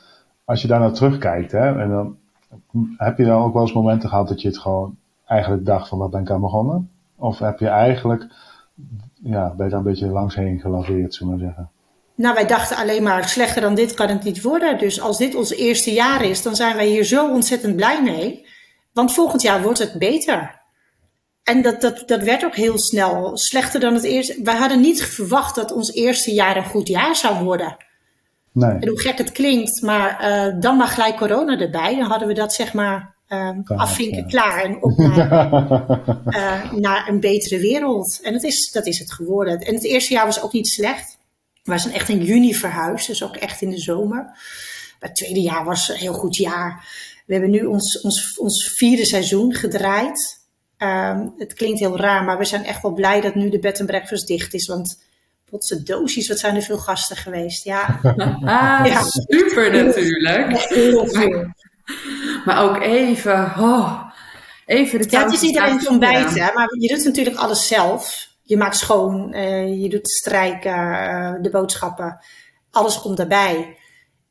Als 0.46 0.62
je 0.62 0.68
daar 0.68 0.80
nou 0.80 0.94
terugkijkt, 0.94 1.52
hè, 1.52 1.80
en 1.82 1.90
dan 1.90 2.18
heb 2.98 3.18
je 3.18 3.26
dan 3.26 3.44
ook 3.44 3.54
wel 3.54 3.62
eens 3.62 3.74
momenten 3.74 4.10
gehad 4.10 4.28
dat 4.28 4.42
je 4.42 4.48
het 4.48 4.58
gewoon 4.58 4.98
eigenlijk 5.26 5.66
dacht 5.66 5.88
van 5.88 5.98
waar 5.98 6.10
ben 6.10 6.22
ik 6.22 6.30
aan 6.30 6.42
begonnen? 6.42 6.90
Of 7.16 7.40
heb 7.40 7.60
je 7.60 7.68
eigenlijk, 7.68 8.28
ja, 9.24 9.54
ben 9.56 9.66
je 9.66 9.72
daar 9.72 9.80
een 9.80 9.86
beetje 9.86 10.08
langs 10.08 10.36
heen 10.36 10.60
gelaveerd, 10.60 11.14
zullen 11.14 11.34
we 11.34 11.40
maar 11.40 11.48
zeggen? 11.48 11.72
Nou, 12.16 12.36
wij 12.36 12.46
dachten 12.46 12.78
alleen 12.78 13.04
maar 13.04 13.30
slechter 13.30 13.62
dan 13.62 13.76
dit 13.76 13.94
kan 13.94 14.08
het 14.08 14.24
niet 14.24 14.42
worden. 14.42 14.78
Dus 14.78 15.02
als 15.02 15.18
dit 15.18 15.36
ons 15.36 15.52
eerste 15.52 15.94
jaar 15.94 16.26
is, 16.26 16.42
dan 16.42 16.56
zijn 16.56 16.76
wij 16.76 16.88
hier 16.88 17.04
zo 17.04 17.30
ontzettend 17.30 17.76
blij 17.76 18.04
mee. 18.04 18.46
Want 18.94 19.14
volgend 19.14 19.42
jaar 19.42 19.62
wordt 19.62 19.80
het 19.80 19.94
beter. 19.94 20.60
En 21.44 21.62
dat, 21.62 21.82
dat, 21.82 22.04
dat 22.06 22.24
werd 22.24 22.46
ook 22.46 22.56
heel 22.56 22.78
snel 22.78 23.38
slechter 23.38 23.80
dan 23.80 23.94
het 23.94 24.04
eerste. 24.04 24.40
Wij 24.44 24.56
hadden 24.56 24.82
niet 24.82 25.04
verwacht 25.04 25.56
dat 25.56 25.72
ons 25.72 25.94
eerste 25.94 26.34
jaar 26.34 26.58
een 26.58 26.66
goed 26.66 26.88
jaar 26.88 27.16
zou 27.16 27.44
worden. 27.44 27.78
Nee. 28.52 28.72
En 28.80 28.88
hoe 28.88 29.00
gek 29.00 29.18
het 29.18 29.32
klinkt, 29.32 29.82
maar 29.82 30.30
uh, 30.30 30.62
dan 30.62 30.78
maar 30.78 30.88
gelijk 30.88 31.18
corona 31.18 31.60
erbij. 31.60 31.96
Dan 31.96 32.10
hadden 32.10 32.28
we 32.28 32.34
dat 32.34 32.54
zeg 32.54 32.74
maar 32.74 33.16
uh, 33.34 33.50
afvinken, 33.66 34.18
ja. 34.18 34.26
klaar 34.26 34.64
en 34.64 34.84
op 34.84 34.98
naar, 34.98 35.44
uh, 36.28 36.72
naar 36.88 37.08
een 37.08 37.20
betere 37.20 37.60
wereld. 37.60 38.20
En 38.22 38.34
dat 38.34 38.44
is, 38.44 38.72
dat 38.72 38.88
is 38.88 39.00
het 39.00 39.14
geworden. 39.14 39.60
En 39.60 39.74
het 39.74 39.86
eerste 39.86 40.14
jaar 40.14 40.26
was 40.26 40.42
ook 40.42 40.54
niet 40.54 40.68
slecht. 40.68 41.18
We 41.64 41.78
zijn 41.78 41.94
echt 41.94 42.10
in 42.10 42.24
juni 42.24 42.56
verhuisd, 42.56 43.08
dus 43.08 43.24
ook 43.24 43.36
echt 43.36 43.62
in 43.62 43.70
de 43.70 43.80
zomer. 43.80 44.38
Het 45.00 45.16
tweede 45.16 45.42
jaar 45.42 45.66
was 45.66 45.90
een 45.90 45.96
heel 45.96 46.14
goed 46.14 46.36
jaar. 46.36 46.86
We 47.26 47.34
hebben 47.34 47.52
nu 47.52 47.66
ons, 47.66 48.02
ons, 48.02 48.38
ons 48.38 48.74
vierde 48.76 49.06
seizoen 49.06 49.54
gedraaid. 49.54 50.40
Um, 50.78 51.34
het 51.38 51.54
klinkt 51.54 51.80
heel 51.80 51.98
raar, 51.98 52.24
maar 52.24 52.38
we 52.38 52.46
zijn 52.46 52.64
echt 52.64 52.82
wel 52.82 52.94
blij 52.94 53.22
dat 53.22 53.36
nu 53.36 53.50
de 53.50 53.60
bed 53.60 53.80
and 53.80 53.90
breakfast 53.90 54.28
dicht 54.28 54.54
is. 54.54 54.68
Want 54.68 55.04
potse 55.50 55.84
doosjes, 55.84 56.28
wat 56.28 56.40
zijn 56.40 56.56
er 56.56 56.62
veel 56.62 56.78
gasten 56.78 57.16
geweest. 57.16 57.64
Ja, 57.64 58.00
ah, 58.04 58.86
ja. 58.86 59.02
super 59.04 59.72
natuurlijk. 59.72 60.60
Heel 60.60 61.08
veel. 61.08 61.46
Maar 62.46 62.64
ook 62.64 62.82
even, 62.82 63.34
oh, 63.58 64.12
even 64.66 65.02
de 65.02 65.08
Ja, 65.10 65.24
het 65.24 65.34
is 65.34 65.42
iedereen 65.42 65.80
te 65.80 65.90
ontbijten, 65.90 66.52
maar 66.54 66.76
je 66.80 66.96
doet 66.96 67.06
natuurlijk 67.06 67.38
alles 67.38 67.68
zelf. 67.68 68.30
Je 68.44 68.58
maakt 68.58 68.78
schoon, 68.78 69.36
uh, 69.36 69.82
je 69.82 69.90
doet 69.90 70.10
strijken, 70.10 70.78
uh, 70.78 71.34
de 71.42 71.50
boodschappen. 71.50 72.20
Alles 72.72 73.00
komt 73.00 73.18
daarbij. 73.18 73.78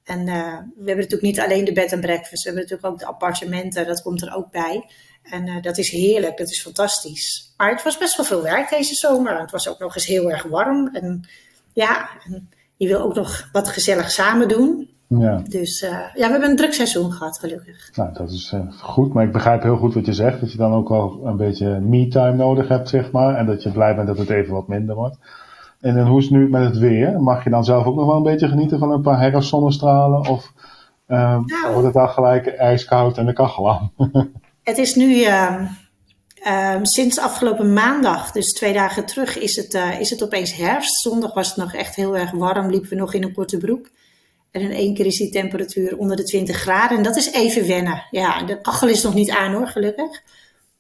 En 0.04 0.18
uh, 0.26 0.34
we 0.56 0.86
hebben 0.86 0.96
natuurlijk 0.96 1.22
niet 1.22 1.40
alleen 1.40 1.64
de 1.64 1.72
bed 1.72 1.92
en 1.92 2.00
breakfast. 2.00 2.42
We 2.42 2.50
hebben 2.50 2.62
natuurlijk 2.62 2.92
ook 2.92 2.98
de 2.98 3.06
appartementen. 3.06 3.86
Dat 3.86 4.02
komt 4.02 4.22
er 4.22 4.34
ook 4.34 4.50
bij. 4.50 4.90
En 5.22 5.62
dat 5.62 5.78
is 5.78 5.90
heerlijk. 5.90 6.38
Dat 6.38 6.50
is 6.50 6.62
fantastisch. 6.62 7.54
Maar 7.56 7.70
het 7.70 7.82
was 7.82 7.98
best 7.98 8.16
wel 8.16 8.26
veel 8.26 8.42
werk 8.42 8.70
deze 8.70 8.94
zomer. 8.94 9.40
Het 9.40 9.50
was 9.50 9.68
ook 9.68 9.78
nog 9.78 9.94
eens 9.94 10.06
heel 10.06 10.30
erg 10.30 10.42
warm. 10.42 10.88
En 10.94 11.28
ja, 11.73 12.08
en 12.25 12.49
je 12.76 12.88
wil 12.88 13.00
ook 13.00 13.14
nog 13.14 13.49
wat 13.52 13.68
gezellig 13.68 14.10
samen 14.10 14.49
doen. 14.49 14.90
Ja. 15.18 15.42
Dus 15.49 15.82
uh, 15.82 15.90
ja, 15.90 16.26
we 16.26 16.30
hebben 16.30 16.50
een 16.50 16.56
druk 16.56 16.73
seizoen 16.73 17.12
gehad, 17.12 17.38
gelukkig. 17.38 17.90
Nou, 17.94 18.12
dat 18.12 18.30
is 18.30 18.52
uh, 18.54 18.60
goed. 18.80 19.12
Maar 19.12 19.25
ik 19.25 19.32
begrijp 19.32 19.62
heel 19.62 19.76
goed 19.76 19.94
wat 19.94 20.06
je 20.06 20.12
zegt. 20.12 20.40
Dat 20.40 20.52
je 20.52 20.58
dan 20.58 20.73
ook 20.73 20.88
wel 20.88 21.20
een 21.25 21.36
beetje 21.36 21.80
me-time 21.80 22.36
nodig 22.36 22.68
hebt, 22.68 22.88
zeg 22.88 23.10
maar. 23.10 23.34
En 23.34 23.46
dat 23.46 23.62
je 23.62 23.70
blij 23.70 23.94
bent 23.94 24.06
dat 24.06 24.18
het 24.18 24.30
even 24.30 24.54
wat 24.54 24.68
minder 24.68 24.94
wordt. 24.94 25.16
En 25.80 25.94
dan, 25.94 26.06
hoe 26.06 26.18
is 26.18 26.25
het 26.25 26.34
nu 26.34 26.49
met 26.49 26.64
het 26.64 26.78
weer? 26.78 27.20
Mag 27.20 27.44
je 27.44 27.50
dan 27.50 27.64
zelf 27.64 27.86
ook 27.86 27.96
nog 27.96 28.06
wel 28.06 28.16
een 28.16 28.23
beetje 28.23 28.49
genieten 28.49 28.78
van 28.78 28.90
een 28.90 29.02
paar 29.02 29.20
herfstzonnestralen? 29.20 30.28
Of 30.28 30.52
uh, 31.08 31.18
nou, 31.18 31.73
wordt 31.73 31.84
het 31.84 31.94
dan 31.94 32.08
gelijk 32.08 32.46
ijskoud 32.46 33.18
en 33.18 33.26
de 33.26 33.32
kachel 33.32 33.70
aan? 33.70 33.92
het 34.62 34.78
is 34.78 34.94
nu... 34.94 35.25
Um, 36.46 36.84
sinds 36.84 37.18
afgelopen 37.18 37.73
maandag, 37.73 38.32
dus 38.32 38.52
twee 38.52 38.73
dagen 38.73 39.06
terug, 39.06 39.38
is 39.38 39.56
het, 39.56 39.75
uh, 39.75 40.00
is 40.00 40.10
het 40.10 40.23
opeens 40.23 40.56
herfst. 40.56 41.00
Zondag 41.00 41.34
was 41.34 41.49
het 41.49 41.56
nog 41.56 41.75
echt 41.75 41.94
heel 41.94 42.16
erg 42.16 42.30
warm, 42.30 42.70
liepen 42.70 42.88
we 42.88 42.94
nog 42.94 43.14
in 43.14 43.23
een 43.23 43.32
korte 43.32 43.58
broek. 43.58 43.90
En 44.50 44.60
in 44.60 44.73
één 44.73 44.95
keer 44.95 45.06
is 45.06 45.17
die 45.17 45.30
temperatuur 45.30 45.97
onder 45.97 46.17
de 46.17 46.25
20 46.25 46.56
graden. 46.56 46.97
En 46.97 47.02
dat 47.02 47.17
is 47.17 47.32
even 47.32 47.67
wennen. 47.67 48.06
Ja, 48.10 48.43
de 48.43 48.60
kachel 48.60 48.89
is 48.89 49.02
nog 49.02 49.15
niet 49.15 49.30
aan 49.30 49.52
hoor, 49.52 49.67
gelukkig. 49.67 50.23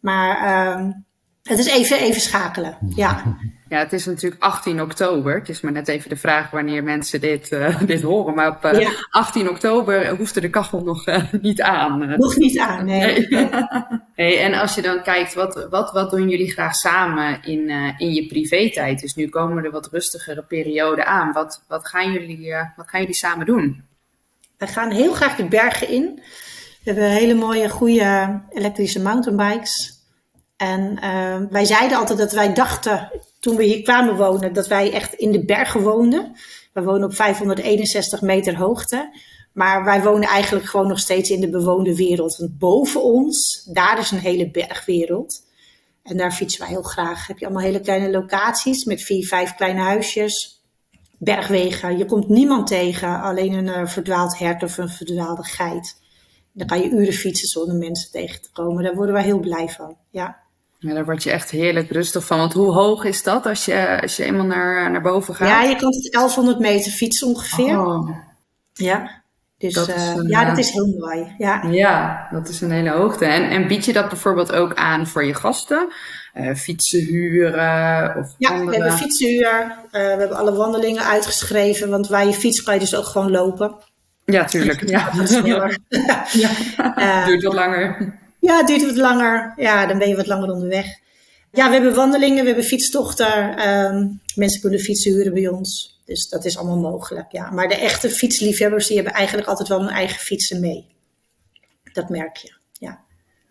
Maar 0.00 0.78
um, 0.78 1.04
het 1.42 1.58
is 1.58 1.66
even, 1.66 1.98
even 1.98 2.20
schakelen. 2.20 2.76
Ja. 2.94 3.36
Ja, 3.70 3.78
het 3.78 3.92
is 3.92 4.06
natuurlijk 4.06 4.42
18 4.42 4.82
oktober. 4.82 5.34
Het 5.34 5.48
is 5.48 5.60
maar 5.60 5.72
net 5.72 5.88
even 5.88 6.08
de 6.08 6.16
vraag 6.16 6.50
wanneer 6.50 6.82
mensen 6.82 7.20
dit, 7.20 7.52
uh, 7.52 7.82
dit 7.92 8.02
horen. 8.02 8.34
Maar 8.34 8.48
op 8.48 8.64
uh, 8.64 8.80
ja. 8.80 8.90
18 9.10 9.48
oktober 9.48 10.16
hoefde 10.16 10.40
de 10.40 10.50
kachel 10.50 10.80
nog 10.82 11.06
uh, 11.06 11.32
niet 11.40 11.62
aan. 11.62 12.18
Nog 12.18 12.36
niet 12.36 12.58
aan, 12.58 12.84
nee. 12.84 13.28
nee. 13.28 13.48
hey, 14.14 14.40
en 14.40 14.54
als 14.54 14.74
je 14.74 14.82
dan 14.82 15.02
kijkt, 15.02 15.34
wat, 15.34 15.66
wat, 15.70 15.92
wat 15.92 16.10
doen 16.10 16.28
jullie 16.28 16.52
graag 16.52 16.74
samen 16.74 17.42
in, 17.42 17.70
in 17.98 18.12
je 18.14 18.26
privé-tijd? 18.26 19.00
Dus 19.00 19.14
nu 19.14 19.28
komen 19.28 19.64
er 19.64 19.70
wat 19.70 19.88
rustigere 19.92 20.42
perioden 20.42 21.06
aan. 21.06 21.32
Wat, 21.32 21.64
wat, 21.68 21.88
gaan 21.88 22.12
jullie, 22.12 22.54
wat 22.76 22.88
gaan 22.88 23.00
jullie 23.00 23.14
samen 23.14 23.46
doen? 23.46 23.84
We 24.58 24.66
gaan 24.66 24.90
heel 24.90 25.12
graag 25.12 25.36
de 25.36 25.44
bergen 25.44 25.88
in. 25.88 26.22
We 26.84 26.90
hebben 26.90 27.10
hele 27.10 27.34
mooie, 27.34 27.68
goede 27.68 28.40
elektrische 28.50 29.00
mountainbikes. 29.00 29.98
En 30.56 30.98
wij 31.50 31.64
zeiden 31.64 31.98
altijd 31.98 32.18
dat 32.18 32.32
wij 32.32 32.54
dachten 32.54 33.10
toen 33.40 33.56
we 33.56 33.64
hier 33.64 33.82
kwamen 33.82 34.16
wonen, 34.16 34.52
dat 34.52 34.68
wij 34.68 34.92
echt 34.92 35.14
in 35.14 35.32
de 35.32 35.44
bergen 35.44 35.82
woonden. 35.82 36.32
We 36.72 36.82
wonen 36.82 37.04
op 37.04 37.14
561 37.14 38.20
meter 38.20 38.56
hoogte. 38.56 39.18
Maar 39.52 39.84
wij 39.84 40.02
wonen 40.02 40.28
eigenlijk 40.28 40.66
gewoon 40.66 40.88
nog 40.88 40.98
steeds 40.98 41.30
in 41.30 41.40
de 41.40 41.50
bewoonde 41.50 41.96
wereld. 41.96 42.36
Want 42.36 42.58
boven 42.58 43.02
ons, 43.02 43.68
daar 43.72 43.98
is 43.98 44.10
een 44.10 44.18
hele 44.18 44.50
bergwereld. 44.50 45.48
En 46.02 46.16
daar 46.16 46.32
fietsen 46.32 46.60
wij 46.60 46.68
heel 46.68 46.82
graag. 46.82 47.26
Heb 47.26 47.38
je 47.38 47.44
allemaal 47.44 47.64
hele 47.64 47.80
kleine 47.80 48.10
locaties 48.10 48.84
met 48.84 49.02
vier, 49.02 49.26
vijf 49.26 49.54
kleine 49.54 49.80
huisjes. 49.80 50.62
Bergwegen. 51.18 51.98
Je 51.98 52.04
komt 52.04 52.28
niemand 52.28 52.66
tegen. 52.66 53.20
Alleen 53.20 53.52
een 53.52 53.80
uh, 53.80 53.86
verdwaald 53.86 54.38
hert 54.38 54.62
of 54.62 54.78
een 54.78 54.88
verdwaalde 54.88 55.44
geit. 55.44 55.96
Dan 56.52 56.66
kan 56.66 56.80
je 56.80 56.90
uren 56.90 57.12
fietsen 57.12 57.48
zonder 57.48 57.76
mensen 57.76 58.10
tegen 58.10 58.42
te 58.42 58.50
komen. 58.52 58.84
Daar 58.84 58.94
worden 58.94 59.14
wij 59.14 59.24
heel 59.24 59.40
blij 59.40 59.68
van. 59.68 59.96
Ja. 60.10 60.49
Ja, 60.82 60.94
daar 60.94 61.04
word 61.04 61.22
je 61.22 61.30
echt 61.30 61.50
heerlijk 61.50 61.90
rustig 61.90 62.26
van. 62.26 62.38
Want 62.38 62.52
hoe 62.52 62.72
hoog 62.72 63.04
is 63.04 63.22
dat 63.22 63.46
als 63.46 63.64
je, 63.64 64.00
als 64.02 64.16
je 64.16 64.24
eenmaal 64.24 64.46
naar, 64.46 64.90
naar 64.90 65.02
boven 65.02 65.34
gaat? 65.34 65.48
Ja, 65.48 65.62
je 65.62 65.76
kan 65.76 65.94
het 65.94 66.12
1100 66.12 66.58
meter 66.58 66.92
fietsen 66.92 67.26
ongeveer. 67.26 67.86
Oh. 67.86 68.10
Ja, 68.72 69.22
dus 69.58 69.74
dat 69.74 69.88
uh, 69.88 70.14
een, 70.14 70.28
ja, 70.28 70.44
dat 70.44 70.58
is 70.58 70.70
heel 70.70 70.96
mooi. 70.98 71.34
Ja, 71.38 71.62
ja 71.70 72.26
dat 72.30 72.48
is 72.48 72.60
een 72.60 72.70
hele 72.70 72.90
hoogte. 72.90 73.24
En, 73.24 73.50
en 73.50 73.68
bied 73.68 73.84
je 73.84 73.92
dat 73.92 74.08
bijvoorbeeld 74.08 74.52
ook 74.52 74.74
aan 74.74 75.06
voor 75.06 75.24
je 75.24 75.34
gasten? 75.34 75.92
Uh, 76.34 76.54
fietsen 76.54 77.00
huren? 77.00 78.16
Of 78.16 78.34
ja, 78.38 78.48
andere... 78.48 78.70
we 78.70 78.74
hebben 78.74 78.92
fietsenhuur. 78.92 79.76
Uh, 79.84 79.90
we 79.90 79.98
hebben 79.98 80.36
alle 80.36 80.56
wandelingen 80.56 81.04
uitgeschreven. 81.04 81.90
Want 81.90 82.08
waar 82.08 82.26
je 82.26 82.32
fiets 82.32 82.62
kan 82.62 82.74
je 82.74 82.80
dus 82.80 82.96
ook 82.96 83.04
gewoon 83.04 83.30
lopen. 83.30 83.74
Ja, 84.24 84.44
tuurlijk. 84.44 84.88
Ja, 84.90 85.10
dat 85.10 85.28
sneller. 85.28 85.78
ja. 86.32 87.24
Duurt 87.26 87.42
wat 87.42 87.54
langer. 87.54 88.18
Ja, 88.40 88.56
het 88.56 88.66
duurt 88.66 88.86
wat 88.86 88.96
langer. 88.96 89.52
Ja, 89.56 89.86
dan 89.86 89.98
ben 89.98 90.08
je 90.08 90.16
wat 90.16 90.26
langer 90.26 90.50
onderweg. 90.50 90.86
Ja, 91.52 91.66
we 91.66 91.72
hebben 91.72 91.94
wandelingen, 91.94 92.40
we 92.40 92.46
hebben 92.46 92.64
fietstochten. 92.64 93.68
Um, 93.68 94.20
mensen 94.34 94.60
kunnen 94.60 94.80
fietsen 94.80 95.12
huren 95.12 95.34
bij 95.34 95.48
ons. 95.48 96.00
Dus 96.04 96.28
dat 96.28 96.44
is 96.44 96.58
allemaal 96.58 96.90
mogelijk, 96.90 97.32
ja. 97.32 97.50
Maar 97.50 97.68
de 97.68 97.74
echte 97.74 98.10
fietsliefhebbers, 98.10 98.86
die 98.86 98.96
hebben 98.96 99.14
eigenlijk 99.14 99.48
altijd 99.48 99.68
wel 99.68 99.80
hun 99.80 99.88
eigen 99.88 100.20
fietsen 100.20 100.60
mee. 100.60 100.86
Dat 101.92 102.08
merk 102.08 102.36
je, 102.36 102.54
ja. 102.72 103.00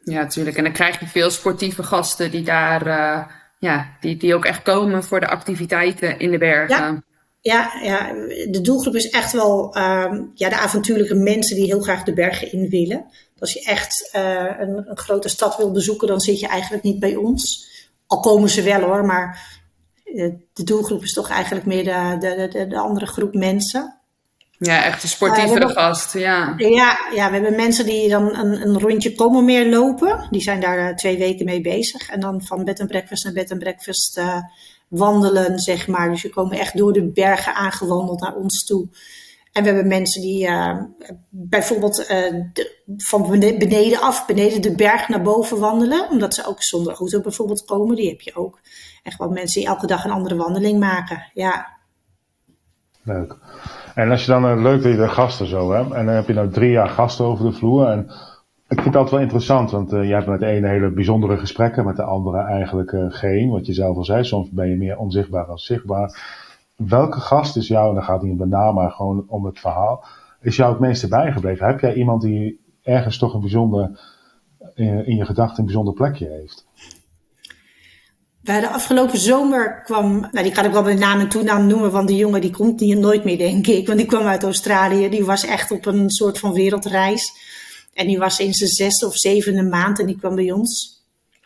Ja, 0.04 0.22
natuurlijk. 0.22 0.58
En 0.58 0.64
dan 0.64 0.74
krijg 0.74 1.00
je 1.00 1.08
veel 1.08 1.30
sportieve 1.30 1.84
gasten 1.84 2.32
die 2.32 2.44
daar, 2.44 2.88
uh, 2.88 3.26
ja, 3.60 3.88
die, 4.00 4.18
die 4.18 4.36
ook 4.36 4.46
echt 4.46 4.62
komen 4.62 5.04
voor 5.04 5.20
de 5.20 5.28
activiteiten 5.28 6.20
in 6.20 6.32
de 6.32 6.38
bergen. 6.38 6.78
Ja. 6.78 7.04
Ja, 7.42 7.72
ja, 7.82 8.14
de 8.50 8.62
doelgroep 8.62 8.96
is 8.96 9.10
echt 9.10 9.32
wel 9.32 9.74
ehm, 9.76 10.24
ja, 10.34 10.50
de 10.50 10.58
avontuurlijke 10.58 11.16
mensen 11.16 11.56
die 11.56 11.66
heel 11.66 11.82
graag 11.82 12.04
de 12.04 12.14
bergen 12.14 12.52
in 12.52 12.70
willen. 12.70 13.06
Als 13.40 13.54
je 13.54 13.64
echt 13.64 14.10
uh, 14.16 14.60
een, 14.60 14.90
een, 14.90 14.98
grote 14.98 15.30
stad 15.30 15.58
wil 15.58 15.72
bezoeken, 15.72 16.08
dan 16.08 16.20
zit 16.20 16.40
je 16.40 16.48
eigenlijk 16.48 16.84
niet 16.84 17.00
bij 17.00 17.16
ons. 17.16 17.68
Al 18.08 18.20
komen 18.20 18.50
ze 18.50 18.62
wel 18.62 18.82
hoor, 18.82 19.06
maar 19.06 19.60
uh, 20.06 20.34
de 20.54 20.64
doelgroep 20.64 21.04
is 21.04 21.14
toch 21.14 21.30
eigenlijk 21.30 21.66
meer 21.66 21.84
de, 21.84 22.16
de, 22.20 22.48
de, 22.52 22.68
de 22.68 22.78
andere 22.78 23.06
groep 23.06 23.34
mensen. 23.34 24.00
Ja, 24.58 24.84
echt 24.84 25.04
een 25.04 25.10
sportievere 25.10 25.68
uh, 25.68 25.72
gast, 25.72 26.14
ja. 26.14 26.54
ja. 26.58 27.00
Ja, 27.14 27.28
we 27.28 27.34
hebben 27.34 27.56
mensen 27.56 27.86
die 27.86 28.10
dan 28.10 28.36
een, 28.36 28.62
een 28.62 28.80
rondje 28.80 29.16
komen 29.16 29.46
meer 29.46 29.70
lopen. 29.70 30.28
Die 30.30 30.42
zijn 30.42 30.60
daar 30.60 30.96
twee 30.96 31.18
weken 31.18 31.46
mee 31.46 31.62
bezig. 31.62 32.10
En 32.10 32.20
dan 32.20 32.42
van 32.42 32.64
bed 32.64 32.80
en 32.80 32.88
breakfast 32.88 33.24
naar 33.24 33.34
bed 33.34 33.52
en 33.52 33.60
breakfast 33.60 34.22
wandelen, 34.90 35.60
zeg 35.60 35.88
maar. 35.88 36.10
Dus 36.10 36.24
we 36.24 36.30
komen 36.30 36.60
echt 36.60 36.78
door 36.78 36.94
de 36.94 37.12
bergen 37.12 37.56
aangewandeld 37.56 38.22
naar 38.22 38.36
ons 38.36 38.66
toe. 38.66 38.88
En 39.52 39.64
we 39.64 39.70
hebben 39.70 39.88
mensen 39.88 40.22
die 40.22 40.48
uh, 40.48 40.82
bijvoorbeeld 41.30 41.96
de, 41.96 42.94
van 42.98 43.30
beneden 43.40 44.02
af, 44.02 44.26
beneden 44.26 44.62
de 44.62 44.76
berg 44.76 45.08
naar 45.08 45.22
boven 45.22 45.60
wandelen. 45.60 46.10
Omdat 46.10 46.34
ze 46.34 46.48
ook 46.48 46.64
zonder 46.64 46.94
auto 46.94 47.22
bijvoorbeeld 47.22 47.66
komen. 47.66 47.96
Die 47.96 48.10
heb 48.10 48.22
je 48.22 48.36
ook. 48.36 48.60
Echt 49.04 49.18
wel 49.18 49.30
mensen 49.30 49.60
die 49.60 49.70
elke 49.70 49.88
dag 49.88 50.06
een 50.06 50.12
andere 50.12 50.36
wandeling 50.36 50.80
maken. 50.80 51.32
Ja. 51.34 51.78
Leuk. 53.04 53.38
En 53.96 54.12
als 54.12 54.26
je 54.26 54.32
dan, 54.32 54.46
uh, 54.46 54.62
leuk 54.64 54.84
dat 54.84 54.92
je 54.92 54.98
de 54.98 55.10
gasten 55.10 55.48
zo 55.48 55.72
hebt. 55.72 55.92
En 55.92 56.06
dan 56.06 56.16
heb 56.16 56.28
je 56.28 56.34
nou 56.34 56.50
drie 56.52 56.72
jaar 56.72 56.90
gasten 56.90 57.26
over 57.26 57.46
de 57.46 57.58
vloer. 57.58 57.88
En 57.88 58.12
ik 58.70 58.82
vind 58.82 58.94
dat 58.94 59.12
wel 59.12 59.20
interessant, 59.20 59.72
want 59.72 59.94
uh, 59.94 60.08
je 60.08 60.14
hebt 60.14 60.28
met 60.28 60.40
de 60.40 60.46
ene 60.46 60.68
hele 60.68 60.92
bijzondere 60.92 61.38
gesprekken, 61.38 61.86
met 61.86 61.96
de 61.96 62.04
andere 62.04 62.38
eigenlijk 62.38 62.92
uh, 62.92 63.06
geen. 63.10 63.50
Wat 63.50 63.66
je 63.66 63.74
zelf 63.74 63.98
al 63.98 64.06
zei, 64.06 64.24
soms 64.24 64.50
ben 64.50 64.70
je 64.70 64.76
meer 64.76 64.98
onzichtbaar 64.98 65.46
dan 65.46 65.58
zichtbaar. 65.58 66.38
Welke 66.76 67.20
gast 67.20 67.58
is 67.58 67.68
jou, 67.68 67.90
en 67.90 67.96
dan 67.96 68.04
gaat 68.04 68.22
om 68.22 68.38
de 68.38 68.46
naam, 68.46 68.76
maar 68.76 68.92
gewoon 68.92 69.26
om 69.28 69.46
het 69.46 69.60
verhaal, 69.60 70.06
is 70.42 70.56
jou 70.56 70.72
het 70.72 70.80
meeste 70.80 71.08
bijgebleven? 71.08 71.68
Heb 71.68 71.80
jij 71.80 71.94
iemand 71.94 72.22
die 72.22 72.60
ergens 72.84 73.18
toch 73.18 73.34
een 73.34 73.40
bijzonder, 73.40 74.00
in, 74.76 75.06
in 75.06 75.16
je 75.16 75.26
gedachten 75.26 75.60
een 75.60 75.66
bijzonder 75.66 75.94
plekje 75.94 76.28
heeft? 76.28 76.68
Bij 78.42 78.60
de 78.60 78.70
afgelopen 78.70 79.18
zomer 79.18 79.82
kwam, 79.82 80.20
nou 80.20 80.44
die 80.44 80.52
kan 80.52 80.66
ik 80.66 80.72
wel 80.72 80.84
met 80.84 81.00
naam 81.00 81.20
en 81.20 81.30
toenaam 81.30 81.68
noemen, 81.68 81.92
want 81.92 82.08
die 82.08 82.18
jongen 82.18 82.42
die 82.42 82.52
komt 82.52 82.80
niet, 82.80 82.98
nooit 82.98 83.24
meer 83.24 83.38
denk 83.38 83.68
ik. 83.68 83.88
Want 83.88 84.00
die 84.00 84.08
kwam 84.08 84.26
uit 84.26 84.44
Australië, 84.44 85.10
die 85.10 85.26
was 85.26 85.46
echt 85.46 85.72
op 85.72 85.86
een 85.86 86.10
soort 86.10 86.40
van 86.40 86.54
wereldreis. 86.54 87.32
En 88.00 88.08
die 88.08 88.18
was 88.18 88.40
in 88.40 88.54
zijn 88.54 88.70
zesde 88.70 89.06
of 89.06 89.18
zevende 89.18 89.64
maand 89.64 90.00
en 90.00 90.06
die 90.06 90.18
kwam 90.18 90.36
bij 90.36 90.52
ons. 90.52 91.04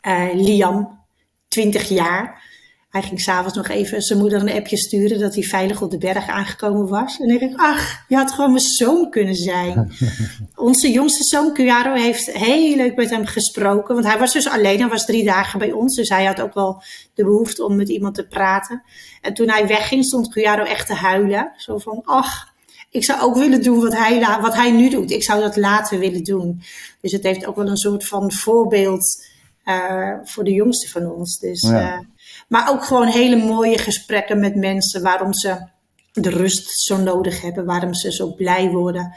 Uh, 0.07 0.33
Liam, 0.33 0.99
20 1.47 1.89
jaar. 1.89 2.41
Hij 2.89 3.01
ging 3.01 3.21
s'avonds 3.21 3.55
nog 3.55 3.67
even 3.67 4.01
zijn 4.01 4.19
moeder 4.19 4.41
een 4.41 4.51
appje 4.51 4.77
sturen 4.77 5.19
dat 5.19 5.33
hij 5.33 5.43
veilig 5.43 5.81
op 5.81 5.91
de 5.91 5.97
berg 5.97 6.27
aangekomen 6.27 6.87
was. 6.87 7.19
En 7.19 7.29
ik 7.29 7.39
dacht, 7.39 7.55
ach, 7.55 8.05
je 8.07 8.15
had 8.15 8.31
gewoon 8.31 8.51
mijn 8.51 8.63
zoon 8.63 9.09
kunnen 9.09 9.35
zijn. 9.35 9.91
Onze 10.55 10.91
jongste 10.91 11.23
zoon, 11.23 11.53
Cuaro, 11.53 11.93
heeft 11.93 12.31
heel 12.31 12.75
leuk 12.75 12.95
met 12.95 13.09
hem 13.09 13.25
gesproken. 13.25 13.93
Want 13.93 14.07
hij 14.07 14.19
was 14.19 14.33
dus 14.33 14.49
alleen, 14.49 14.79
hij 14.79 14.89
was 14.89 15.05
drie 15.05 15.25
dagen 15.25 15.59
bij 15.59 15.71
ons. 15.71 15.95
Dus 15.95 16.09
hij 16.09 16.25
had 16.25 16.41
ook 16.41 16.53
wel 16.53 16.83
de 17.13 17.23
behoefte 17.23 17.65
om 17.65 17.75
met 17.75 17.89
iemand 17.89 18.15
te 18.15 18.27
praten. 18.27 18.83
En 19.21 19.33
toen 19.33 19.49
hij 19.49 19.67
wegging, 19.67 20.05
stond 20.05 20.29
Cuaro 20.29 20.63
echt 20.63 20.87
te 20.87 20.93
huilen. 20.93 21.53
Zo 21.57 21.77
van, 21.77 22.01
ach, 22.03 22.52
ik 22.93 23.03
zou 23.03 23.21
ook 23.21 23.37
willen 23.37 23.63
doen 23.63 23.79
wat 23.79 23.97
hij, 23.97 24.39
wat 24.41 24.53
hij 24.53 24.71
nu 24.71 24.89
doet. 24.89 25.11
Ik 25.11 25.23
zou 25.23 25.41
dat 25.41 25.57
later 25.57 25.99
willen 25.99 26.23
doen. 26.23 26.61
Dus 27.01 27.11
het 27.11 27.23
heeft 27.23 27.45
ook 27.45 27.55
wel 27.55 27.67
een 27.67 27.77
soort 27.77 28.07
van 28.07 28.31
voorbeeld 28.31 29.25
uh, 29.65 30.13
voor 30.23 30.43
de 30.43 30.51
jongste 30.51 30.89
van 30.89 31.11
ons. 31.11 31.39
Dus, 31.39 31.61
ja. 31.61 31.93
uh, 31.93 31.99
maar 32.47 32.69
ook 32.69 32.83
gewoon 32.83 33.07
hele 33.07 33.35
mooie 33.35 33.77
gesprekken 33.77 34.39
met 34.39 34.55
mensen. 34.55 35.01
Waarom 35.01 35.33
ze 35.33 35.67
de 36.11 36.29
rust 36.29 36.79
zo 36.79 36.97
nodig 36.97 37.41
hebben. 37.41 37.65
Waarom 37.65 37.93
ze 37.93 38.11
zo 38.11 38.33
blij 38.33 38.69
worden. 38.69 39.13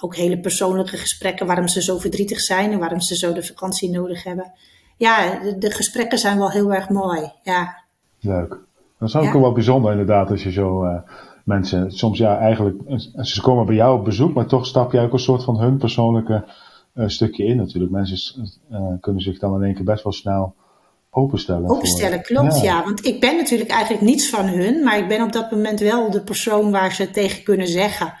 Ook 0.00 0.16
hele 0.16 0.40
persoonlijke 0.40 0.96
gesprekken. 0.96 1.46
Waarom 1.46 1.68
ze 1.68 1.82
zo 1.82 1.98
verdrietig 1.98 2.40
zijn. 2.40 2.72
En 2.72 2.78
waarom 2.78 3.00
ze 3.00 3.16
zo 3.16 3.32
de 3.32 3.44
vakantie 3.44 3.90
nodig 3.90 4.24
hebben. 4.24 4.52
Ja, 4.96 5.38
de, 5.38 5.58
de 5.58 5.70
gesprekken 5.70 6.18
zijn 6.18 6.38
wel 6.38 6.50
heel 6.50 6.72
erg 6.72 6.88
mooi. 6.88 7.32
Ja. 7.42 7.84
Leuk. 8.20 8.58
Dat 8.98 9.08
is 9.08 9.16
ook 9.16 9.22
ja. 9.22 9.40
wel 9.40 9.52
bijzonder 9.52 9.90
inderdaad 9.90 10.30
als 10.30 10.42
je 10.42 10.52
zo... 10.52 10.84
Uh 10.84 10.98
mensen 11.46 11.90
soms 11.90 12.18
ja 12.18 12.38
eigenlijk, 12.38 12.76
ze 13.20 13.40
komen 13.40 13.66
bij 13.66 13.74
jou 13.74 13.98
op 13.98 14.04
bezoek, 14.04 14.34
maar 14.34 14.46
toch 14.46 14.66
stap 14.66 14.92
jij 14.92 15.04
ook 15.04 15.12
een 15.12 15.18
soort 15.18 15.44
van 15.44 15.60
hun 15.60 15.76
persoonlijke 15.76 16.44
uh, 16.94 17.08
stukje 17.08 17.44
in 17.44 17.56
natuurlijk. 17.56 17.92
Mensen 17.92 18.50
uh, 18.70 18.78
kunnen 19.00 19.22
zich 19.22 19.38
dan 19.38 19.54
in 19.54 19.62
één 19.62 19.74
keer 19.74 19.84
best 19.84 20.04
wel 20.04 20.12
snel 20.12 20.54
openstellen. 21.10 21.70
Openstellen, 21.70 22.24
voor, 22.24 22.36
klopt, 22.36 22.56
ja. 22.56 22.62
ja. 22.62 22.84
Want 22.84 23.04
ik 23.04 23.20
ben 23.20 23.36
natuurlijk 23.36 23.70
eigenlijk 23.70 24.04
niets 24.04 24.28
van 24.28 24.46
hun, 24.46 24.84
maar 24.84 24.98
ik 24.98 25.08
ben 25.08 25.22
op 25.22 25.32
dat 25.32 25.50
moment 25.50 25.80
wel 25.80 26.10
de 26.10 26.22
persoon 26.22 26.70
waar 26.70 26.92
ze 26.92 27.10
tegen 27.10 27.42
kunnen 27.42 27.68
zeggen. 27.68 28.14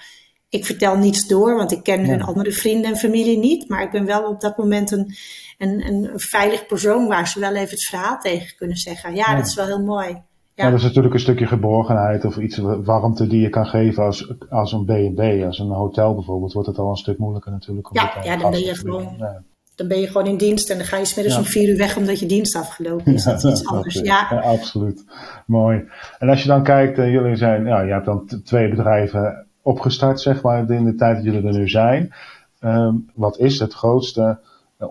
Ik 0.48 0.64
vertel 0.64 0.96
niets 0.96 1.26
door, 1.26 1.56
want 1.56 1.72
ik 1.72 1.82
ken 1.82 2.00
ja. 2.00 2.08
hun 2.08 2.22
andere 2.22 2.52
vrienden 2.52 2.90
en 2.90 2.96
familie 2.96 3.38
niet. 3.38 3.68
Maar 3.68 3.82
ik 3.82 3.90
ben 3.90 4.04
wel 4.04 4.28
op 4.28 4.40
dat 4.40 4.56
moment 4.56 4.90
een, 4.90 5.14
een, 5.58 5.86
een 5.86 6.10
veilig 6.14 6.66
persoon 6.66 7.06
waar 7.06 7.28
ze 7.28 7.40
wel 7.40 7.54
even 7.54 7.70
het 7.70 7.84
verhaal 7.84 8.18
tegen 8.18 8.56
kunnen 8.56 8.76
zeggen. 8.76 9.14
Ja, 9.14 9.30
ja. 9.30 9.36
dat 9.36 9.46
is 9.46 9.54
wel 9.54 9.66
heel 9.66 9.84
mooi. 9.84 10.22
Ja. 10.56 10.70
dat 10.70 10.78
is 10.78 10.84
natuurlijk 10.84 11.14
een 11.14 11.20
stukje 11.20 11.46
geborgenheid 11.46 12.24
of 12.24 12.36
iets 12.36 12.58
warmte 12.82 13.26
die 13.26 13.40
je 13.40 13.48
kan 13.48 13.66
geven 13.66 14.04
als, 14.04 14.32
als 14.48 14.72
een 14.72 14.84
B&B, 14.84 15.44
als 15.44 15.58
een 15.58 15.70
hotel 15.70 16.14
bijvoorbeeld, 16.14 16.52
wordt 16.52 16.68
het 16.68 16.78
al 16.78 16.90
een 16.90 16.96
stuk 16.96 17.18
moeilijker 17.18 17.52
natuurlijk. 17.52 17.90
Om 17.90 17.96
ja, 17.96 18.12
ja 18.22 18.36
dan 18.36 18.50
ben 18.50 18.60
je 18.60 18.74
gewoon, 18.74 19.14
ja. 19.18 19.42
dan 19.74 19.88
ben 19.88 20.00
je 20.00 20.06
gewoon 20.06 20.26
in 20.26 20.36
dienst 20.36 20.70
en 20.70 20.76
dan 20.76 20.86
ga 20.86 20.96
je 20.96 21.04
smiddags 21.04 21.38
om 21.38 21.44
vier 21.44 21.68
uur 21.68 21.76
weg 21.76 21.96
omdat 21.96 22.20
je 22.20 22.26
dienst 22.26 22.56
afgelopen 22.56 23.14
is. 23.14 23.24
dat 23.24 23.44
is 23.44 23.50
iets 23.50 23.66
anders. 23.72 23.94
Ja. 23.94 24.28
absoluut. 24.28 25.04
Mooi. 25.46 25.84
En 26.18 26.28
als 26.28 26.42
je 26.42 26.48
dan 26.48 26.62
kijkt, 26.62 26.98
uh, 26.98 27.12
jullie 27.12 27.36
zijn, 27.36 27.64
ja, 27.64 27.80
je 27.80 27.92
hebt 27.92 28.06
dan 28.06 28.26
twee 28.44 28.68
bedrijven 28.68 29.46
opgestart, 29.62 30.20
zeg 30.20 30.42
maar, 30.42 30.70
in 30.70 30.84
de 30.84 30.94
tijd 30.94 31.16
dat 31.16 31.24
jullie 31.24 31.46
er 31.46 31.58
nu 31.58 31.68
zijn. 31.68 32.14
Um, 32.60 33.10
wat 33.14 33.38
is 33.38 33.58
het 33.58 33.74
grootste 33.74 34.38
uh, 34.80 34.90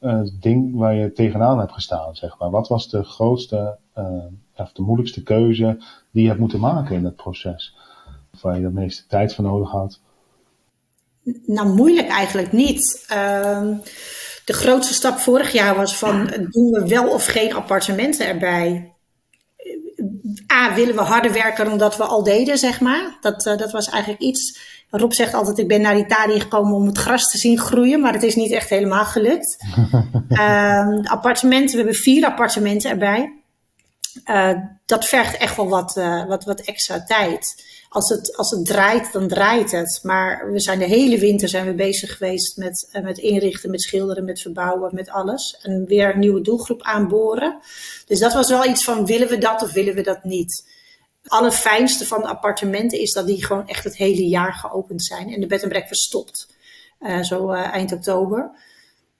ondernemersding 0.00 0.72
uh, 0.74 0.78
waar 0.78 0.94
je 0.94 1.12
tegenaan 1.12 1.58
hebt 1.58 1.72
gestaan, 1.72 2.16
zeg 2.16 2.38
maar? 2.38 2.50
Wat 2.50 2.68
was 2.68 2.90
de 2.90 3.04
grootste 3.04 3.78
of 4.56 4.72
de 4.72 4.82
moeilijkste 4.82 5.22
keuze 5.22 5.78
die 6.10 6.22
je 6.22 6.28
hebt 6.28 6.40
moeten 6.40 6.60
maken 6.60 6.96
in 6.96 7.02
dat 7.02 7.16
proces? 7.16 7.76
Waar 8.40 8.56
je 8.56 8.62
de 8.62 8.70
meeste 8.70 9.06
tijd 9.06 9.34
voor 9.34 9.44
nodig 9.44 9.70
had? 9.70 10.00
Nou, 11.46 11.68
moeilijk 11.68 12.08
eigenlijk 12.08 12.52
niet. 12.52 13.06
Uh, 13.12 13.76
de 14.44 14.52
grootste 14.52 14.94
stap 14.94 15.18
vorig 15.18 15.52
jaar 15.52 15.76
was 15.76 15.96
van, 15.96 16.26
doen 16.26 16.70
we 16.70 16.84
wel 16.88 17.10
of 17.10 17.26
geen 17.26 17.54
appartementen 17.54 18.26
erbij? 18.26 18.92
A, 20.52 20.74
willen 20.74 20.94
we 20.94 21.00
harder 21.00 21.32
werken 21.32 21.64
dan 21.64 21.78
dat 21.78 21.96
we 21.96 22.04
al 22.04 22.22
deden, 22.22 22.58
zeg 22.58 22.80
maar. 22.80 23.18
Dat, 23.20 23.46
uh, 23.46 23.56
dat 23.56 23.72
was 23.72 23.88
eigenlijk 23.88 24.22
iets. 24.22 24.58
Rob 24.90 25.12
zegt 25.12 25.34
altijd, 25.34 25.58
ik 25.58 25.68
ben 25.68 25.80
naar 25.80 25.98
Italië 25.98 26.40
gekomen 26.40 26.74
om 26.74 26.86
het 26.86 26.98
gras 26.98 27.30
te 27.30 27.38
zien 27.38 27.58
groeien, 27.58 28.00
maar 28.00 28.12
het 28.12 28.22
is 28.22 28.34
niet 28.34 28.52
echt 28.52 28.68
helemaal 28.68 29.04
gelukt. 29.04 29.64
uh, 30.28 31.04
appartementen, 31.16 31.70
we 31.70 31.76
hebben 31.76 31.94
vier 31.94 32.24
appartementen 32.26 32.90
erbij. 32.90 33.32
Uh, 34.24 34.52
dat 34.86 35.04
vergt 35.04 35.36
echt 35.36 35.56
wel 35.56 35.68
wat, 35.68 35.96
uh, 35.96 36.26
wat, 36.26 36.44
wat 36.44 36.60
extra 36.60 37.04
tijd. 37.04 37.64
Als 37.88 38.08
het, 38.08 38.36
als 38.36 38.50
het 38.50 38.66
draait, 38.66 39.12
dan 39.12 39.28
draait 39.28 39.70
het. 39.70 40.00
Maar 40.02 40.52
we 40.52 40.60
zijn 40.60 40.78
de 40.78 40.84
hele 40.84 41.18
winter 41.18 41.48
zijn 41.48 41.66
we 41.66 41.74
bezig 41.74 42.16
geweest 42.16 42.56
met, 42.56 42.88
uh, 42.92 43.02
met 43.02 43.18
inrichten, 43.18 43.70
met 43.70 43.82
schilderen, 43.82 44.24
met 44.24 44.40
verbouwen, 44.40 44.94
met 44.94 45.10
alles. 45.10 45.58
En 45.62 45.84
weer 45.86 46.14
een 46.14 46.18
nieuwe 46.18 46.40
doelgroep 46.40 46.82
aanboren. 46.82 47.58
Dus 48.06 48.18
dat 48.18 48.32
was 48.32 48.48
wel 48.48 48.66
iets 48.66 48.84
van, 48.84 49.06
willen 49.06 49.28
we 49.28 49.38
dat 49.38 49.62
of 49.62 49.72
willen 49.72 49.94
we 49.94 50.02
dat 50.02 50.24
niet? 50.24 50.76
Allerfijnste 51.28 52.06
van 52.06 52.20
de 52.20 52.28
appartementen 52.28 53.00
is 53.00 53.12
dat 53.12 53.26
die 53.26 53.44
gewoon 53.44 53.68
echt 53.68 53.84
het 53.84 53.96
hele 53.96 54.28
jaar 54.28 54.52
geopend 54.52 55.04
zijn. 55.04 55.32
En 55.32 55.40
de 55.40 55.46
bed 55.46 55.62
en 55.62 55.68
breakfast 55.68 56.02
stopt. 56.02 56.56
zo 57.22 57.50
eind 57.50 57.92
oktober. 57.92 58.50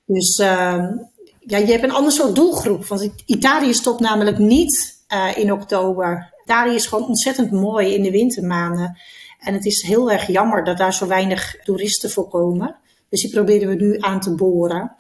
Dus 0.05 0.39
ehm, 0.39 0.97
ja, 1.41 1.59
je 1.59 1.67
hebt 1.67 1.83
een 1.83 1.93
ander 1.93 2.13
soort 2.13 2.35
doelgroep. 2.35 2.87
Want 2.87 3.11
Italië 3.25 3.75
stopt 3.75 4.01
namelijk 4.01 4.39
niet 4.39 5.05
uh, 5.13 5.39
in 5.39 5.53
oktober. 5.53 6.35
Italië 6.45 6.75
is 6.75 6.87
gewoon 6.87 7.09
ontzettend 7.09 7.51
mooi 7.51 7.95
in 7.95 8.03
de 8.03 8.11
wintermaanden. 8.11 8.99
En 9.39 9.55
het 9.55 9.65
is 9.65 9.83
heel 9.83 10.11
erg 10.11 10.27
jammer 10.27 10.65
dat 10.65 10.79
daar 10.79 10.95
zo 10.95 11.07
weinig 11.07 11.57
toeristen 11.65 12.11
voor 12.11 12.29
komen. 12.29 12.77
Dus 13.09 13.23
die 13.23 13.31
proberen 13.31 13.69
we 13.69 13.75
nu 13.75 13.97
aan 14.01 14.21
te 14.21 14.35
boren. 14.35 14.97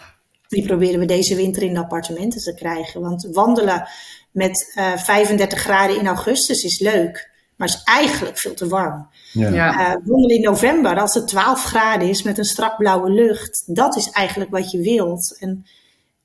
Die 0.49 0.67
proberen 0.67 1.01
we 1.01 1.07
deze 1.07 1.35
winter 1.35 1.63
in 1.63 1.75
de 1.75 1.81
appartementen 1.81 2.41
te 2.41 2.55
krijgen. 2.55 3.01
Want 3.01 3.29
wandelen 3.33 3.89
met 4.39 4.75
uh, 4.79 4.97
35 4.97 5.59
graden 5.59 5.99
in 5.99 6.07
augustus 6.07 6.63
is 6.63 6.81
leuk. 6.81 7.37
Maar 7.57 7.69
is 7.69 7.83
eigenlijk 7.85 8.39
veel 8.39 8.55
te 8.55 8.69
warm. 8.69 9.09
Ja. 9.33 9.51
Uh, 9.51 9.95
wandelen 10.05 10.37
in 10.37 10.43
november, 10.43 11.01
als 11.01 11.15
het 11.15 11.29
12 11.29 11.65
graden 11.65 12.09
is 12.09 12.23
met 12.23 12.39
een 12.39 12.45
strak 12.45 12.77
blauwe 12.77 13.11
lucht, 13.11 13.63
dat 13.67 13.97
is 13.97 14.11
eigenlijk 14.11 14.51
wat 14.51 14.71
je 14.71 14.81
wilt. 14.81 15.37
En 15.41 15.67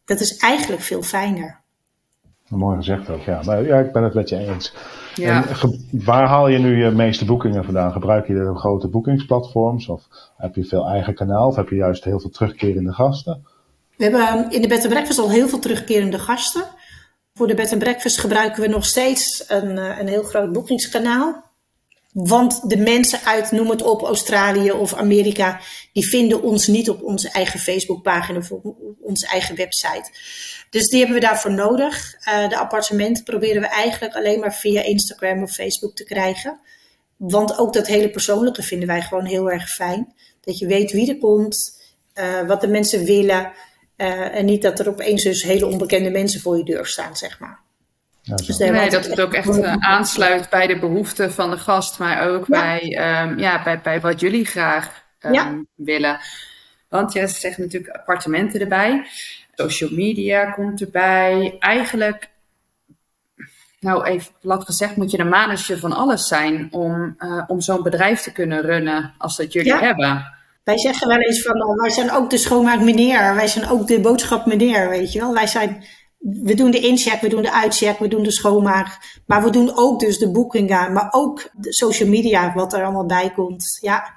dat 0.06 0.20
is 0.20 0.38
eigenlijk 0.38 0.82
veel 0.82 1.02
fijner. 1.02 1.62
Mooi 2.48 2.78
gezegd 2.78 3.10
ook, 3.10 3.22
ja. 3.22 3.42
Maar 3.46 3.64
ja, 3.64 3.80
ik 3.80 3.92
ben 3.92 4.04
het 4.04 4.14
met 4.14 4.30
je 4.30 4.38
eens. 4.38 4.74
Ja. 5.16 5.48
En, 5.48 5.86
waar 5.92 6.28
haal 6.28 6.48
je 6.48 6.58
nu 6.58 6.84
je 6.84 6.92
meeste 6.92 7.26
boekingen 7.26 7.64
vandaan? 7.64 7.92
Gebruik 7.92 8.28
je 8.28 8.34
de 8.34 8.56
grote 8.56 8.88
boekingsplatforms? 8.88 9.88
Of 9.88 10.08
heb 10.38 10.56
je 10.56 10.64
veel 10.64 10.88
eigen 10.88 11.16
kanaal? 11.16 11.48
Of 11.48 11.56
heb 11.56 11.70
je 11.70 11.76
juist 11.76 12.04
heel 12.04 12.20
veel 12.20 12.30
terugkerende 12.30 12.94
gasten? 12.94 13.46
We 13.98 14.04
hebben 14.04 14.28
ehm, 14.28 14.50
in 14.50 14.62
de 14.62 14.68
Bed 14.68 14.88
Breakfast 14.88 15.20
al 15.20 15.30
heel 15.30 15.48
veel 15.48 15.60
terugkerende 15.60 16.20
gasten. 16.20 16.64
Voor 17.36 17.48
de 17.48 17.54
Bed 17.54 17.80
Breakfast 17.80 18.18
gebruiken 18.18 18.62
we 18.62 18.68
nog 18.68 18.86
steeds 18.86 19.44
een, 19.48 19.78
eh, 19.78 19.98
een 20.00 20.08
heel 20.08 20.24
groot 20.24 20.52
boekingskanaal. 20.52 21.52
Want 22.12 22.70
de 22.70 22.78
mensen 22.78 23.20
uit, 23.26 23.52
noem 23.52 23.70
het 23.70 23.82
op, 23.82 24.02
Australië 24.02 24.72
of 24.72 24.94
Amerika, 24.94 25.60
die 25.94 26.10
vinden 26.10 26.42
ons 26.42 26.68
niet 26.68 26.90
op 26.90 27.04
onze 27.04 27.30
eigen 27.30 27.60
Facebookpagina 27.60 28.38
of 28.38 28.52
onze 29.02 29.28
eigen 29.28 29.56
website. 29.56 30.10
Dus 30.70 30.88
die 30.88 31.00
hebben 31.00 31.16
we 31.16 31.26
daarvoor 31.26 31.54
nodig. 31.54 32.16
Uh, 32.28 32.50
de 32.50 32.58
appartementen 32.58 33.24
proberen 33.24 33.62
we 33.62 33.68
eigenlijk 33.68 34.16
alleen 34.16 34.40
maar 34.40 34.54
via 34.54 34.82
Instagram 34.82 35.44
of 35.44 35.52
Facebook 35.52 35.96
te 35.96 36.04
krijgen. 36.04 36.60
Want 37.18 37.58
ook 37.58 37.74
dat 37.74 37.88
hele 37.88 38.10
persoonlijke 38.10 38.64
vinden 38.64 38.88
wij 38.88 39.02
gewoon 39.02 39.26
heel 39.26 39.52
erg 39.52 39.70
fijn. 39.70 40.14
Dat 40.42 40.58
je 40.58 40.68
weet 40.68 40.92
wie 40.92 41.10
er 41.10 41.18
komt, 41.18 41.82
uh, 42.16 42.48
wat 42.48 42.62
de 42.62 42.68
mensen 42.68 43.04
willen. 43.04 43.52
Uh, 44.04 44.36
en 44.36 44.46
niet 44.46 44.62
dat 44.62 44.80
er 44.80 44.90
opeens 44.90 45.24
dus 45.24 45.44
hele 45.44 45.66
onbekende 45.66 46.10
mensen 46.10 46.42
voor 46.42 46.58
je 46.58 46.64
deur 46.64 46.86
staan, 46.86 47.16
zeg 47.16 47.40
maar. 47.40 47.60
Ja, 48.22 48.36
dus 48.36 48.58
nee, 48.58 48.90
dat 48.90 49.06
het 49.06 49.22
ook 49.22 49.34
echt 49.34 49.58
uh, 49.58 49.76
aansluit 49.80 50.50
bij 50.50 50.68
de 50.68 50.80
behoeften 50.80 51.34
van 51.34 51.50
de 51.50 51.58
gast, 51.58 52.00
maar 52.00 52.30
ook 52.30 52.46
ja. 52.48 52.62
Bij, 52.62 52.82
um, 53.24 53.40
ja, 53.40 53.64
bij, 53.64 53.82
bij 53.82 54.02
wat 54.02 54.20
jullie 54.20 54.46
graag 54.46 55.04
um, 55.20 55.34
ja. 55.34 55.62
willen. 55.76 56.20
Want 56.90 57.14
je 57.14 57.28
zegt 57.28 57.58
natuurlijk 57.58 57.96
appartementen 57.96 58.60
erbij, 58.60 59.08
social 59.56 59.90
media 59.92 60.52
komt 60.52 60.82
erbij. 60.82 61.56
Eigenlijk, 61.60 62.30
nou 63.80 64.06
even 64.06 64.32
plat 64.42 64.66
gezegd, 64.66 64.96
moet 64.96 65.12
je 65.12 65.20
een 65.20 65.30
manager 65.30 65.80
van 65.80 65.94
alles 65.94 66.28
zijn 66.28 66.68
om, 66.72 67.16
uh, 67.20 67.44
om 67.48 67.62
zo'n 67.62 67.84
bedrijf 67.84 68.22
te 68.22 68.32
kunnen 68.32 68.62
runnen 68.62 69.14
als 69.18 69.38
dat 69.38 69.54
jullie 69.54 69.76
hebben. 69.76 70.34
Wij 70.64 70.78
zeggen 70.78 71.08
wel 71.08 71.20
eens 71.20 71.42
van, 71.42 71.76
wij 71.82 71.90
zijn 71.90 72.12
ook 72.12 72.30
de 72.30 72.38
schoonmaak 72.38 72.82
meneer, 72.82 73.36
wij 73.36 73.48
zijn 73.48 73.70
ook 73.70 73.88
de 73.88 74.00
boodschap 74.00 74.46
meneer, 74.46 74.90
weet 74.90 75.12
je 75.12 75.20
wel. 75.20 75.34
Wij 75.34 75.48
zijn 75.48 75.84
we 76.24 76.56
doen 76.56 76.72
de 76.72 76.80
incheck, 76.80 77.22
we 77.22 77.30
doen 77.30 77.42
de 77.42 77.54
uitcheck, 77.54 78.00
we 78.00 78.08
doen 78.08 78.24
de 78.24 78.32
schoonmaak. 78.32 79.22
Maar 79.26 79.44
we 79.44 79.50
doen 79.50 79.72
ook 79.76 80.00
dus 80.00 80.18
de 80.18 80.32
boekingen, 80.32 80.94
maar 80.94 81.08
ook 81.12 81.50
de 81.54 81.74
social 81.74 82.10
media, 82.10 82.54
wat 82.54 82.74
er 82.74 82.84
allemaal 82.84 83.06
bij 83.06 83.32
komt. 83.36 83.78
Ja. 83.82 84.14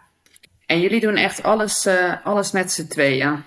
En 0.67 0.81
jullie 0.81 1.01
doen 1.01 1.17
echt 1.17 1.43
alles, 1.43 1.87
uh, 1.87 2.13
alles 2.25 2.53
met 2.53 2.73
z'n 2.73 2.87
tweeën? 2.87 3.43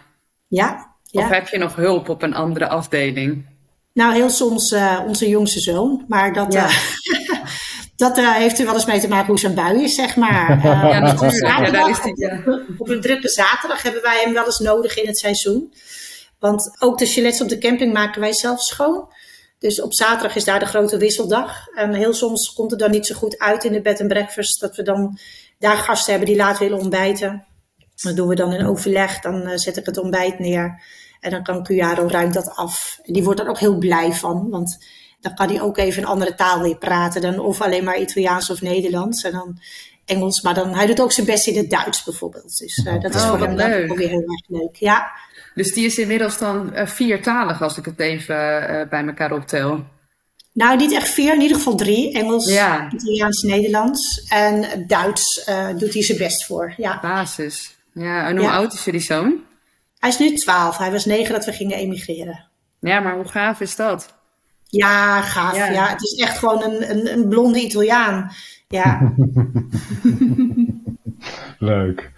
Ja, 0.48 0.96
ja. 1.04 1.24
Of 1.24 1.30
heb 1.30 1.48
je 1.48 1.58
nog 1.58 1.76
hulp 1.76 2.10
op 2.10 2.22
een 2.22 2.34
andere 2.34 2.68
afdeling? 2.68 3.46
Nou, 3.94 4.14
heel 4.14 4.30
soms 4.30 4.72
uh, 4.72 5.00
onze 5.08 5.30
jongste 5.30 5.60
zoon. 5.60 6.06
Maar 6.08 6.34
dat, 6.34 6.54
ja. 6.54 6.70
Uh, 8.02 8.08
dat 8.08 8.36
heeft 8.36 8.60
er 8.60 8.66
wel 8.66 8.74
eens 8.74 8.86
mee 8.86 9.00
te 9.00 9.08
maken 9.08 9.28
hoe 9.28 9.40
zijn 9.40 9.56
bui 9.56 9.84
is, 9.84 9.96
zeg 9.96 10.16
maar. 10.16 10.60
ja, 10.90 11.00
natuurlijk. 11.00 11.48
Ja, 11.48 11.72
daar 11.72 11.90
is 11.90 12.02
die, 12.02 12.14
ja. 12.16 12.42
op, 12.46 12.64
op 12.78 12.90
een 12.90 13.02
drukke 13.02 13.30
zaterdag 13.30 13.82
hebben 13.82 14.02
wij 14.02 14.22
hem 14.24 14.34
wel 14.34 14.46
eens 14.46 14.60
nodig 14.60 14.98
in 14.98 15.08
het 15.08 15.18
seizoen. 15.18 15.74
Want 16.40 16.76
ook 16.80 16.98
de 16.98 17.06
chalets 17.06 17.42
op 17.42 17.50
de 17.50 17.58
camping 17.58 17.94
maken 17.94 18.22
wij 18.22 18.34
zelf 18.34 18.62
schoon. 18.62 19.08
Dus 19.60 19.82
op 19.82 19.94
zaterdag 19.94 20.36
is 20.36 20.44
daar 20.44 20.60
de 20.60 20.66
grote 20.66 20.98
wisseldag. 20.98 21.68
En 21.68 21.94
heel 21.94 22.14
soms 22.14 22.54
komt 22.54 22.72
het 22.72 22.80
dan 22.80 22.92
niet 22.92 23.06
zo 23.06 23.16
goed 23.16 23.40
uit 23.40 23.64
in 23.64 23.72
de 23.72 23.82
bed 23.82 24.00
en 24.00 24.08
breakfast. 24.08 24.60
Dat 24.60 24.76
we 24.76 24.84
dan 24.84 25.18
daar 25.58 25.78
gasten 25.78 26.12
hebben 26.12 26.30
die 26.30 26.38
laat 26.38 26.58
willen 26.58 26.80
ontbijten. 26.80 27.46
Dat 27.96 28.16
doen 28.16 28.28
we 28.28 28.36
dan 28.36 28.54
in 28.54 28.66
overleg. 28.66 29.20
Dan 29.20 29.48
uh, 29.48 29.52
zet 29.56 29.78
ik 29.78 29.86
het 29.86 29.98
ontbijt 29.98 30.40
neer. 30.40 30.84
En 31.20 31.32
dan 31.32 31.44
kan 31.44 31.64
Cuyaro 31.64 32.08
ruimt 32.08 32.34
dat 32.34 32.56
af. 32.56 33.00
En 33.04 33.14
die 33.14 33.24
wordt 33.24 33.40
er 33.40 33.48
ook 33.48 33.60
heel 33.60 33.78
blij 33.78 34.12
van. 34.14 34.50
Want 34.50 34.86
dan 35.22 35.36
kan 35.36 35.50
hij 35.50 35.62
ook 35.62 35.78
even 35.78 36.02
een 36.02 36.08
andere 36.08 36.36
taal 36.36 36.62
weer 36.62 36.78
praten. 36.78 37.22
Dan 37.22 37.40
of 37.40 37.62
alleen 37.62 37.84
maar 37.84 38.00
Italiaans 38.00 38.50
of 38.50 38.62
Nederlands. 38.62 39.24
En 39.24 39.32
dan 39.32 39.60
Engels. 40.06 40.42
Maar 40.42 40.54
dan, 40.54 40.74
hij 40.74 40.86
doet 40.86 41.02
ook 41.02 41.12
zijn 41.12 41.26
best 41.26 41.48
in 41.48 41.58
het 41.58 41.70
Duits 41.70 42.04
bijvoorbeeld. 42.04 42.58
Dus 42.58 42.78
uh, 42.78 43.02
dat 43.02 43.16
is 43.16 43.22
oh, 43.22 43.30
voor 43.30 43.40
hem 43.40 43.90
ook 43.92 43.98
weer 43.98 44.10
heel 44.10 44.22
erg 44.22 44.48
leuk. 44.48 44.76
Ja. 44.76 45.12
Dus 45.56 45.74
die 45.74 45.86
is 45.86 45.98
inmiddels 45.98 46.38
dan 46.38 46.72
uh, 46.74 46.86
viertalig, 46.86 47.62
als 47.62 47.78
ik 47.78 47.86
het 47.86 48.00
even 48.00 48.36
uh, 48.36 48.90
bij 48.90 49.06
elkaar 49.06 49.32
optel. 49.32 49.84
Nou, 50.54 50.78
niet 50.78 50.94
echt 50.94 51.10
vier, 51.10 51.34
in 51.34 51.42
ieder 51.42 51.58
geval 51.58 51.76
drie. 51.76 52.14
Engels, 52.14 52.50
ja. 52.50 52.92
Italiaans, 52.92 53.42
Nederlands. 53.42 54.26
En 54.30 54.84
Duits 54.88 55.50
doet 55.78 55.94
hij 55.94 56.04
zijn 56.04 56.18
best 56.18 56.46
voor. 56.46 56.74
Ja. 56.78 57.00
Basis. 57.02 57.76
Ja, 57.94 58.28
en 58.28 58.38
hoe 58.38 58.46
ja. 58.46 58.54
oud 58.54 58.74
is 58.74 58.86
jullie 58.86 59.00
zoon? 59.00 59.44
Hij 60.00 60.10
is 60.10 60.18
nu 60.18 60.36
twaalf. 60.36 60.78
Hij 60.78 60.92
was 60.92 61.06
negen 61.06 61.34
dat 61.34 61.46
we 61.46 61.52
gingen 61.52 61.78
emigreren. 61.78 62.48
Ja, 62.80 63.00
maar 63.00 63.16
hoe 63.16 63.28
gaaf 63.28 63.60
is 63.60 63.76
dat? 63.76 64.19
Ja, 64.72 65.22
gaaf. 65.22 65.56
Ja, 65.56 65.70
ja 65.70 65.88
het 65.88 66.02
is 66.02 66.16
echt 66.16 66.38
gewoon 66.38 66.64
een, 66.64 66.90
een, 66.92 67.14
een 67.14 67.28
blonde 67.28 67.60
Italiaan. 67.62 68.32
Ja. 68.68 69.14
Leuk. 71.58 72.12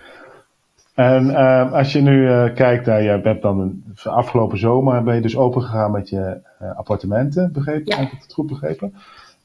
En 0.93 1.25
uh, 1.25 1.73
als 1.73 1.91
je 1.91 2.01
nu 2.01 2.27
uh, 2.27 2.53
kijkt 2.53 2.85
naar, 2.85 3.01
je 3.01 3.21
bent 3.21 3.41
dan 3.41 3.59
een, 3.59 3.83
afgelopen 4.03 4.57
zomer 4.57 5.03
ben 5.03 5.15
je 5.15 5.21
dus 5.21 5.37
open 5.37 5.61
gegaan 5.61 5.91
met 5.91 6.09
je 6.09 6.39
uh, 6.61 6.77
appartementen, 6.77 7.51
begrepen? 7.51 7.95
Ja. 7.95 7.97
Heb 7.97 8.11
ik 8.11 8.21
het 8.21 8.33
goed 8.33 8.47
begrepen? 8.47 8.95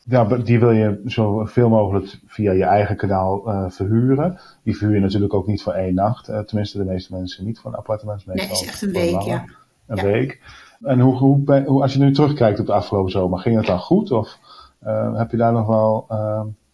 Ja, 0.04 0.24
die 0.24 0.58
wil 0.58 0.70
je 0.70 1.00
zoveel 1.04 1.68
mogelijk 1.68 2.18
via 2.26 2.52
je 2.52 2.64
eigen 2.64 2.96
kanaal 2.96 3.42
verhuren. 3.70 4.38
Die 4.62 4.76
verhuur 4.76 4.94
je 4.94 5.02
natuurlijk 5.02 5.34
ook 5.34 5.46
niet 5.46 5.62
voor 5.62 5.72
één 5.72 5.94
nacht. 5.94 6.24
tenminste, 6.24 6.78
de 6.78 6.84
meeste 6.84 7.14
mensen 7.14 7.44
niet 7.44 7.58
voor 7.58 7.70
een 7.70 7.78
appartement. 7.78 8.26
Nee, 8.26 8.40
het 8.40 8.50
is 8.50 8.66
echt 8.66 8.82
een 8.82 8.92
week, 8.92 9.20
ja. 9.20 9.44
Een 9.86 9.96
ja. 9.96 10.02
week. 10.02 10.40
En 10.82 11.00
hoe, 11.00 11.16
hoe, 11.16 11.62
hoe, 11.66 11.82
als 11.82 11.92
je 11.92 11.98
nu 11.98 12.12
terugkijkt 12.12 12.60
op 12.60 12.66
de 12.66 12.72
afgelopen 12.72 13.10
zomer, 13.10 13.38
ging 13.38 13.56
het 13.56 13.66
dan 13.66 13.80
goed? 13.80 14.10
Of 14.10 14.38
heb 15.14 15.30
je 15.30 15.36
daar 15.36 15.52
nog 15.52 15.66
wel 15.66 16.06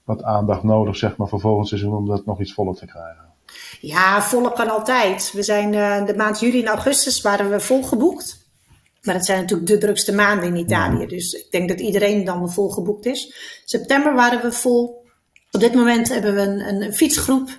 wat 0.05 0.23
aandacht 0.23 0.63
nodig, 0.63 0.97
zeg 0.97 1.17
maar, 1.17 1.29
voor 1.29 1.41
volgend 1.41 1.69
seizoen 1.69 1.95
om 1.95 2.07
dat 2.07 2.27
nog 2.27 2.41
iets 2.41 2.55
voller 2.55 2.75
te 2.75 2.87
krijgen? 2.87 3.31
Ja, 3.81 4.23
volle 4.23 4.53
kan 4.53 4.71
altijd. 4.71 5.33
We 5.33 5.43
zijn 5.43 5.73
uh, 5.73 6.07
de 6.07 6.17
maand 6.17 6.41
juli 6.41 6.61
en 6.61 6.69
augustus 6.69 7.21
waren 7.21 7.51
we 7.51 7.61
volgeboekt. 7.61 8.41
Maar 9.03 9.15
dat 9.15 9.25
zijn 9.25 9.41
natuurlijk 9.41 9.69
de 9.69 9.79
drukste 9.79 10.15
maanden 10.15 10.47
in 10.47 10.57
Italië. 10.57 11.07
Dus 11.07 11.33
ik 11.33 11.51
denk 11.51 11.69
dat 11.69 11.81
iedereen 11.81 12.25
dan 12.25 12.39
wel 12.39 12.49
volgeboekt 12.49 13.07
is. 13.07 13.35
September 13.65 14.15
waren 14.15 14.43
we 14.43 14.53
vol. 14.53 15.05
Op 15.51 15.61
dit 15.61 15.75
moment 15.75 16.09
hebben 16.09 16.35
we 16.35 16.41
een, 16.41 16.83
een 16.83 16.95
fietsgroep 16.95 17.51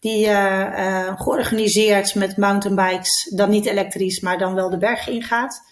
die 0.00 0.26
uh, 0.26 0.30
uh, 0.30 1.20
georganiseerd 1.20 2.14
met 2.14 2.36
mountainbikes, 2.36 3.32
dan 3.34 3.50
niet 3.50 3.66
elektrisch, 3.66 4.20
maar 4.20 4.38
dan 4.38 4.54
wel 4.54 4.70
de 4.70 4.78
berg 4.78 5.08
ingaat. 5.08 5.62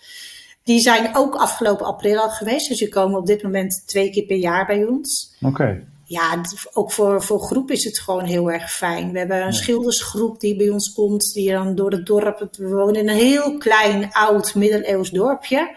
Die 0.67 0.81
zijn 0.81 1.17
ook 1.17 1.35
afgelopen 1.35 1.87
april 1.87 2.21
al 2.21 2.31
geweest. 2.31 2.69
Dus 2.69 2.79
die 2.79 2.89
komen 2.89 3.19
op 3.19 3.27
dit 3.27 3.43
moment 3.43 3.83
twee 3.87 4.11
keer 4.11 4.25
per 4.25 4.37
jaar 4.37 4.67
bij 4.67 4.85
ons. 4.85 5.37
Oké. 5.41 5.47
Okay 5.47 5.87
ja, 6.09 6.41
ook 6.73 6.93
voor, 6.93 7.23
voor 7.23 7.41
groep 7.41 7.71
is 7.71 7.85
het 7.85 7.99
gewoon 7.99 8.25
heel 8.25 8.51
erg 8.51 8.73
fijn. 8.73 9.13
We 9.13 9.19
hebben 9.19 9.47
een 9.47 9.53
schildersgroep 9.53 10.41
die 10.41 10.57
bij 10.57 10.69
ons 10.69 10.93
komt, 10.93 11.33
die 11.33 11.51
dan 11.51 11.75
door 11.75 11.91
het 11.91 12.07
dorp. 12.07 12.49
We 12.53 12.69
wonen 12.69 12.95
in 12.95 13.09
een 13.09 13.17
heel 13.17 13.59
klein, 13.59 14.13
oud, 14.13 14.55
middeleeuws 14.55 15.11
dorpje. 15.11 15.77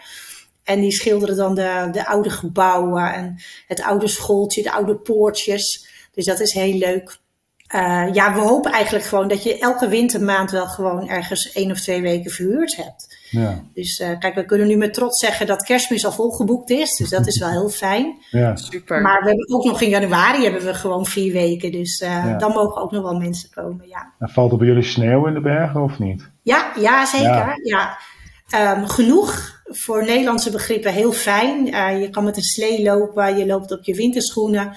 En 0.64 0.80
die 0.80 0.90
schilderen 0.90 1.36
dan 1.36 1.54
de, 1.54 1.88
de 1.92 2.06
oude 2.06 2.30
gebouwen 2.30 3.12
en 3.12 3.36
het 3.66 3.82
oude 3.82 4.08
schooltje, 4.08 4.62
de 4.62 4.72
oude 4.72 4.96
poortjes. 4.96 5.86
Dus 6.14 6.24
dat 6.24 6.40
is 6.40 6.52
heel 6.52 6.74
leuk. 6.74 7.18
Uh, 7.74 8.08
ja, 8.12 8.34
we 8.34 8.40
hopen 8.40 8.72
eigenlijk 8.72 9.04
gewoon 9.04 9.28
dat 9.28 9.42
je 9.42 9.58
elke 9.58 9.88
wintermaand 9.88 10.50
wel 10.50 10.66
gewoon 10.66 11.08
ergens 11.08 11.52
één 11.52 11.70
of 11.70 11.80
twee 11.80 12.02
weken 12.02 12.30
verhuurd 12.30 12.76
hebt. 12.76 13.18
Ja. 13.30 13.64
Dus 13.74 14.00
uh, 14.00 14.18
kijk, 14.18 14.34
we 14.34 14.44
kunnen 14.44 14.66
nu 14.66 14.76
met 14.76 14.94
trots 14.94 15.20
zeggen 15.20 15.46
dat 15.46 15.62
kerstmis 15.62 16.04
al 16.04 16.12
volgeboekt 16.12 16.70
is. 16.70 16.96
Dus 16.96 17.08
dat 17.08 17.26
is 17.26 17.38
wel 17.38 17.50
heel 17.50 17.68
fijn. 17.68 18.18
Ja. 18.30 18.56
Super. 18.56 19.00
Maar 19.00 19.22
we 19.22 19.28
hebben 19.28 19.54
ook 19.54 19.64
nog 19.64 19.80
in 19.80 19.88
januari 19.88 20.42
hebben 20.42 20.64
we 20.64 20.74
gewoon 20.74 21.06
vier 21.06 21.32
weken. 21.32 21.72
Dus 21.72 22.00
uh, 22.00 22.08
ja. 22.08 22.38
dan 22.38 22.52
mogen 22.52 22.82
ook 22.82 22.90
nog 22.90 23.02
wel 23.02 23.18
mensen 23.18 23.50
komen, 23.50 23.88
ja. 23.88 24.12
En 24.18 24.28
valt 24.28 24.52
er 24.52 24.58
bij 24.58 24.66
jullie 24.66 24.82
sneeuw 24.82 25.26
in 25.26 25.34
de 25.34 25.40
bergen 25.40 25.82
of 25.82 25.98
niet? 25.98 26.30
Ja, 26.42 26.72
ja 26.78 27.06
zeker. 27.06 27.60
Ja. 27.62 27.98
Um, 28.76 28.86
genoeg 28.86 29.60
voor 29.64 30.04
Nederlandse 30.04 30.50
begrippen 30.50 30.92
heel 30.92 31.12
fijn. 31.12 31.66
Uh, 31.66 32.00
je 32.00 32.10
kan 32.10 32.24
met 32.24 32.36
een 32.36 32.42
slee 32.42 32.82
lopen, 32.82 33.36
je 33.38 33.46
loopt 33.46 33.72
op 33.72 33.84
je 33.84 33.94
winterschoenen. 33.94 34.76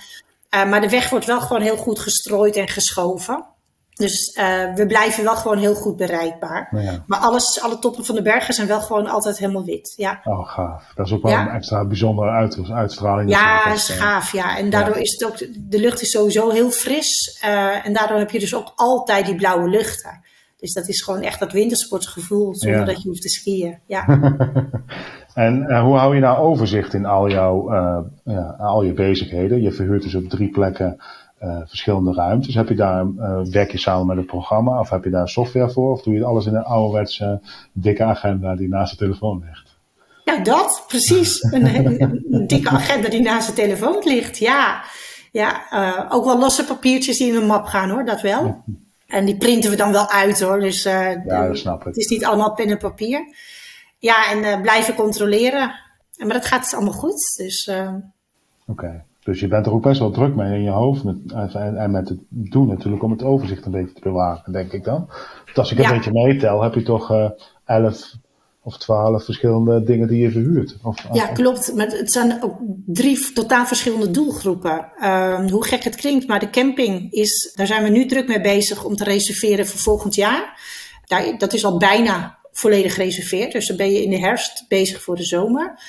Uh, 0.53 0.69
maar 0.69 0.81
de 0.81 0.89
weg 0.89 1.09
wordt 1.09 1.25
wel 1.25 1.41
gewoon 1.41 1.61
heel 1.61 1.77
goed 1.77 1.99
gestrooid 1.99 2.55
en 2.55 2.67
geschoven. 2.67 3.45
Dus 3.93 4.37
uh, 4.37 4.73
we 4.73 4.85
blijven 4.85 5.23
wel 5.23 5.35
gewoon 5.35 5.57
heel 5.57 5.75
goed 5.75 5.97
bereikbaar. 5.97 6.67
Ja. 6.71 7.03
Maar 7.07 7.19
alles, 7.19 7.61
alle 7.61 7.79
toppen 7.79 8.05
van 8.05 8.15
de 8.15 8.21
bergen 8.21 8.53
zijn 8.53 8.67
wel 8.67 8.81
gewoon 8.81 9.07
altijd 9.07 9.37
helemaal 9.37 9.63
wit. 9.63 9.93
Ja. 9.97 10.21
Oh, 10.23 10.49
gaaf. 10.49 10.91
Dat 10.95 11.05
is 11.05 11.13
ook 11.13 11.21
wel 11.21 11.31
ja. 11.31 11.41
een 11.41 11.55
extra 11.55 11.85
bijzondere 11.85 12.29
uit, 12.29 12.69
uitstraling. 12.71 13.29
Ja, 13.29 13.73
is 13.73 13.89
gaaf. 13.89 14.31
Ja. 14.31 14.57
En 14.57 14.69
daardoor 14.69 14.97
is 14.97 15.11
het 15.11 15.25
ook, 15.25 15.37
de 15.57 15.79
lucht 15.79 16.01
is 16.01 16.11
sowieso 16.11 16.49
heel 16.49 16.71
fris. 16.71 17.41
Uh, 17.45 17.85
en 17.85 17.93
daardoor 17.93 18.17
heb 18.17 18.31
je 18.31 18.39
dus 18.39 18.55
ook 18.55 18.71
altijd 18.75 19.25
die 19.25 19.35
blauwe 19.35 19.69
luchten. 19.69 20.21
Dus 20.63 20.73
dat 20.73 20.87
is 20.87 21.01
gewoon 21.01 21.21
echt 21.21 21.39
dat 21.39 21.51
wintersportgevoel 21.51 22.55
zonder 22.55 22.85
dat 22.85 23.01
je 23.01 23.07
hoeft 23.07 23.21
te 23.21 23.29
skiën. 23.29 23.77
Ja. 23.85 24.05
en 25.33 25.65
uh, 25.67 25.83
hoe 25.83 25.95
hou 25.95 26.15
je 26.15 26.21
nou 26.21 26.37
overzicht 26.37 26.93
in 26.93 27.05
al 27.05 27.29
jouw 27.29 27.71
ja, 28.23 28.55
al 28.59 28.83
je 28.83 28.93
bezigheden? 28.93 29.61
Je 29.61 29.71
verhuurt 29.71 30.03
dus 30.03 30.15
op 30.15 30.29
drie 30.29 30.49
plekken 30.49 31.03
uh, 31.43 31.57
verschillende 31.65 32.13
ruimtes. 32.13 32.55
Heb 32.55 32.69
je 32.69 32.75
daar, 32.75 33.13
werk 33.49 33.71
je 33.71 33.77
samen 33.77 34.05
met 34.07 34.17
het 34.17 34.25
programma 34.25 34.79
of 34.79 34.89
heb 34.89 35.03
je 35.03 35.09
daar 35.09 35.29
software 35.29 35.71
voor? 35.71 35.91
Of 35.91 36.01
doe 36.01 36.13
je 36.13 36.25
alles 36.25 36.45
in 36.45 36.55
een 36.55 36.63
ouderwetse 36.63 37.41
dikke 37.71 38.03
agenda 38.03 38.55
die 38.55 38.69
naast 38.69 38.91
de 38.91 38.97
telefoon 38.97 39.43
ligt? 39.45 39.77
Ja, 40.23 40.43
dat, 40.43 40.83
precies. 40.87 41.43
een, 41.53 41.75
een, 41.75 42.25
een, 42.31 42.47
dikke 42.47 42.69
agenda 42.69 43.09
die 43.09 43.21
naast 43.21 43.47
de 43.47 43.53
telefoon 43.53 44.01
ligt, 44.03 44.37
ja. 44.37 44.83
Ja, 45.31 45.61
ook 46.09 46.25
wel 46.25 46.39
losse 46.39 46.65
papiertjes 46.65 47.17
die 47.17 47.31
in 47.31 47.35
een 47.35 47.47
map 47.47 47.65
gaan 47.65 47.89
hoor, 47.89 48.05
dat 48.05 48.21
wel. 48.21 48.63
En 49.13 49.25
die 49.25 49.37
printen 49.37 49.69
we 49.69 49.75
dan 49.75 49.91
wel 49.91 50.09
uit 50.09 50.41
hoor, 50.41 50.59
dus 50.59 50.83
ja, 50.83 51.47
dat 51.47 51.57
snap 51.57 51.79
ik. 51.79 51.85
het 51.85 51.97
is 51.97 52.07
niet 52.07 52.25
allemaal 52.25 52.53
pen 52.53 52.69
en 52.69 52.77
papier. 52.77 53.35
Ja, 53.97 54.31
en 54.31 54.61
blijven 54.61 54.95
controleren. 54.95 55.73
Maar 56.17 56.33
dat 56.33 56.45
gaat 56.45 56.61
dus 56.61 56.73
allemaal 56.73 56.93
goed, 56.93 57.35
dus... 57.37 57.67
Oké. 57.67 58.01
Okay. 58.67 59.03
Dus 59.23 59.39
je 59.39 59.47
bent 59.47 59.65
er 59.65 59.71
ook 59.71 59.83
best 59.83 59.99
wel 59.99 60.11
druk 60.11 60.35
mee 60.35 60.53
in 60.53 60.63
je 60.63 60.69
hoofd 60.69 61.03
met, 61.03 61.15
en, 61.53 61.77
en 61.77 61.91
met 61.91 62.09
het 62.09 62.19
doen 62.29 62.67
natuurlijk 62.67 63.03
om 63.03 63.11
het 63.11 63.23
overzicht 63.23 63.65
een 63.65 63.71
beetje 63.71 63.93
te 63.93 64.01
bewaren, 64.01 64.51
denk 64.51 64.71
ik 64.71 64.83
dan. 64.83 65.09
Dus 65.45 65.57
als 65.57 65.71
ik 65.71 65.79
een 65.79 65.93
beetje 65.95 66.11
meetel, 66.11 66.63
heb 66.63 66.73
je 66.73 66.83
toch 66.83 67.31
elf 67.65 68.15
of 68.63 68.77
twaalf 68.77 69.25
verschillende 69.25 69.83
dingen 69.83 70.07
die 70.07 70.21
je 70.21 70.31
verhuurt. 70.31 70.75
Of, 70.83 71.05
ja, 71.11 71.27
klopt. 71.27 71.73
Maar 71.75 71.87
het 71.87 72.11
zijn 72.11 72.43
ook 72.43 72.57
drie 72.85 73.33
totaal 73.33 73.65
verschillende 73.65 74.11
doelgroepen. 74.11 74.91
Uh, 74.99 75.49
hoe 75.49 75.65
gek 75.65 75.83
het 75.83 75.95
klinkt, 75.95 76.27
maar 76.27 76.39
de 76.39 76.49
camping 76.49 77.11
is, 77.11 77.51
daar 77.55 77.67
zijn 77.67 77.83
we 77.83 77.89
nu 77.89 78.05
druk 78.05 78.27
mee 78.27 78.41
bezig 78.41 78.83
om 78.83 78.95
te 78.95 79.03
reserveren 79.03 79.67
voor 79.67 79.79
volgend 79.79 80.15
jaar. 80.15 80.61
Daar, 81.05 81.37
dat 81.37 81.53
is 81.53 81.65
al 81.65 81.77
bijna 81.77 82.37
volledig 82.51 82.93
gereserveerd. 82.93 83.51
Dus 83.51 83.67
dan 83.67 83.77
ben 83.77 83.91
je 83.91 84.03
in 84.03 84.09
de 84.09 84.19
herfst 84.19 84.65
bezig 84.67 85.01
voor 85.01 85.15
de 85.15 85.23
zomer. 85.23 85.79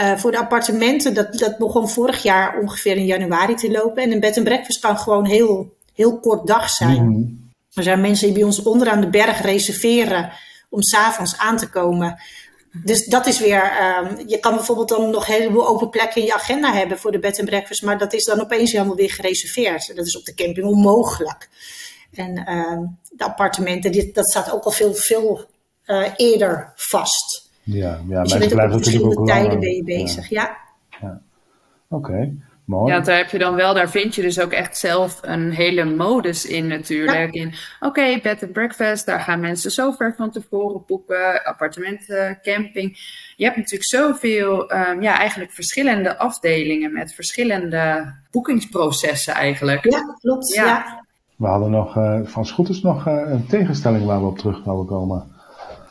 Uh, 0.00 0.16
voor 0.16 0.30
de 0.30 0.38
appartementen, 0.38 1.14
dat, 1.14 1.38
dat 1.38 1.58
begon 1.58 1.88
vorig 1.88 2.22
jaar 2.22 2.60
ongeveer 2.60 2.96
in 2.96 3.06
januari 3.06 3.54
te 3.54 3.70
lopen. 3.70 4.02
En 4.02 4.12
een 4.12 4.20
bed 4.20 4.36
en 4.36 4.44
breakfast 4.44 4.80
kan 4.80 4.98
gewoon 4.98 5.24
heel, 5.24 5.76
heel 5.94 6.20
kort 6.20 6.46
dag 6.46 6.70
zijn. 6.70 7.08
Mm 7.08 7.44
Er 7.72 7.82
zijn 7.82 8.00
mensen 8.00 8.26
die 8.26 8.34
bij 8.34 8.44
ons 8.44 8.62
onderaan 8.62 9.00
de 9.00 9.10
berg 9.10 9.42
reserveren 9.42 10.32
om 10.76 10.82
s'avonds 10.82 11.38
aan 11.38 11.56
te 11.56 11.68
komen. 11.68 12.20
Dus 12.84 13.06
dat 13.06 13.26
is 13.26 13.40
weer, 13.40 13.62
um, 13.62 14.28
je 14.28 14.38
kan 14.38 14.54
bijvoorbeeld 14.54 14.88
dan 14.88 15.10
nog 15.10 15.28
een 15.28 15.34
heleboel 15.34 15.68
open 15.68 15.90
plekken 15.90 16.20
in 16.20 16.26
je 16.26 16.34
agenda 16.34 16.72
hebben 16.72 16.98
voor 16.98 17.12
de 17.12 17.18
bed 17.18 17.38
en 17.38 17.44
breakfast, 17.44 17.82
maar 17.82 17.98
dat 17.98 18.12
is 18.12 18.24
dan 18.24 18.40
opeens 18.40 18.72
helemaal 18.72 18.96
weer 18.96 19.10
gereserveerd. 19.10 19.96
Dat 19.96 20.06
is 20.06 20.16
op 20.16 20.24
de 20.24 20.34
camping 20.34 20.66
onmogelijk. 20.66 21.48
En 22.12 22.38
uh, 22.48 22.88
de 23.10 23.24
appartementen, 23.24 23.92
dit, 23.92 24.14
dat 24.14 24.28
staat 24.28 24.52
ook 24.52 24.64
al 24.64 24.70
veel, 24.70 24.94
veel 24.94 25.44
uh, 25.86 26.06
eerder 26.16 26.72
vast. 26.74 27.50
Ja, 27.62 28.00
ja 28.08 28.22
dus 28.22 28.32
je 28.32 28.38
bent 28.38 28.52
ook 28.52 28.72
op 28.72 28.72
verschillende 28.72 29.24
tijden 29.24 29.60
ben 29.60 29.74
je 29.74 29.84
bezig, 29.84 30.28
ja. 30.28 30.56
ja. 31.00 31.20
Oké. 31.88 32.32
Mooi. 32.66 32.92
Ja, 32.92 33.00
daar 33.00 33.16
heb 33.16 33.30
je 33.30 33.38
dan 33.38 33.54
wel, 33.54 33.74
daar 33.74 33.90
vind 33.90 34.14
je 34.14 34.22
dus 34.22 34.40
ook 34.40 34.52
echt 34.52 34.78
zelf 34.78 35.18
een 35.22 35.50
hele 35.50 35.84
modus 35.84 36.46
in 36.46 36.66
natuurlijk. 36.66 37.32
In 37.32 37.54
oké, 37.80 38.18
bed 38.22 38.42
and 38.42 38.52
breakfast, 38.52 39.06
daar 39.06 39.20
gaan 39.20 39.40
mensen 39.40 39.70
zo 39.70 39.90
ver 39.90 40.14
van 40.16 40.30
tevoren 40.30 40.82
boeken, 40.86 41.44
appartementen, 41.44 42.38
camping. 42.42 42.98
Je 43.36 43.44
hebt 43.44 43.56
natuurlijk 43.56 43.88
zoveel, 43.88 44.72
um, 44.72 45.02
ja, 45.02 45.18
eigenlijk 45.18 45.52
verschillende 45.52 46.18
afdelingen 46.18 46.92
met 46.92 47.14
verschillende 47.14 48.14
boekingsprocessen 48.30 49.34
eigenlijk. 49.34 49.84
Ja, 49.90 50.16
klopt. 50.20 50.54
Ja. 50.54 51.04
We 51.36 51.46
hadden 51.46 51.70
nog 51.70 51.96
uh, 51.96 52.20
van 52.24 52.46
Scooters 52.46 52.82
nog 52.82 53.08
uh, 53.08 53.22
een 53.26 53.46
tegenstelling 53.46 54.04
waar 54.04 54.20
we 54.20 54.26
op 54.26 54.38
terug 54.38 54.60
zouden 54.64 54.86
komen. 54.86 55.32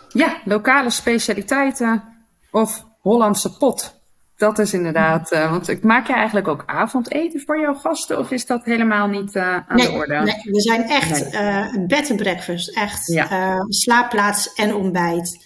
Ja, 0.10 0.38
lokale 0.46 0.90
specialiteiten 0.90 2.04
of 2.52 2.86
Hollandse 3.00 3.58
pot. 3.58 3.95
Dat 4.38 4.60
is 4.60 4.74
inderdaad, 4.74 5.32
uh, 5.32 5.52
want 5.52 5.68
ik 5.68 5.84
maak 5.84 6.08
je 6.08 6.14
eigenlijk 6.14 6.48
ook 6.48 6.64
avondeten 6.66 7.42
voor 7.46 7.60
jouw 7.60 7.74
gasten 7.74 8.20
of 8.20 8.32
is 8.32 8.46
dat 8.46 8.66
helemaal 8.66 9.08
niet 9.08 9.36
uh, 9.36 9.44
aan 9.44 9.66
nee, 9.68 9.88
de 9.88 9.94
orde? 9.94 10.14
Nee, 10.14 10.42
we 10.44 10.62
zijn 10.62 10.84
echt 10.84 11.32
nee. 11.32 11.42
uh, 11.42 11.74
een 11.74 11.88
bed 11.88 12.10
and 12.10 12.20
breakfast, 12.22 12.76
echt 12.76 13.08
ja. 13.08 13.56
slaapplaats 13.68 14.54
en 14.54 14.76
ontbijt. 14.76 15.46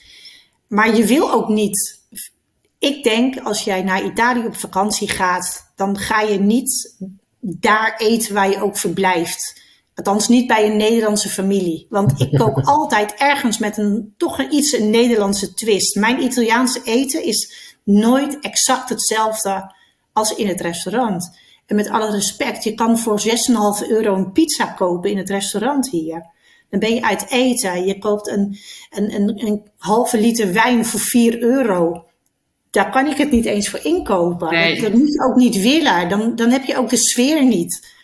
Maar 0.67 0.95
je 0.95 1.05
wil 1.05 1.31
ook 1.31 1.47
niet, 1.47 2.03
ik 2.79 3.03
denk 3.03 3.39
als 3.39 3.63
jij 3.63 3.83
naar 3.83 4.03
Italië 4.03 4.45
op 4.45 4.55
vakantie 4.55 5.09
gaat, 5.09 5.71
dan 5.75 5.97
ga 5.97 6.21
je 6.21 6.39
niet 6.39 6.97
daar 7.39 7.95
eten 7.97 8.33
waar 8.33 8.49
je 8.49 8.61
ook 8.61 8.77
verblijft. 8.77 9.67
Althans 9.95 10.27
niet 10.27 10.47
bij 10.47 10.65
een 10.65 10.77
Nederlandse 10.77 11.29
familie. 11.29 11.85
Want 11.89 12.21
ik 12.21 12.37
kook 12.37 12.59
altijd 12.75 13.13
ergens 13.13 13.57
met 13.57 13.77
een 13.77 14.13
toch 14.17 14.39
een 14.39 14.53
iets 14.53 14.73
een 14.73 14.89
Nederlandse 14.89 15.53
twist. 15.53 15.95
Mijn 15.95 16.23
Italiaanse 16.23 16.81
eten 16.83 17.23
is 17.23 17.68
nooit 17.89 18.39
exact 18.39 18.89
hetzelfde 18.89 19.75
als 20.13 20.35
in 20.35 20.47
het 20.47 20.61
restaurant. 20.61 21.39
En 21.65 21.75
met 21.75 21.89
alle 21.89 22.11
respect, 22.11 22.63
je 22.63 22.73
kan 22.73 22.97
voor 22.97 23.21
6,5 23.81 23.89
euro 23.89 24.15
een 24.15 24.31
pizza 24.31 24.65
kopen 24.65 25.09
in 25.09 25.17
het 25.17 25.29
restaurant 25.29 25.89
hier. 25.89 26.25
Dan 26.69 26.79
ben 26.79 26.93
je 26.93 27.03
uit 27.03 27.29
eten. 27.29 27.85
Je 27.85 27.97
koopt 27.97 28.27
een, 28.27 28.57
een, 28.89 29.13
een, 29.13 29.47
een 29.47 29.69
halve 29.77 30.19
liter 30.19 30.53
wijn 30.53 30.85
voor 30.85 30.99
4 30.99 31.41
euro. 31.41 32.05
Daar 32.71 32.91
kan 32.91 33.07
ik 33.07 33.17
het 33.17 33.31
niet 33.31 33.45
eens 33.45 33.69
voor 33.69 33.79
inkopen. 33.83 34.51
Nee. 34.51 34.81
Dat, 34.81 34.93
moet 34.93 35.13
je 35.13 35.25
ook 35.29 35.35
niet 35.35 35.61
willen. 35.61 36.09
Dan, 36.09 36.35
dan 36.35 36.49
heb 36.49 36.63
je 36.63 36.77
ook 36.77 36.89
de 36.89 36.97
sfeer 36.97 37.43
niet. 37.43 37.97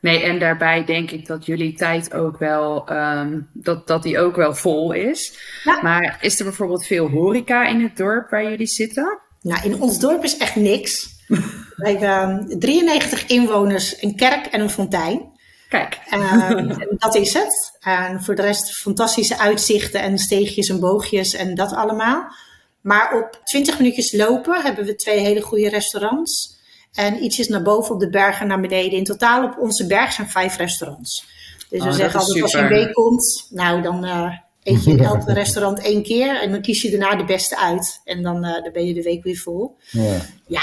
Nee, 0.00 0.22
en 0.22 0.38
daarbij 0.38 0.84
denk 0.84 1.10
ik 1.10 1.26
dat 1.26 1.46
jullie 1.46 1.74
tijd 1.74 2.14
ook 2.14 2.38
wel, 2.38 2.92
um, 2.92 3.48
dat, 3.52 3.86
dat 3.86 4.02
die 4.02 4.18
ook 4.18 4.36
wel 4.36 4.54
vol 4.54 4.92
is. 4.92 5.38
Ja. 5.64 5.78
Maar 5.82 6.18
is 6.20 6.38
er 6.38 6.44
bijvoorbeeld 6.44 6.86
veel 6.86 7.08
horeca 7.08 7.66
in 7.66 7.80
het 7.82 7.96
dorp 7.96 8.30
waar 8.30 8.50
jullie 8.50 8.66
zitten? 8.66 9.21
Nou, 9.42 9.64
in 9.64 9.80
ons 9.80 9.98
dorp 9.98 10.24
is 10.24 10.36
echt 10.36 10.56
niks. 10.56 11.08
Wij 11.76 11.96
hebben 11.96 12.58
93 12.58 13.26
inwoners, 13.26 14.02
een 14.02 14.16
kerk 14.16 14.46
en 14.46 14.60
een 14.60 14.70
fontein. 14.70 15.30
Kijk. 15.68 16.00
Um, 16.12 16.98
dat 16.98 17.14
is 17.14 17.34
het. 17.34 17.78
En 17.80 18.22
voor 18.22 18.34
de 18.34 18.42
rest 18.42 18.72
fantastische 18.76 19.38
uitzichten 19.38 20.00
en 20.00 20.18
steegjes 20.18 20.68
en 20.68 20.80
boogjes 20.80 21.34
en 21.34 21.54
dat 21.54 21.72
allemaal. 21.72 22.32
Maar 22.80 23.18
op 23.18 23.40
20 23.44 23.78
minuutjes 23.78 24.12
lopen 24.12 24.62
hebben 24.62 24.84
we 24.84 24.94
twee 24.94 25.18
hele 25.18 25.40
goede 25.40 25.68
restaurants. 25.68 26.60
En 26.92 27.24
ietsjes 27.24 27.48
naar 27.48 27.62
boven 27.62 27.94
op 27.94 28.00
de 28.00 28.10
berg 28.10 28.40
en 28.40 28.46
naar 28.46 28.60
beneden. 28.60 28.98
In 28.98 29.04
totaal 29.04 29.44
op 29.44 29.58
onze 29.58 29.86
berg 29.86 30.12
zijn 30.12 30.28
vijf 30.28 30.56
restaurants. 30.56 31.26
Dus 31.68 31.80
oh, 31.80 31.86
we 31.86 31.92
zeggen 31.92 32.20
altijd 32.20 32.42
als 32.42 32.52
je 32.52 32.58
een 32.58 32.68
week 32.68 32.92
komt, 32.92 33.46
nou 33.50 33.82
dan 33.82 34.04
uh, 34.04 34.32
eet 34.62 34.84
je 34.84 34.90
in 34.90 35.04
elk 35.10 35.22
restaurant 35.26 35.80
één 35.80 36.02
keer. 36.02 36.40
En 36.40 36.50
dan 36.50 36.62
kies 36.62 36.82
je 36.82 36.90
daarna 36.90 37.16
de 37.16 37.24
beste 37.24 37.58
uit. 37.58 38.00
En 38.04 38.22
dan, 38.22 38.44
uh, 38.44 38.62
dan 38.62 38.72
ben 38.72 38.86
je 38.86 38.94
de 38.94 39.02
week 39.02 39.22
weer 39.22 39.36
vol. 39.36 39.76
Ja, 39.90 40.20
ja 40.46 40.62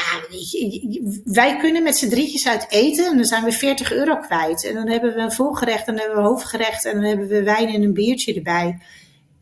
wij 1.23 1.57
kunnen 1.57 1.83
met 1.83 1.97
z'n 1.97 2.09
drietjes 2.09 2.47
uit 2.47 2.65
eten. 2.69 3.05
En 3.05 3.15
dan 3.15 3.25
zijn 3.25 3.43
we 3.43 3.51
40 3.51 3.93
euro 3.93 4.15
kwijt. 4.17 4.65
En 4.65 4.73
dan 4.73 4.87
hebben 4.89 5.13
we 5.13 5.21
een 5.21 5.31
volgerecht 5.31 5.87
en 5.87 5.95
dan 5.95 6.05
hebben 6.05 6.23
we 6.23 6.29
hoofdgerecht. 6.29 6.85
En 6.85 6.93
dan 6.93 7.03
hebben 7.03 7.27
we 7.27 7.43
wijn 7.43 7.67
en 7.67 7.81
een 7.81 7.93
biertje 7.93 8.33
erbij. 8.33 8.77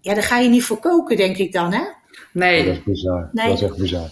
Ja, 0.02 0.14
daar 0.14 0.24
ga 0.24 0.40
je 0.40 0.50
niet 0.50 0.64
voor 0.64 0.80
koken, 0.80 1.18
denk 1.18 1.38
ik 1.38 1.54
dan, 1.54 1.74
hè? 1.74 1.84
Nee. 2.34 2.66
Dat 2.66 2.76
is 2.76 2.84
bizar. 2.84 3.30
Nee. 3.32 3.48
Dat 3.48 3.58
is 3.58 3.64
echt 3.64 3.78
bizar. 3.78 4.10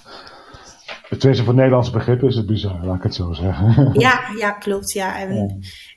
Tenminste, 1.09 1.43
voor 1.43 1.53
Nederlandse 1.53 1.91
begrippen 1.91 2.27
is 2.27 2.35
het 2.35 2.45
bizar, 2.45 2.85
laat 2.85 2.95
ik 2.95 3.03
het 3.03 3.15
zo 3.15 3.33
zeggen. 3.33 3.91
Ja, 3.99 4.19
ja 4.37 4.51
klopt. 4.51 4.91
Ja. 4.91 5.19
En, 5.19 5.35
ja. 5.35 5.47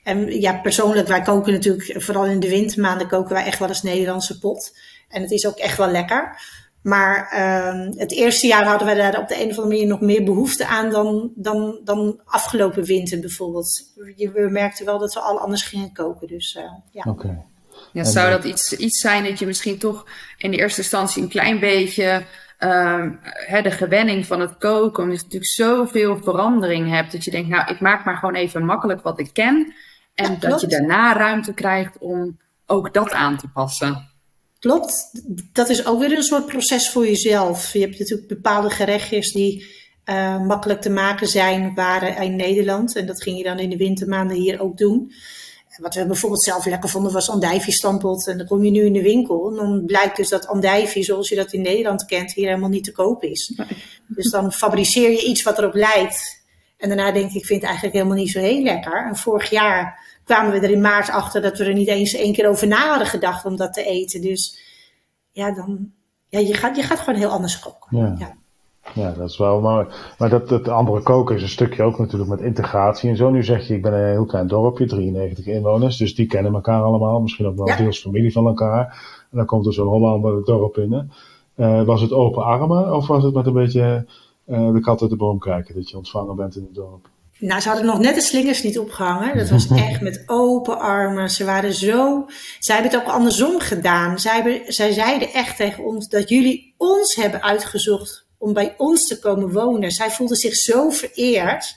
en 0.03 0.41
ja, 0.41 0.53
persoonlijk, 0.53 1.09
wij 1.09 1.23
koken 1.23 1.53
natuurlijk, 1.53 2.03
vooral 2.03 2.27
in 2.27 2.41
de 2.41 2.49
wintermaanden, 2.49 3.09
koken 3.09 3.35
wij 3.35 3.45
echt 3.45 3.59
wel 3.59 3.69
eens 3.69 3.83
Nederlandse 3.83 4.39
pot. 4.39 4.79
En 5.09 5.23
het 5.23 5.31
is 5.31 5.47
ook 5.47 5.57
echt 5.57 5.77
wel 5.77 5.91
lekker. 5.91 6.37
Maar 6.83 7.33
uh, 7.35 7.99
het 7.99 8.13
eerste 8.13 8.47
jaar 8.47 8.65
hadden 8.65 8.89
we 8.89 8.95
daar 8.95 9.19
op 9.19 9.29
de 9.29 9.35
een 9.35 9.51
of 9.51 9.57
andere 9.57 9.67
manier 9.67 9.87
nog 9.87 10.01
meer 10.01 10.25
behoefte 10.25 10.67
aan 10.67 10.91
dan, 10.91 11.33
dan, 11.35 11.81
dan 11.85 12.21
afgelopen 12.25 12.85
winter 12.85 13.21
bijvoorbeeld. 13.21 13.93
We 14.17 14.49
merkten 14.51 14.85
wel 14.85 14.99
dat 14.99 15.15
we 15.15 15.21
al 15.21 15.41
anders 15.41 15.63
gingen 15.63 15.93
koken. 15.93 16.29
Dus 16.29 16.55
uh, 16.55 16.63
ja. 16.91 17.03
Oké. 17.07 17.09
Okay. 17.09 17.45
Ja, 17.93 18.05
zou 18.05 18.31
dat 18.31 18.45
iets, 18.45 18.73
iets 18.73 19.01
zijn 19.01 19.25
dat 19.25 19.39
je 19.39 19.47
misschien 19.47 19.79
toch 19.79 20.07
in 20.39 20.51
de 20.51 20.57
eerste 20.57 20.81
instantie 20.81 21.23
een 21.23 21.29
klein 21.29 21.61
beetje 21.61 22.25
um, 22.59 23.21
de 23.63 23.71
gewenning 23.71 24.27
van 24.27 24.41
het 24.41 24.57
koken, 24.59 25.03
omdat 25.03 25.19
je 25.19 25.25
natuurlijk 25.25 25.53
zoveel 25.53 26.17
verandering 26.17 26.91
hebt, 26.91 27.13
dat 27.13 27.25
je 27.25 27.31
denkt, 27.31 27.49
nou, 27.49 27.71
ik 27.71 27.81
maak 27.81 28.05
maar 28.05 28.17
gewoon 28.17 28.35
even 28.35 28.65
makkelijk 28.65 29.03
wat 29.03 29.19
ik 29.21 29.33
ken. 29.33 29.75
En 30.15 30.33
ja, 30.33 30.49
dat 30.49 30.61
je 30.61 30.67
daarna 30.67 31.17
ruimte 31.17 31.55
krijgt 31.55 31.99
om 31.99 32.39
ook 32.67 32.95
dat 32.95 33.13
aan 33.13 33.37
te 33.37 33.49
passen. 33.49 34.09
Klopt. 34.59 35.23
Dat 35.53 35.69
is 35.69 35.87
ook 35.87 36.01
weer 36.01 36.17
een 36.17 36.23
soort 36.23 36.47
proces 36.47 36.91
voor 36.91 37.07
jezelf. 37.07 37.73
Je 37.73 37.81
hebt 37.81 37.99
natuurlijk 37.99 38.29
bepaalde 38.29 38.71
gerechtjes 38.71 39.33
die 39.33 39.67
uh, 40.05 40.41
makkelijk 40.47 40.81
te 40.81 40.91
maken 40.91 41.27
zijn, 41.27 41.75
waren 41.75 42.17
in 42.17 42.37
Nederland. 42.37 42.97
En 42.97 43.07
dat 43.07 43.23
ging 43.23 43.37
je 43.37 43.45
dan 43.45 43.59
in 43.59 43.71
de 43.71 43.77
wintermaanden 43.77 44.37
hier 44.37 44.61
ook 44.61 44.77
doen. 44.77 45.13
Wat 45.79 45.95
we 45.95 46.07
bijvoorbeeld 46.07 46.43
zelf 46.43 46.67
lekker 46.67 46.89
vonden 46.89 47.13
was 47.13 47.31
andijvie-stampot. 47.31 48.27
En 48.27 48.39
dan 48.39 48.47
kom 48.47 48.65
je 48.65 48.71
nu 48.71 48.85
in 48.85 48.93
de 48.93 49.03
winkel 49.03 49.49
en 49.51 49.57
dan 49.57 49.83
blijkt 49.87 50.17
dus 50.17 50.29
dat 50.29 50.47
andijvie, 50.47 51.03
zoals 51.03 51.29
je 51.29 51.37
dat 51.37 51.53
in 51.53 51.63
Nederland 51.63 52.05
kent, 52.05 52.33
hier 52.33 52.47
helemaal 52.47 52.69
niet 52.69 52.85
te 52.85 52.93
koop 52.93 53.23
is. 53.23 53.61
Dus 54.07 54.31
dan 54.31 54.53
fabriceer 54.53 55.11
je 55.11 55.25
iets 55.25 55.43
wat 55.43 55.59
erop 55.59 55.75
lijkt. 55.75 56.43
En 56.77 56.89
daarna 56.89 57.13
denk 57.13 57.31
ik, 57.31 57.35
ik 57.35 57.47
vind 57.47 57.61
het 57.61 57.69
eigenlijk 57.69 57.97
helemaal 57.97 58.17
niet 58.17 58.31
zo 58.31 58.41
heel 58.41 58.63
lekker. 58.63 59.07
En 59.07 59.17
vorig 59.17 59.51
jaar 59.51 60.07
kwamen 60.25 60.53
we 60.53 60.67
er 60.67 60.71
in 60.71 60.81
maart 60.81 61.11
achter 61.11 61.43
dat 61.43 61.59
we 61.59 61.65
er 61.65 61.75
niet 61.75 61.89
eens 61.89 62.15
één 62.15 62.33
keer 62.33 62.49
over 62.49 62.67
na 62.67 62.89
hadden 62.89 63.07
gedacht 63.07 63.45
om 63.45 63.57
dat 63.57 63.73
te 63.73 63.85
eten. 63.85 64.21
Dus 64.21 64.59
ja, 65.33 65.55
dan, 65.55 65.93
ja 66.29 66.39
je, 66.39 66.55
gaat, 66.55 66.77
je 66.77 66.83
gaat 66.83 66.99
gewoon 66.99 67.19
heel 67.19 67.31
anders 67.31 67.59
koken. 67.59 67.97
Ja. 67.99 68.15
ja. 68.19 68.37
Ja, 68.95 69.13
dat 69.13 69.29
is 69.29 69.39
wel 69.39 69.61
mooi. 69.61 69.87
Maar 70.19 70.29
dat, 70.29 70.49
dat 70.49 70.69
andere 70.69 71.03
koken 71.03 71.37
is 71.37 71.43
een 71.43 71.49
stukje 71.49 71.83
ook 71.83 71.99
natuurlijk 71.99 72.31
met 72.31 72.41
integratie 72.41 73.11
en 73.11 73.17
zo. 73.17 73.31
Nu 73.31 73.45
zeg 73.45 73.69
je, 73.69 73.75
ik 73.75 73.83
ben 73.83 73.93
een 73.93 74.11
heel 74.11 74.25
klein 74.25 74.47
dorpje, 74.47 74.87
93 74.87 75.47
inwoners, 75.47 75.97
dus 75.97 76.15
die 76.15 76.27
kennen 76.27 76.55
elkaar 76.55 76.83
allemaal. 76.83 77.21
Misschien 77.21 77.47
ook 77.47 77.57
wel 77.57 77.69
ja. 77.69 77.77
deels 77.77 78.01
familie 78.01 78.33
van 78.33 78.47
elkaar. 78.47 78.87
En 79.31 79.37
dan 79.37 79.47
komt 79.47 79.67
er 79.67 79.73
zo'n 79.73 79.89
Hollander 79.89 80.37
het 80.37 80.47
dorp 80.47 80.77
in. 80.77 81.11
Uh, 81.57 81.83
was 81.83 82.01
het 82.01 82.13
open 82.13 82.43
armen 82.43 82.95
of 82.95 83.07
was 83.07 83.25
het 83.25 83.35
met 83.35 83.47
een 83.47 83.53
beetje 83.53 84.07
uh, 84.47 84.73
de 84.73 84.81
kat 84.81 85.01
uit 85.01 85.11
de 85.11 85.17
boom 85.17 85.39
kijken 85.39 85.75
dat 85.75 85.91
je 85.91 85.97
ontvangen 85.97 86.37
bent 86.37 86.57
in 86.57 86.63
het 86.63 86.75
dorp? 86.75 87.09
Nou, 87.39 87.61
ze 87.61 87.69
hadden 87.69 87.87
nog 87.87 87.99
net 87.99 88.15
de 88.15 88.21
slingers 88.21 88.63
niet 88.63 88.79
opgehangen. 88.79 89.37
Dat 89.37 89.49
was 89.49 89.69
echt 89.89 90.01
met 90.01 90.23
open 90.27 90.79
armen. 90.79 91.31
Ze 91.31 91.45
waren 91.45 91.75
zo. 91.75 92.27
Zij 92.59 92.75
hebben 92.75 92.93
het 92.93 93.03
ook 93.03 93.15
andersom 93.15 93.61
gedaan. 93.61 94.19
Zij, 94.19 94.35
hebben, 94.35 94.73
zij 94.73 94.93
zeiden 94.93 95.33
echt 95.33 95.57
tegen 95.57 95.85
ons 95.85 96.09
dat 96.09 96.29
jullie 96.29 96.75
ons 96.77 97.15
hebben 97.15 97.43
uitgezocht 97.43 98.28
om 98.39 98.53
bij 98.53 98.75
ons 98.77 99.07
te 99.07 99.19
komen 99.19 99.53
wonen. 99.53 99.91
Zij 99.91 100.11
voelde 100.11 100.37
zich 100.37 100.55
zo 100.55 100.91
vereerd. 100.91 101.77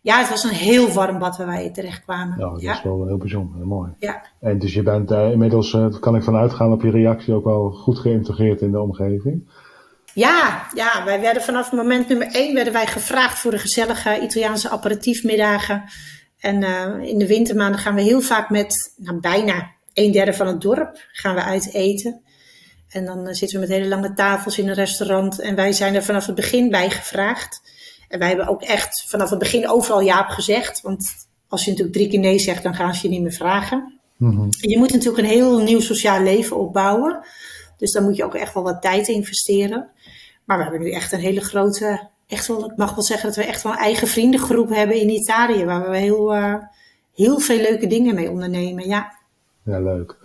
Ja, 0.00 0.18
het 0.18 0.28
was 0.28 0.44
een 0.44 0.50
heel 0.50 0.92
warm 0.92 1.18
bad 1.18 1.36
waar 1.36 1.46
wij 1.46 1.70
terecht 1.70 2.02
kwamen. 2.02 2.38
Nou, 2.38 2.52
dat 2.52 2.60
ja. 2.60 2.72
is 2.72 2.82
wel 2.82 3.06
heel 3.06 3.16
bijzonder, 3.16 3.56
heel 3.56 3.66
mooi. 3.66 3.90
Ja. 3.98 4.22
En 4.40 4.58
dus 4.58 4.74
je 4.74 4.82
bent 4.82 5.10
uh, 5.10 5.30
inmiddels, 5.30 5.72
uh, 5.72 6.00
kan 6.00 6.16
ik 6.16 6.22
vanuit 6.22 6.52
gaan 6.52 6.72
op 6.72 6.82
je 6.82 6.90
reactie, 6.90 7.34
ook 7.34 7.44
wel 7.44 7.70
goed 7.70 7.98
geïntegreerd 7.98 8.60
in 8.60 8.70
de 8.70 8.80
omgeving. 8.80 9.48
Ja, 10.14 10.66
ja, 10.74 11.04
wij 11.04 11.20
werden 11.20 11.42
vanaf 11.42 11.72
moment 11.72 12.08
nummer 12.08 12.26
één 12.26 12.54
werden 12.54 12.72
wij 12.72 12.86
gevraagd 12.86 13.38
voor 13.38 13.50
de 13.50 13.58
gezellige 13.58 14.20
Italiaanse 14.20 14.70
aperitiefmiddagen. 14.70 15.84
En 16.40 16.62
uh, 16.62 17.08
in 17.08 17.18
de 17.18 17.26
wintermaanden 17.26 17.80
gaan 17.80 17.94
we 17.94 18.02
heel 18.02 18.20
vaak 18.20 18.50
met 18.50 18.94
nou, 18.96 19.20
bijna 19.20 19.70
een 19.94 20.12
derde 20.12 20.32
van 20.32 20.46
het 20.46 20.60
dorp 20.60 20.98
gaan 21.12 21.34
we 21.34 21.42
uit 21.42 21.74
eten. 21.74 22.20
En 22.88 23.04
dan 23.04 23.34
zitten 23.34 23.60
we 23.60 23.66
met 23.66 23.76
hele 23.76 23.88
lange 23.88 24.14
tafels 24.14 24.58
in 24.58 24.68
een 24.68 24.74
restaurant. 24.74 25.40
En 25.40 25.54
wij 25.54 25.72
zijn 25.72 25.94
er 25.94 26.04
vanaf 26.04 26.26
het 26.26 26.34
begin 26.34 26.70
bij 26.70 26.90
gevraagd. 26.90 27.62
En 28.08 28.18
wij 28.18 28.28
hebben 28.28 28.48
ook 28.48 28.62
echt 28.62 29.04
vanaf 29.08 29.30
het 29.30 29.38
begin 29.38 29.68
overal 29.68 30.00
ja 30.00 30.20
op 30.20 30.28
gezegd. 30.28 30.80
Want 30.80 31.14
als 31.48 31.64
je 31.64 31.70
natuurlijk 31.70 31.96
drie 31.96 32.08
keer 32.08 32.20
nee 32.20 32.38
zegt, 32.38 32.62
dan 32.62 32.74
gaan 32.74 32.94
ze 32.94 33.02
je 33.02 33.08
niet 33.08 33.22
meer 33.22 33.32
vragen. 33.32 34.00
Mm-hmm. 34.16 34.48
Je 34.60 34.78
moet 34.78 34.92
natuurlijk 34.92 35.18
een 35.18 35.32
heel 35.32 35.58
nieuw 35.58 35.80
sociaal 35.80 36.22
leven 36.22 36.56
opbouwen. 36.56 37.20
Dus 37.76 37.92
daar 37.92 38.02
moet 38.02 38.16
je 38.16 38.24
ook 38.24 38.34
echt 38.34 38.54
wel 38.54 38.62
wat 38.62 38.82
tijd 38.82 39.08
investeren. 39.08 39.88
Maar 40.44 40.56
we 40.56 40.62
hebben 40.62 40.82
nu 40.82 40.90
echt 40.90 41.12
een 41.12 41.20
hele 41.20 41.40
grote, 41.40 42.08
echt 42.26 42.46
wel, 42.46 42.70
ik 42.70 42.76
mag 42.76 42.94
wel 42.94 43.04
zeggen 43.04 43.26
dat 43.26 43.36
we 43.36 43.44
echt 43.44 43.62
wel 43.62 43.72
een 43.72 43.78
eigen 43.78 44.08
vriendengroep 44.08 44.68
hebben 44.68 45.00
in 45.00 45.08
Italië. 45.08 45.64
Waar 45.64 45.90
we 45.90 45.96
heel, 45.96 46.34
uh, 46.36 46.54
heel 47.14 47.38
veel 47.38 47.60
leuke 47.60 47.86
dingen 47.86 48.14
mee 48.14 48.30
ondernemen, 48.30 48.86
ja. 48.86 49.14
Ja, 49.62 49.80
leuk. 49.80 50.16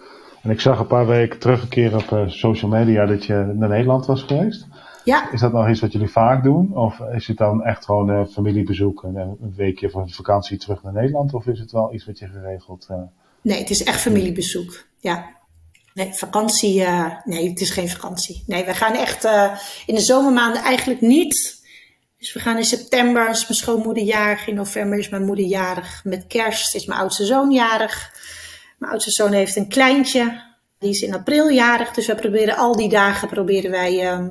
En 0.42 0.50
ik 0.50 0.62
zag 0.62 0.80
een 0.80 0.88
paar 0.88 1.08
weken 1.08 1.39
terug 1.39 1.62
een 1.62 1.70
keer 1.70 1.96
op 1.96 2.12
uh, 2.12 2.28
social 2.28 2.72
media 2.72 3.06
dat 3.06 3.26
je 3.26 3.52
naar 3.56 3.70
Nederland 3.70 4.06
was 4.06 4.24
geweest. 4.24 4.68
Ja. 5.04 5.32
Is 5.32 5.39
dat 5.39 5.52
nog 5.52 5.70
iets 5.70 5.80
wat 5.80 5.92
jullie 5.92 6.10
vaak 6.10 6.44
doen? 6.44 6.78
Of 6.78 7.00
is 7.00 7.28
het 7.28 7.38
dan 7.38 7.64
echt 7.64 7.86
gewoon 7.86 8.10
een 8.10 8.28
familiebezoek 8.28 9.04
en 9.04 9.16
een 9.16 9.54
weekje 9.56 9.89
van 9.89 10.10
vakantie 10.10 10.58
terug 10.58 10.84
naar 10.84 10.94
Nederland? 10.94 11.34
Of 11.34 11.48
is 11.48 11.60
het 11.60 11.72
wel 11.72 11.94
iets 11.94 12.06
wat 12.06 12.20
je 12.20 12.28
geregeld... 12.28 12.88
Uh... 12.92 12.98
Nee, 13.42 13.60
het 13.60 13.70
is 13.70 13.84
echt 13.84 14.02
familiebezoek, 14.02 14.86
ja. 15.00 15.39
Nee, 15.94 16.14
vakantie, 16.14 16.82
uh, 16.82 17.06
nee, 17.26 17.50
het 17.50 17.62
is 17.62 17.70
geen 17.70 17.89
vakantie. 17.89 18.44
Nee, 18.48 18.66
we 18.66 18.74
gaan 18.74 18.94
echt 18.94 19.26
uh, 19.26 19.52
in 19.86 19.96
de 19.96 20.02
zomermaanden 20.02 20.62
eigenlijk 20.62 21.02
niet. 21.02 21.60
Dus 22.18 22.34
we 22.34 22.39
gaan 22.39 22.58
in 22.58 22.64
september, 22.64 23.30
is 23.30 23.48
mijn 23.48 23.60
schoonmoeder 23.60 24.04
jarig. 24.04 24.48
In 24.48 24.56
november 24.56 25.00
is 25.00 25.10
mijn 25.10 25.26
moeder 25.26 25.46
jarig. 25.46 26.02
Met 26.04 26.28
kerst 26.28 26.76
is 26.76 26.86
mijn 26.86 27.00
oudste 27.00 27.26
zoon 27.26 27.52
jarig. 27.52 28.12
Mijn 28.82 28.93
oudste 28.93 29.11
zoon 29.11 29.32
heeft 29.32 29.55
een 29.55 29.67
kleintje. 29.67 30.41
Die 30.77 30.89
is 30.89 31.01
in 31.01 31.13
april 31.13 31.49
jarig. 31.49 31.91
Dus 31.93 32.07
we 32.07 32.15
proberen 32.15 32.57
al 32.57 32.75
die 32.75 32.89
dagen 32.89 33.27
proberen 33.27 33.71
wij 33.71 33.93
uh, 33.93 34.27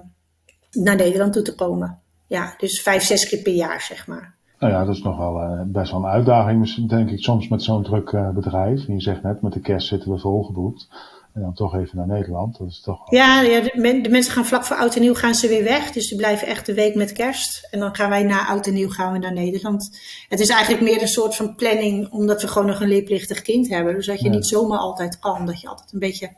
naar 0.71 0.97
Nederland 0.97 1.33
toe 1.33 1.43
te 1.43 1.55
komen. 1.55 1.99
Ja, 2.27 2.55
dus 2.59 2.83
vijf, 2.83 3.03
zes 3.03 3.29
keer 3.29 3.43
per 3.43 3.53
jaar, 3.53 3.81
zeg 3.81 4.07
maar. 4.07 4.35
Nou 4.59 4.73
ja, 4.73 4.85
dat 4.85 4.95
is 4.95 5.03
nog 5.03 5.19
wel 5.19 5.43
uh, 5.43 5.63
best 5.67 5.91
wel 5.91 6.01
een 6.01 6.11
uitdaging, 6.11 6.89
denk 6.89 7.11
ik, 7.11 7.23
soms 7.23 7.49
met 7.49 7.63
zo'n 7.63 7.83
druk 7.83 8.13
uh, 8.13 8.31
bedrijf. 8.31 8.87
En 8.87 8.95
je 8.95 9.01
zegt 9.01 9.23
net, 9.23 9.43
met 9.43 9.53
de 9.53 9.61
kerst 9.61 9.89
zitten 9.89 10.13
we 10.13 10.19
volgeboekt. 10.19 10.89
En 11.35 11.41
dan 11.41 11.55
toch 11.55 11.75
even 11.75 11.97
naar 11.97 12.07
Nederland. 12.07 12.59
Dat 12.59 12.69
is 12.69 12.81
toch. 12.81 13.11
Ja, 13.11 13.41
ja 13.41 13.61
de, 13.61 13.73
men, 13.75 14.03
de, 14.03 14.09
mensen 14.09 14.33
gaan 14.33 14.47
vlak 14.47 14.65
voor 14.65 14.77
oud 14.77 14.95
en 14.95 15.01
nieuw 15.01 15.15
gaan 15.15 15.35
ze 15.35 15.49
weer 15.49 15.65
weg. 15.65 15.93
Dus 15.93 16.09
die 16.09 16.19
blijven 16.19 16.47
echt 16.47 16.67
de 16.67 16.75
week 16.75 16.95
met 16.95 17.13
kerst. 17.13 17.69
En 17.71 17.79
dan 17.79 17.95
gaan 17.95 18.11
wij 18.11 18.23
na 18.23 18.47
oud 18.47 18.67
en 18.67 18.75
nieuw 18.75 18.91
gaan 18.91 19.13
we 19.13 19.19
naar 19.19 19.33
Nederland. 19.33 19.99
Het 20.29 20.41
is 20.41 20.49
eigenlijk 20.49 20.83
meer 20.83 21.03
een 21.03 21.09
soort 21.09 21.37
van 21.37 21.55
planning, 21.55 22.13
omdat 22.13 22.43
we 22.43 22.49
gewoon 22.49 22.69
nog 22.69 22.81
een 22.81 22.89
leerplichtig 22.89 23.43
kind 23.43 23.69
hebben. 23.69 23.95
Dus 23.95 24.07
dat 24.07 24.21
je 24.21 24.29
niet 24.29 24.47
zomaar 24.47 24.79
altijd 24.79 25.19
kan. 25.19 25.47
Dat 25.47 25.61
je 25.61 25.69
altijd 25.69 25.93
een 25.93 25.99
beetje 25.99 26.31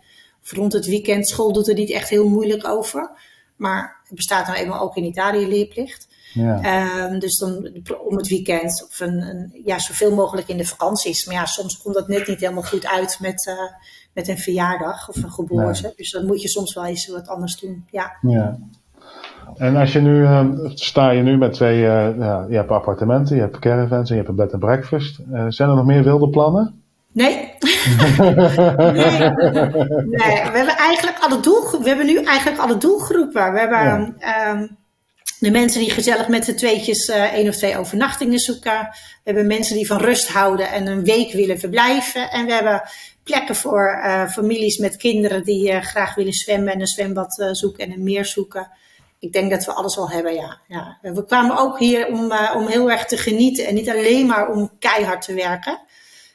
rond 0.50 0.72
het 0.72 0.86
weekend, 0.86 1.28
school 1.28 1.52
doet 1.52 1.68
er 1.68 1.74
niet 1.74 1.90
echt 1.90 2.08
heel 2.08 2.28
moeilijk 2.28 2.68
over. 2.68 3.10
Maar 3.56 4.00
het 4.04 4.16
bestaat 4.16 4.46
nou 4.46 4.58
eenmaal 4.58 4.80
ook 4.80 4.96
in 4.96 5.04
Italië 5.04 5.46
leerplicht. 5.46 6.08
Ja. 6.32 7.04
Um, 7.04 7.18
dus 7.18 7.38
dan 7.38 7.82
om 8.04 8.16
het 8.16 8.28
weekend 8.28 8.86
of 8.88 9.00
een, 9.00 9.20
een, 9.20 9.60
ja, 9.64 9.78
zoveel 9.78 10.14
mogelijk 10.14 10.48
in 10.48 10.56
de 10.56 10.66
vakanties. 10.66 11.26
Maar 11.26 11.34
ja, 11.34 11.46
soms 11.46 11.78
komt 11.78 11.94
dat 11.94 12.08
net 12.08 12.26
niet 12.26 12.40
helemaal 12.40 12.62
goed 12.62 12.86
uit 12.86 13.18
met, 13.20 13.46
uh, 13.46 13.54
met 14.12 14.28
een 14.28 14.38
verjaardag 14.38 15.08
of 15.08 15.22
een 15.22 15.30
geboorte. 15.30 15.82
Nee. 15.82 15.92
Dus 15.96 16.10
dan 16.10 16.26
moet 16.26 16.42
je 16.42 16.48
soms 16.48 16.74
wel 16.74 16.86
eens 16.86 17.06
wat 17.06 17.28
anders 17.28 17.60
doen. 17.60 17.84
Ja. 17.90 18.12
ja. 18.20 18.58
En 19.56 19.76
als 19.76 19.92
je 19.92 20.00
nu, 20.00 20.20
uh, 20.20 20.46
sta 20.64 21.10
je 21.10 21.22
nu 21.22 21.36
met 21.36 21.52
twee, 21.52 21.76
uh, 21.76 22.18
ja, 22.18 22.46
je 22.48 22.56
hebt 22.56 22.70
appartementen, 22.70 23.36
je 23.36 23.42
hebt 23.42 23.58
caravans 23.58 24.10
en 24.10 24.16
je 24.16 24.22
hebt 24.22 24.28
een 24.28 24.44
bed 24.44 24.52
and 24.52 24.62
breakfast. 24.62 25.18
Uh, 25.32 25.44
zijn 25.48 25.68
er 25.68 25.74
nog 25.74 25.84
meer 25.84 26.02
wilde 26.02 26.28
plannen? 26.28 26.82
Nee. 27.12 27.34
nee. 27.34 28.34
nee. 30.08 30.42
We 30.50 30.52
hebben 30.52 30.76
eigenlijk 30.76 31.18
alle 31.20 31.40
doelgroepen. 31.40 31.82
We 31.82 31.88
hebben 31.88 32.06
nu 32.06 32.22
eigenlijk 32.22 32.60
alle 32.60 32.78
doelgroepen. 32.78 33.52
We 33.52 33.58
hebben 33.58 34.16
ja. 34.18 34.50
um, 34.50 34.76
de 35.38 35.50
mensen 35.50 35.80
die 35.80 35.90
gezellig 35.90 36.28
met 36.28 36.44
z'n 36.44 36.54
tweetjes 36.54 37.08
uh, 37.08 37.32
één 37.32 37.48
of 37.48 37.56
twee 37.56 37.78
overnachtingen 37.78 38.38
zoeken. 38.38 38.88
We 38.90 39.20
hebben 39.24 39.46
mensen 39.46 39.76
die 39.76 39.86
van 39.86 39.98
rust 39.98 40.28
houden 40.28 40.70
en 40.70 40.86
een 40.86 41.04
week 41.04 41.32
willen 41.32 41.58
verblijven. 41.58 42.30
En 42.30 42.46
we 42.46 42.52
hebben 42.52 42.82
plekken 43.22 43.54
voor 43.54 44.00
uh, 44.04 44.28
families 44.28 44.78
met 44.78 44.96
kinderen 44.96 45.44
die 45.44 45.72
uh, 45.72 45.82
graag 45.82 46.14
willen 46.14 46.32
zwemmen 46.32 46.72
en 46.72 46.80
een 46.80 46.86
zwembad 46.86 47.48
zoeken 47.52 47.84
en 47.84 47.92
een 47.92 48.02
meer 48.02 48.24
zoeken. 48.24 48.70
Ik 49.18 49.32
denk 49.32 49.50
dat 49.50 49.64
we 49.64 49.72
alles 49.72 49.98
al 49.98 50.10
hebben, 50.10 50.34
ja. 50.34 50.60
ja. 50.68 50.98
We 51.02 51.24
kwamen 51.24 51.58
ook 51.58 51.78
hier 51.78 52.06
om, 52.06 52.32
om 52.54 52.66
heel 52.66 52.90
erg 52.90 53.04
te 53.04 53.16
genieten 53.16 53.66
en 53.66 53.74
niet 53.74 53.90
alleen 53.90 54.26
maar 54.26 54.50
om 54.50 54.70
keihard 54.78 55.22
te 55.22 55.34
werken. 55.34 55.80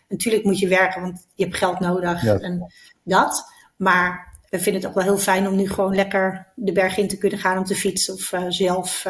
Natuurlijk 0.09 0.43
moet 0.43 0.59
je 0.59 0.67
werken, 0.67 1.01
want 1.01 1.27
je 1.35 1.43
hebt 1.43 1.57
geld 1.57 1.79
nodig 1.79 2.23
ja. 2.23 2.39
en 2.39 2.73
dat. 3.03 3.51
Maar 3.77 4.37
we 4.49 4.59
vinden 4.59 4.81
het 4.81 4.89
ook 4.89 4.95
wel 4.95 5.03
heel 5.03 5.17
fijn 5.17 5.47
om 5.47 5.55
nu 5.55 5.69
gewoon 5.69 5.95
lekker 5.95 6.47
de 6.55 6.71
berg 6.71 6.97
in 6.97 7.07
te 7.07 7.17
kunnen 7.17 7.39
gaan 7.39 7.57
om 7.57 7.63
te 7.63 7.75
fietsen 7.75 8.13
of 8.13 8.33
zelf 8.49 9.05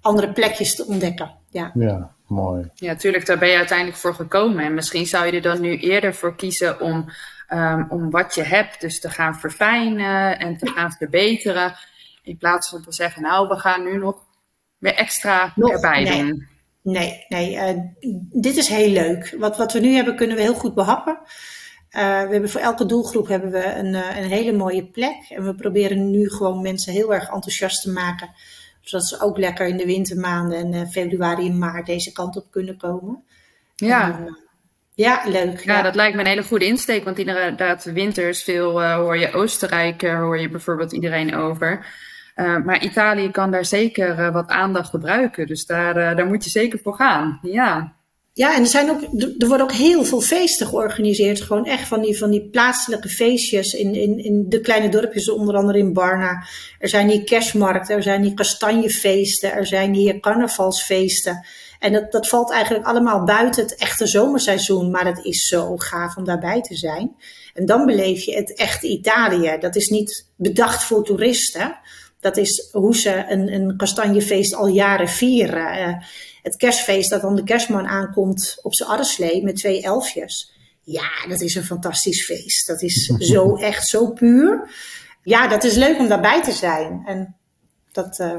andere 0.00 0.32
plekjes 0.32 0.74
te 0.74 0.86
ontdekken. 0.86 1.38
Ja. 1.50 1.70
ja, 1.74 2.13
mooi. 2.26 2.70
Ja, 2.74 2.86
natuurlijk, 2.86 3.26
daar 3.26 3.38
ben 3.38 3.48
je 3.48 3.56
uiteindelijk 3.56 3.98
voor 3.98 4.14
gekomen. 4.14 4.64
En 4.64 4.74
misschien 4.74 5.06
zou 5.06 5.26
je 5.26 5.32
er 5.32 5.42
dan 5.42 5.60
nu 5.60 5.76
eerder 5.76 6.14
voor 6.14 6.36
kiezen 6.36 6.80
om, 6.80 7.10
um, 7.48 7.86
om 7.88 8.10
wat 8.10 8.34
je 8.34 8.42
hebt, 8.42 8.80
dus 8.80 9.00
te 9.00 9.10
gaan 9.10 9.34
verfijnen 9.34 10.38
en 10.38 10.56
te 10.56 10.66
gaan 10.66 10.92
verbeteren. 10.92 11.74
In 12.22 12.36
plaats 12.36 12.68
van 12.68 12.82
te 12.82 12.92
zeggen, 12.92 13.22
nou, 13.22 13.48
we 13.48 13.56
gaan 13.56 13.82
nu 13.82 13.96
nog 13.96 14.16
weer 14.78 14.94
extra 14.94 15.52
nog, 15.54 15.70
erbij 15.70 16.02
nee. 16.02 16.22
doen. 16.22 16.48
Nee, 16.82 17.24
nee 17.28 17.54
uh, 17.54 17.80
dit 18.32 18.56
is 18.56 18.68
heel 18.68 18.90
leuk. 18.90 19.36
Wat, 19.38 19.56
wat 19.56 19.72
we 19.72 19.78
nu 19.78 19.94
hebben, 19.94 20.16
kunnen 20.16 20.36
we 20.36 20.42
heel 20.42 20.54
goed 20.54 20.74
behappen. 20.74 21.18
Uh, 21.90 22.00
we 22.00 22.32
hebben 22.32 22.50
voor 22.50 22.60
elke 22.60 22.86
doelgroep 22.86 23.28
hebben 23.28 23.50
we 23.50 23.64
een, 23.64 23.94
uh, 23.94 24.16
een 24.16 24.28
hele 24.28 24.52
mooie 24.52 24.86
plek. 24.86 25.16
En 25.28 25.44
we 25.44 25.54
proberen 25.54 26.10
nu 26.10 26.30
gewoon 26.30 26.62
mensen 26.62 26.92
heel 26.92 27.14
erg 27.14 27.28
enthousiast 27.28 27.82
te 27.82 27.90
maken. 27.90 28.30
Zodat 28.84 29.06
ze 29.06 29.20
ook 29.20 29.38
lekker 29.38 29.66
in 29.66 29.76
de 29.76 29.86
wintermaanden 29.86 30.58
en 30.58 30.72
uh, 30.72 30.88
februari 30.88 31.46
en 31.46 31.58
maart 31.58 31.86
deze 31.86 32.12
kant 32.12 32.36
op 32.36 32.50
kunnen 32.50 32.76
komen. 32.76 33.24
Ja. 33.74 34.18
En, 34.18 34.38
ja, 34.94 35.22
leuk. 35.26 35.60
Ja, 35.60 35.76
ja, 35.76 35.82
dat 35.82 35.94
lijkt 35.94 36.14
me 36.14 36.20
een 36.20 36.26
hele 36.26 36.42
goede 36.42 36.66
insteek. 36.66 37.04
Want 37.04 37.18
inderdaad, 37.18 37.84
winters 37.84 38.42
veel 38.42 38.84
hoor 38.84 39.18
je 39.18 39.32
Oostenrijk, 39.32 40.02
hoor 40.02 40.38
je 40.38 40.48
bijvoorbeeld 40.48 40.92
iedereen 40.92 41.34
over. 41.34 41.86
maar 42.34 42.82
Italië 42.82 43.30
kan 43.30 43.50
daar 43.50 43.64
zeker 43.64 44.32
wat 44.32 44.48
aandacht 44.48 44.90
gebruiken. 44.90 45.46
Dus 45.46 45.66
daar, 45.66 46.16
daar 46.16 46.26
moet 46.26 46.44
je 46.44 46.50
zeker 46.50 46.78
voor 46.82 46.94
gaan. 46.94 47.38
Ja. 47.42 47.94
Ja, 48.36 48.54
en 48.54 48.60
er, 48.60 48.66
zijn 48.66 48.90
ook, 48.90 49.02
er 49.38 49.48
worden 49.48 49.66
ook 49.66 49.72
heel 49.72 50.04
veel 50.04 50.20
feesten 50.20 50.66
georganiseerd. 50.66 51.40
Gewoon 51.40 51.66
echt 51.66 51.88
van 51.88 52.00
die, 52.00 52.18
van 52.18 52.30
die 52.30 52.48
plaatselijke 52.48 53.08
feestjes 53.08 53.72
in, 53.72 53.94
in, 53.94 54.24
in 54.24 54.48
de 54.48 54.60
kleine 54.60 54.88
dorpjes, 54.88 55.30
onder 55.30 55.56
andere 55.56 55.78
in 55.78 55.92
Barna. 55.92 56.46
Er 56.78 56.88
zijn 56.88 57.08
hier 57.08 57.24
kerstmarkten, 57.24 57.96
er 57.96 58.02
zijn 58.02 58.22
hier 58.22 58.34
kastanjefeesten, 58.34 59.52
er 59.52 59.66
zijn 59.66 59.94
hier 59.94 60.20
carnavalsfeesten. 60.20 61.46
En 61.78 61.92
dat, 61.92 62.12
dat 62.12 62.28
valt 62.28 62.52
eigenlijk 62.52 62.86
allemaal 62.86 63.24
buiten 63.24 63.62
het 63.62 63.74
echte 63.74 64.06
zomerseizoen. 64.06 64.90
Maar 64.90 65.06
het 65.06 65.24
is 65.24 65.46
zo 65.46 65.76
gaaf 65.76 66.16
om 66.16 66.24
daarbij 66.24 66.60
te 66.60 66.76
zijn. 66.76 67.16
En 67.54 67.66
dan 67.66 67.86
beleef 67.86 68.24
je 68.24 68.34
het 68.34 68.54
echte 68.54 68.86
Italië. 68.86 69.56
Dat 69.60 69.76
is 69.76 69.88
niet 69.88 70.26
bedacht 70.36 70.84
voor 70.84 71.04
toeristen. 71.04 71.78
Dat 72.20 72.36
is 72.36 72.68
hoe 72.72 72.96
ze 72.96 73.24
een, 73.28 73.52
een 73.52 73.76
kastanjefeest 73.76 74.54
al 74.54 74.66
jaren 74.66 75.08
vieren. 75.08 76.04
Het 76.44 76.56
kerstfeest 76.56 77.10
dat 77.10 77.20
dan 77.20 77.36
de 77.36 77.44
kerstman 77.44 77.86
aankomt 77.86 78.58
op 78.62 78.74
zijn 78.74 78.88
arreslee 78.88 79.42
met 79.42 79.56
twee 79.56 79.82
elfjes. 79.82 80.52
Ja, 80.82 81.26
dat 81.28 81.40
is 81.40 81.54
een 81.54 81.64
fantastisch 81.64 82.24
feest. 82.24 82.66
Dat 82.66 82.82
is 82.82 83.06
zo 83.32 83.56
echt 83.56 83.88
zo 83.88 84.10
puur. 84.12 84.70
Ja, 85.22 85.48
dat 85.48 85.64
is 85.64 85.74
leuk 85.74 85.98
om 85.98 86.08
daarbij 86.08 86.42
te 86.42 86.52
zijn. 86.52 87.02
En 87.06 87.36
dat 87.92 88.18
uh, 88.18 88.36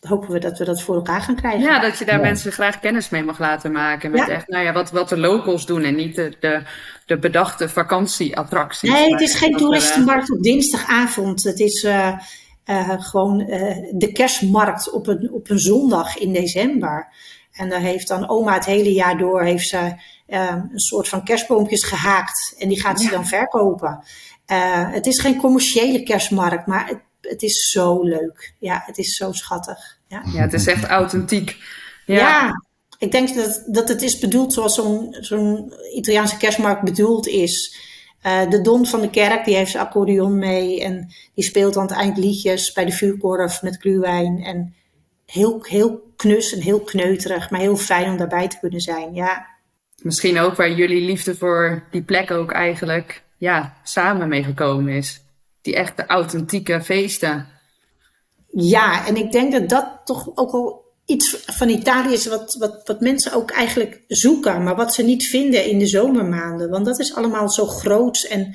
hopen 0.00 0.30
we 0.30 0.38
dat 0.38 0.58
we 0.58 0.64
dat 0.64 0.82
voor 0.82 0.94
elkaar 0.94 1.20
gaan 1.20 1.36
krijgen. 1.36 1.60
Ja, 1.60 1.80
dat 1.80 1.98
je 1.98 2.04
daar 2.04 2.16
ja. 2.16 2.22
mensen 2.22 2.52
graag 2.52 2.80
kennis 2.80 3.08
mee 3.08 3.22
mag 3.22 3.38
laten 3.38 3.72
maken. 3.72 4.10
Met 4.10 4.20
Ja. 4.20 4.28
echt, 4.28 4.48
nou 4.48 4.64
ja, 4.64 4.72
wat, 4.72 4.90
wat 4.90 5.08
de 5.08 5.18
locals 5.18 5.66
doen 5.66 5.82
en 5.82 5.94
niet 5.94 6.14
de, 6.14 6.36
de, 6.40 6.62
de 7.06 7.18
bedachte 7.18 7.68
vakantieattracties. 7.68 8.90
Nee, 8.90 9.10
het 9.10 9.20
is 9.20 9.34
geen 9.34 9.52
eh, 9.52 9.58
toeristenmarkt 9.58 10.32
op 10.32 10.42
dinsdagavond. 10.42 11.42
Het 11.42 11.60
is 11.60 11.84
uh, 11.84 12.18
uh, 12.66 12.92
gewoon 12.98 13.40
uh, 13.40 13.76
de 13.92 14.12
kerstmarkt 14.12 14.90
op 14.90 15.06
een, 15.06 15.32
op 15.32 15.50
een 15.50 15.58
zondag 15.58 16.16
in 16.16 16.32
december. 16.32 17.08
En 17.52 17.68
daar 17.68 17.80
heeft 17.80 18.08
dan 18.08 18.28
oma 18.28 18.54
het 18.54 18.64
hele 18.64 18.92
jaar 18.92 19.18
door 19.18 19.42
heeft 19.42 19.68
ze, 19.68 19.94
uh, 20.28 20.54
een 20.72 20.80
soort 20.80 21.08
van 21.08 21.24
kerstboompjes 21.24 21.84
gehaakt. 21.84 22.54
En 22.58 22.68
die 22.68 22.80
gaat 22.80 23.00
ze 23.00 23.10
dan 23.10 23.26
verkopen. 23.26 24.04
Uh, 24.52 24.92
het 24.92 25.06
is 25.06 25.20
geen 25.20 25.36
commerciële 25.36 26.02
kerstmarkt, 26.02 26.66
maar 26.66 26.86
het, 26.86 27.00
het 27.20 27.42
is 27.42 27.70
zo 27.70 28.02
leuk. 28.02 28.54
Ja, 28.58 28.82
het 28.86 28.98
is 28.98 29.14
zo 29.16 29.32
schattig. 29.32 29.98
Ja. 30.06 30.22
Ja, 30.32 30.40
het 30.40 30.52
is 30.52 30.66
echt 30.66 30.84
authentiek. 30.84 31.56
Ja. 32.06 32.14
Ja. 32.16 32.52
ik 32.98 33.12
denk 33.12 33.34
dat, 33.34 33.62
dat 33.66 33.88
het 33.88 34.02
is 34.02 34.18
bedoeld 34.18 34.52
zoals 34.52 34.74
zo'n 34.74 35.16
zo'n 35.20 35.72
Italiaanse 35.94 36.36
kerstmarkt 36.36 36.82
bedoeld 36.82 37.26
is. 37.26 37.76
Uh, 38.26 38.50
de 38.50 38.60
Don 38.60 38.86
van 38.86 39.00
de 39.00 39.10
kerk, 39.10 39.44
die 39.44 39.56
heeft 39.56 39.70
zijn 39.70 39.86
accordeon 39.86 40.38
mee 40.38 40.82
en 40.82 41.14
die 41.34 41.44
speelt 41.44 41.76
aan 41.76 41.86
het 41.86 41.96
eind 41.96 42.16
liedjes 42.16 42.72
bij 42.72 42.84
de 42.84 42.92
vuurkorf 42.92 43.62
met 43.62 43.76
gluwijn. 43.76 44.42
En 44.42 44.74
heel, 45.26 45.58
heel 45.62 46.12
knus 46.16 46.54
en 46.54 46.60
heel 46.60 46.80
kneuterig, 46.80 47.50
maar 47.50 47.60
heel 47.60 47.76
fijn 47.76 48.10
om 48.10 48.16
daarbij 48.16 48.48
te 48.48 48.58
kunnen 48.58 48.80
zijn, 48.80 49.14
ja. 49.14 49.46
Misschien 50.02 50.38
ook 50.38 50.54
waar 50.54 50.72
jullie 50.72 51.04
liefde 51.04 51.34
voor 51.34 51.84
die 51.90 52.02
plek 52.02 52.30
ook 52.30 52.52
eigenlijk 52.52 53.22
ja, 53.36 53.76
samen 53.82 54.28
mee 54.28 54.44
gekomen 54.44 54.92
is. 54.92 55.22
Die 55.62 55.76
echte 55.76 56.06
authentieke 56.06 56.82
feesten. 56.82 57.46
Ja, 58.50 59.06
en 59.06 59.16
ik 59.16 59.32
denk 59.32 59.52
dat 59.52 59.68
dat 59.68 60.00
toch 60.04 60.30
ook 60.34 60.52
wel 60.52 60.85
iets 61.06 61.42
van 61.46 61.68
Italië 61.68 62.12
is 62.12 62.26
wat, 62.26 62.56
wat, 62.58 62.80
wat 62.84 63.00
mensen 63.00 63.32
ook 63.32 63.50
eigenlijk 63.50 64.00
zoeken, 64.08 64.62
maar 64.62 64.76
wat 64.76 64.94
ze 64.94 65.02
niet 65.02 65.26
vinden 65.26 65.66
in 65.66 65.78
de 65.78 65.86
zomermaanden. 65.86 66.70
Want 66.70 66.84
dat 66.84 66.98
is 66.98 67.14
allemaal 67.14 67.50
zo 67.50 67.66
groot 67.66 68.26
en 68.30 68.54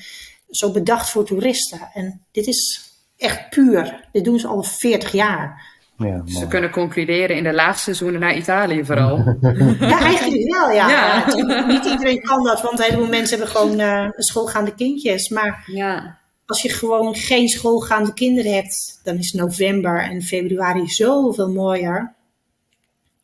zo 0.50 0.72
bedacht 0.72 1.10
voor 1.10 1.26
toeristen. 1.26 1.90
En 1.94 2.26
dit 2.32 2.48
is 2.48 2.82
echt 3.18 3.50
puur. 3.50 4.08
Dit 4.12 4.24
doen 4.24 4.40
ze 4.40 4.48
al 4.48 4.64
40 4.64 5.12
jaar. 5.12 5.70
Ja, 5.98 6.24
ze 6.26 6.48
kunnen 6.48 6.70
concluderen 6.70 7.36
in 7.36 7.44
de 7.44 7.54
laagseizoenen 7.54 8.20
naar 8.20 8.36
Italië 8.36 8.86
vooral. 8.86 9.18
ja, 9.80 10.00
eigenlijk 10.00 10.52
wel, 10.54 10.72
ja. 10.72 10.90
ja. 10.90 11.26
niet 11.68 11.86
iedereen 11.86 12.22
kan 12.22 12.44
dat, 12.44 12.62
want 12.62 12.80
een 12.80 12.86
heleboel 12.86 13.08
mensen 13.08 13.38
hebben 13.38 13.56
gewoon 13.56 13.80
uh, 13.80 14.10
schoolgaande 14.16 14.76
kindjes. 14.76 15.30
Maar 15.30 15.64
ja. 15.66 16.18
als 16.46 16.62
je 16.62 16.70
gewoon 16.70 17.16
geen 17.16 17.48
schoolgaande 17.48 18.14
kinderen 18.14 18.54
hebt, 18.54 19.00
dan 19.04 19.18
is 19.18 19.34
november 19.34 20.02
en 20.02 20.22
februari 20.22 20.88
zoveel 20.88 21.50
mooier. 21.52 22.14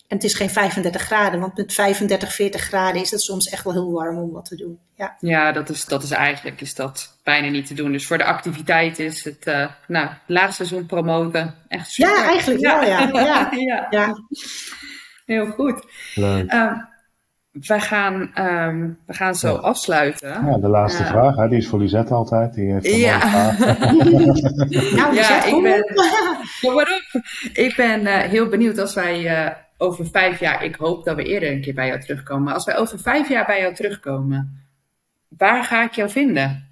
En 0.07 0.15
het 0.15 0.25
is 0.25 0.33
geen 0.33 0.49
35 0.49 1.01
graden, 1.01 1.39
want 1.39 1.57
met 1.57 1.73
35, 1.73 2.33
40 2.33 2.61
graden 2.61 3.01
is 3.01 3.11
het 3.11 3.21
soms 3.21 3.49
echt 3.49 3.63
wel 3.63 3.73
heel 3.73 3.91
warm 3.91 4.17
om 4.17 4.31
wat 4.31 4.45
te 4.45 4.55
doen. 4.55 4.79
Ja, 4.95 5.17
ja 5.19 5.51
dat, 5.51 5.69
is, 5.69 5.85
dat 5.85 6.03
is 6.03 6.11
eigenlijk 6.11 6.61
is 6.61 6.75
dat 6.75 7.19
bijna 7.23 7.49
niet 7.49 7.67
te 7.67 7.73
doen. 7.73 7.91
Dus 7.91 8.07
voor 8.07 8.17
de 8.17 8.23
activiteit 8.23 8.99
is 8.99 9.23
het 9.23 9.47
uh, 9.47 9.67
nou, 9.87 10.09
laagseizoen 10.27 10.85
promoten 10.85 11.55
echt 11.67 11.91
super. 11.91 12.11
Ja, 12.11 12.23
eigenlijk 12.23 12.61
wel, 12.61 12.81
ja. 12.81 13.09
ja. 13.13 13.49
ja. 13.51 13.87
ja. 13.99 14.15
Heel 15.25 15.45
goed. 15.45 15.85
Leuk. 16.15 16.53
Uh, 16.53 16.73
we, 17.51 17.79
gaan, 17.79 18.31
um, 18.35 18.99
we 19.05 19.13
gaan 19.13 19.35
zo 19.35 19.55
afsluiten. 19.55 20.45
Ja, 20.45 20.57
de 20.57 20.67
laatste 20.67 21.03
uh, 21.03 21.09
vraag, 21.09 21.35
hè, 21.35 21.47
die 21.49 21.57
is 21.57 21.67
voor 21.67 21.79
Lisette 21.79 22.13
altijd. 22.13 22.53
Die 22.53 22.71
heeft 22.71 22.95
ja. 22.95 23.17
nou, 24.95 25.15
ja, 25.15 25.43
ik 25.43 25.61
ben, 25.61 25.83
kom 26.61 26.73
maar 26.73 27.01
op. 27.13 27.21
Ik 27.53 27.75
ben 27.75 28.01
uh, 28.01 28.17
heel 28.17 28.47
benieuwd 28.47 28.79
als 28.79 28.93
wij 28.93 29.55
over 29.77 30.07
vijf 30.11 30.39
jaar, 30.39 30.63
ik 30.63 30.75
hoop 30.75 31.05
dat 31.05 31.15
we 31.15 31.23
eerder 31.23 31.51
een 31.51 31.61
keer 31.61 31.73
bij 31.73 31.87
jou 31.87 31.99
terugkomen. 32.01 32.53
Als 32.53 32.65
wij 32.65 32.77
over 32.77 32.99
vijf 32.99 33.29
jaar 33.29 33.45
bij 33.45 33.61
jou 33.61 33.75
terugkomen, 33.75 34.67
waar 35.27 35.63
ga 35.63 35.83
ik 35.83 35.93
jou 35.93 36.09
vinden? 36.09 36.69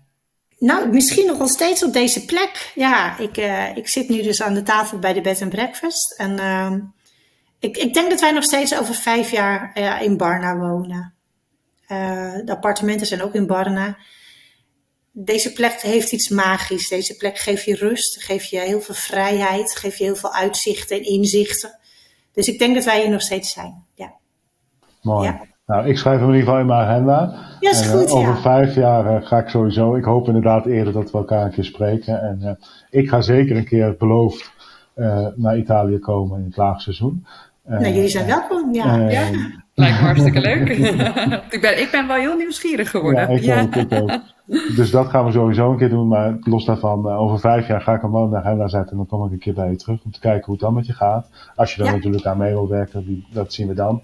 Nou, 0.59 0.89
misschien 0.89 1.25
nog 1.25 1.37
wel 1.37 1.47
steeds 1.47 1.83
op 1.83 1.93
deze 1.93 2.25
plek. 2.25 2.71
Ja, 2.75 3.17
ik, 3.17 3.37
uh, 3.37 3.77
ik 3.77 3.87
zit 3.87 4.09
nu 4.09 4.21
dus 4.21 4.41
aan 4.41 4.53
de 4.53 4.63
tafel 4.63 4.99
bij 4.99 5.13
de 5.13 5.21
Bed 5.21 5.41
and 5.41 5.49
Breakfast. 5.49 6.19
En 6.19 6.37
uh, 6.37 6.73
ik, 7.59 7.77
ik 7.77 7.93
denk 7.93 8.09
dat 8.09 8.19
wij 8.19 8.31
nog 8.31 8.43
steeds 8.43 8.79
over 8.79 8.95
vijf 8.95 9.31
jaar 9.31 9.71
in 10.01 10.17
Barna 10.17 10.57
wonen. 10.57 11.13
de 12.45 12.51
appartementen 12.51 13.07
zijn 13.07 13.21
ook 13.21 13.33
in 13.33 13.47
Barna. 13.47 13.97
Deze 15.11 15.53
plek 15.53 15.81
heeft 15.81 16.11
iets 16.11 16.29
magisch. 16.29 16.87
Deze 16.87 17.15
plek 17.15 17.37
geeft 17.37 17.65
je 17.65 17.75
rust, 17.75 18.23
geeft 18.23 18.49
je 18.49 18.59
heel 18.59 18.81
veel 18.81 18.95
vrijheid, 18.95 19.75
geeft 19.75 19.97
je 19.97 20.03
heel 20.03 20.15
veel 20.15 20.33
uitzichten 20.33 20.97
en 20.97 21.03
inzichten. 21.03 21.79
Dus 22.35 22.47
ik 22.47 22.59
denk 22.59 22.75
dat 22.75 22.83
wij 22.83 23.01
hier 23.01 23.11
nog 23.11 23.21
steeds 23.21 23.53
zijn. 23.53 23.83
Ja. 23.93 24.11
Mooi. 25.01 25.27
Ja. 25.27 25.41
Nou, 25.65 25.87
ik 25.87 25.97
schrijf 25.97 26.19
hem 26.19 26.29
in 26.29 26.35
ieder 26.35 26.47
geval 26.47 26.61
in 26.61 26.67
mijn 26.67 26.87
agenda. 26.87 27.33
Ja, 27.59 27.69
is 27.69 27.87
goed, 27.87 28.09
uh, 28.09 28.15
over 28.15 28.37
vijf 28.37 28.75
jaar 28.75 29.05
uh, 29.05 29.27
ga 29.27 29.37
ik 29.37 29.47
sowieso. 29.49 29.95
Ik 29.95 30.03
hoop 30.03 30.27
inderdaad 30.27 30.65
eerder 30.65 30.93
dat 30.93 31.11
we 31.11 31.17
elkaar 31.17 31.45
een 31.45 31.51
keer 31.51 31.63
spreken. 31.63 32.21
En 32.21 32.39
uh, 32.41 32.51
ik 32.89 33.09
ga 33.09 33.21
zeker 33.21 33.57
een 33.57 33.65
keer 33.65 33.95
beloofd 33.97 34.53
naar 35.35 35.57
Italië 35.57 35.99
komen 35.99 36.39
in 36.39 36.45
het 36.45 36.57
laagseizoen. 36.57 37.25
nou, 37.63 37.85
jullie 37.85 38.07
zijn 38.07 38.25
welkom. 38.25 38.73
Ja. 38.73 38.95
ja. 38.95 39.29
Lijkt 39.75 39.99
me 39.99 40.05
hartstikke 40.09 40.39
leuk. 40.39 40.69
ik, 41.55 41.61
ben, 41.61 41.81
ik 41.81 41.87
ben 41.91 42.07
wel 42.07 42.17
heel 42.17 42.37
nieuwsgierig 42.37 42.89
geworden. 42.89 43.41
Ja, 43.41 43.59
ik, 43.59 43.65
Ook, 43.65 43.75
ik 43.75 44.01
ook. 44.01 44.19
Dus 44.75 44.91
dat 44.91 45.07
gaan 45.07 45.25
we 45.25 45.31
sowieso 45.31 45.71
een 45.71 45.77
keer 45.77 45.89
doen. 45.89 46.07
Maar 46.07 46.37
los 46.39 46.65
daarvan, 46.65 47.07
uh, 47.07 47.21
over 47.21 47.39
vijf 47.39 47.67
jaar 47.67 47.81
ga 47.81 47.93
ik 47.93 48.03
een 48.03 48.11
naar 48.11 48.27
naar 48.27 48.43
agenda 48.43 48.67
zetten. 48.67 48.91
En 48.91 48.97
dan 48.97 49.05
kom 49.05 49.25
ik 49.25 49.31
een 49.31 49.39
keer 49.39 49.53
bij 49.53 49.69
je 49.69 49.75
terug 49.75 50.03
om 50.03 50.11
te 50.11 50.19
kijken 50.19 50.45
hoe 50.45 50.53
het 50.53 50.63
dan 50.63 50.73
met 50.73 50.85
je 50.85 50.93
gaat. 50.93 51.29
Als 51.55 51.75
je 51.75 51.83
er 51.83 51.91
natuurlijk 51.91 52.25
aan 52.25 52.37
mee 52.37 52.51
wil 52.51 52.69
werken, 52.69 53.25
dat 53.29 53.53
zien 53.53 53.67
we 53.67 53.73
dan. 53.73 54.01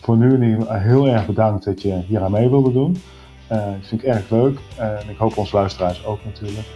Voor 0.00 0.16
nu 0.16 0.58
heel 0.68 1.08
erg 1.08 1.26
bedankt 1.26 1.64
dat 1.64 1.82
je 1.82 2.02
hier 2.06 2.20
aan 2.20 2.30
mee 2.30 2.48
wilde 2.48 2.72
doen. 2.72 2.96
Uh, 3.52 3.64
dat 3.64 3.86
vind 3.86 4.02
ik 4.02 4.08
erg 4.08 4.30
leuk. 4.30 4.58
Uh, 4.78 4.84
en 4.84 5.08
ik 5.08 5.16
hoop 5.16 5.36
onze 5.36 5.56
luisteraars 5.56 6.06
ook 6.06 6.24
natuurlijk. 6.24 6.66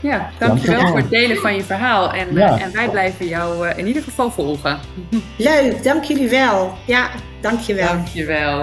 Ja, 0.00 0.30
dankjewel 0.38 0.86
voor 0.86 0.96
het 0.96 1.10
delen 1.10 1.36
van 1.36 1.54
je 1.54 1.62
verhaal. 1.62 2.12
En, 2.12 2.34
ja. 2.34 2.58
en 2.58 2.72
wij 2.72 2.88
blijven 2.88 3.26
jou 3.26 3.68
in 3.68 3.86
ieder 3.86 4.02
geval 4.02 4.30
volgen. 4.30 4.78
Leuk, 5.36 5.82
dank 5.82 6.04
jullie 6.04 6.28
wel. 6.28 6.72
Ja, 6.84 7.10
dankjewel. 7.40 7.86
Dankjewel. 7.86 8.62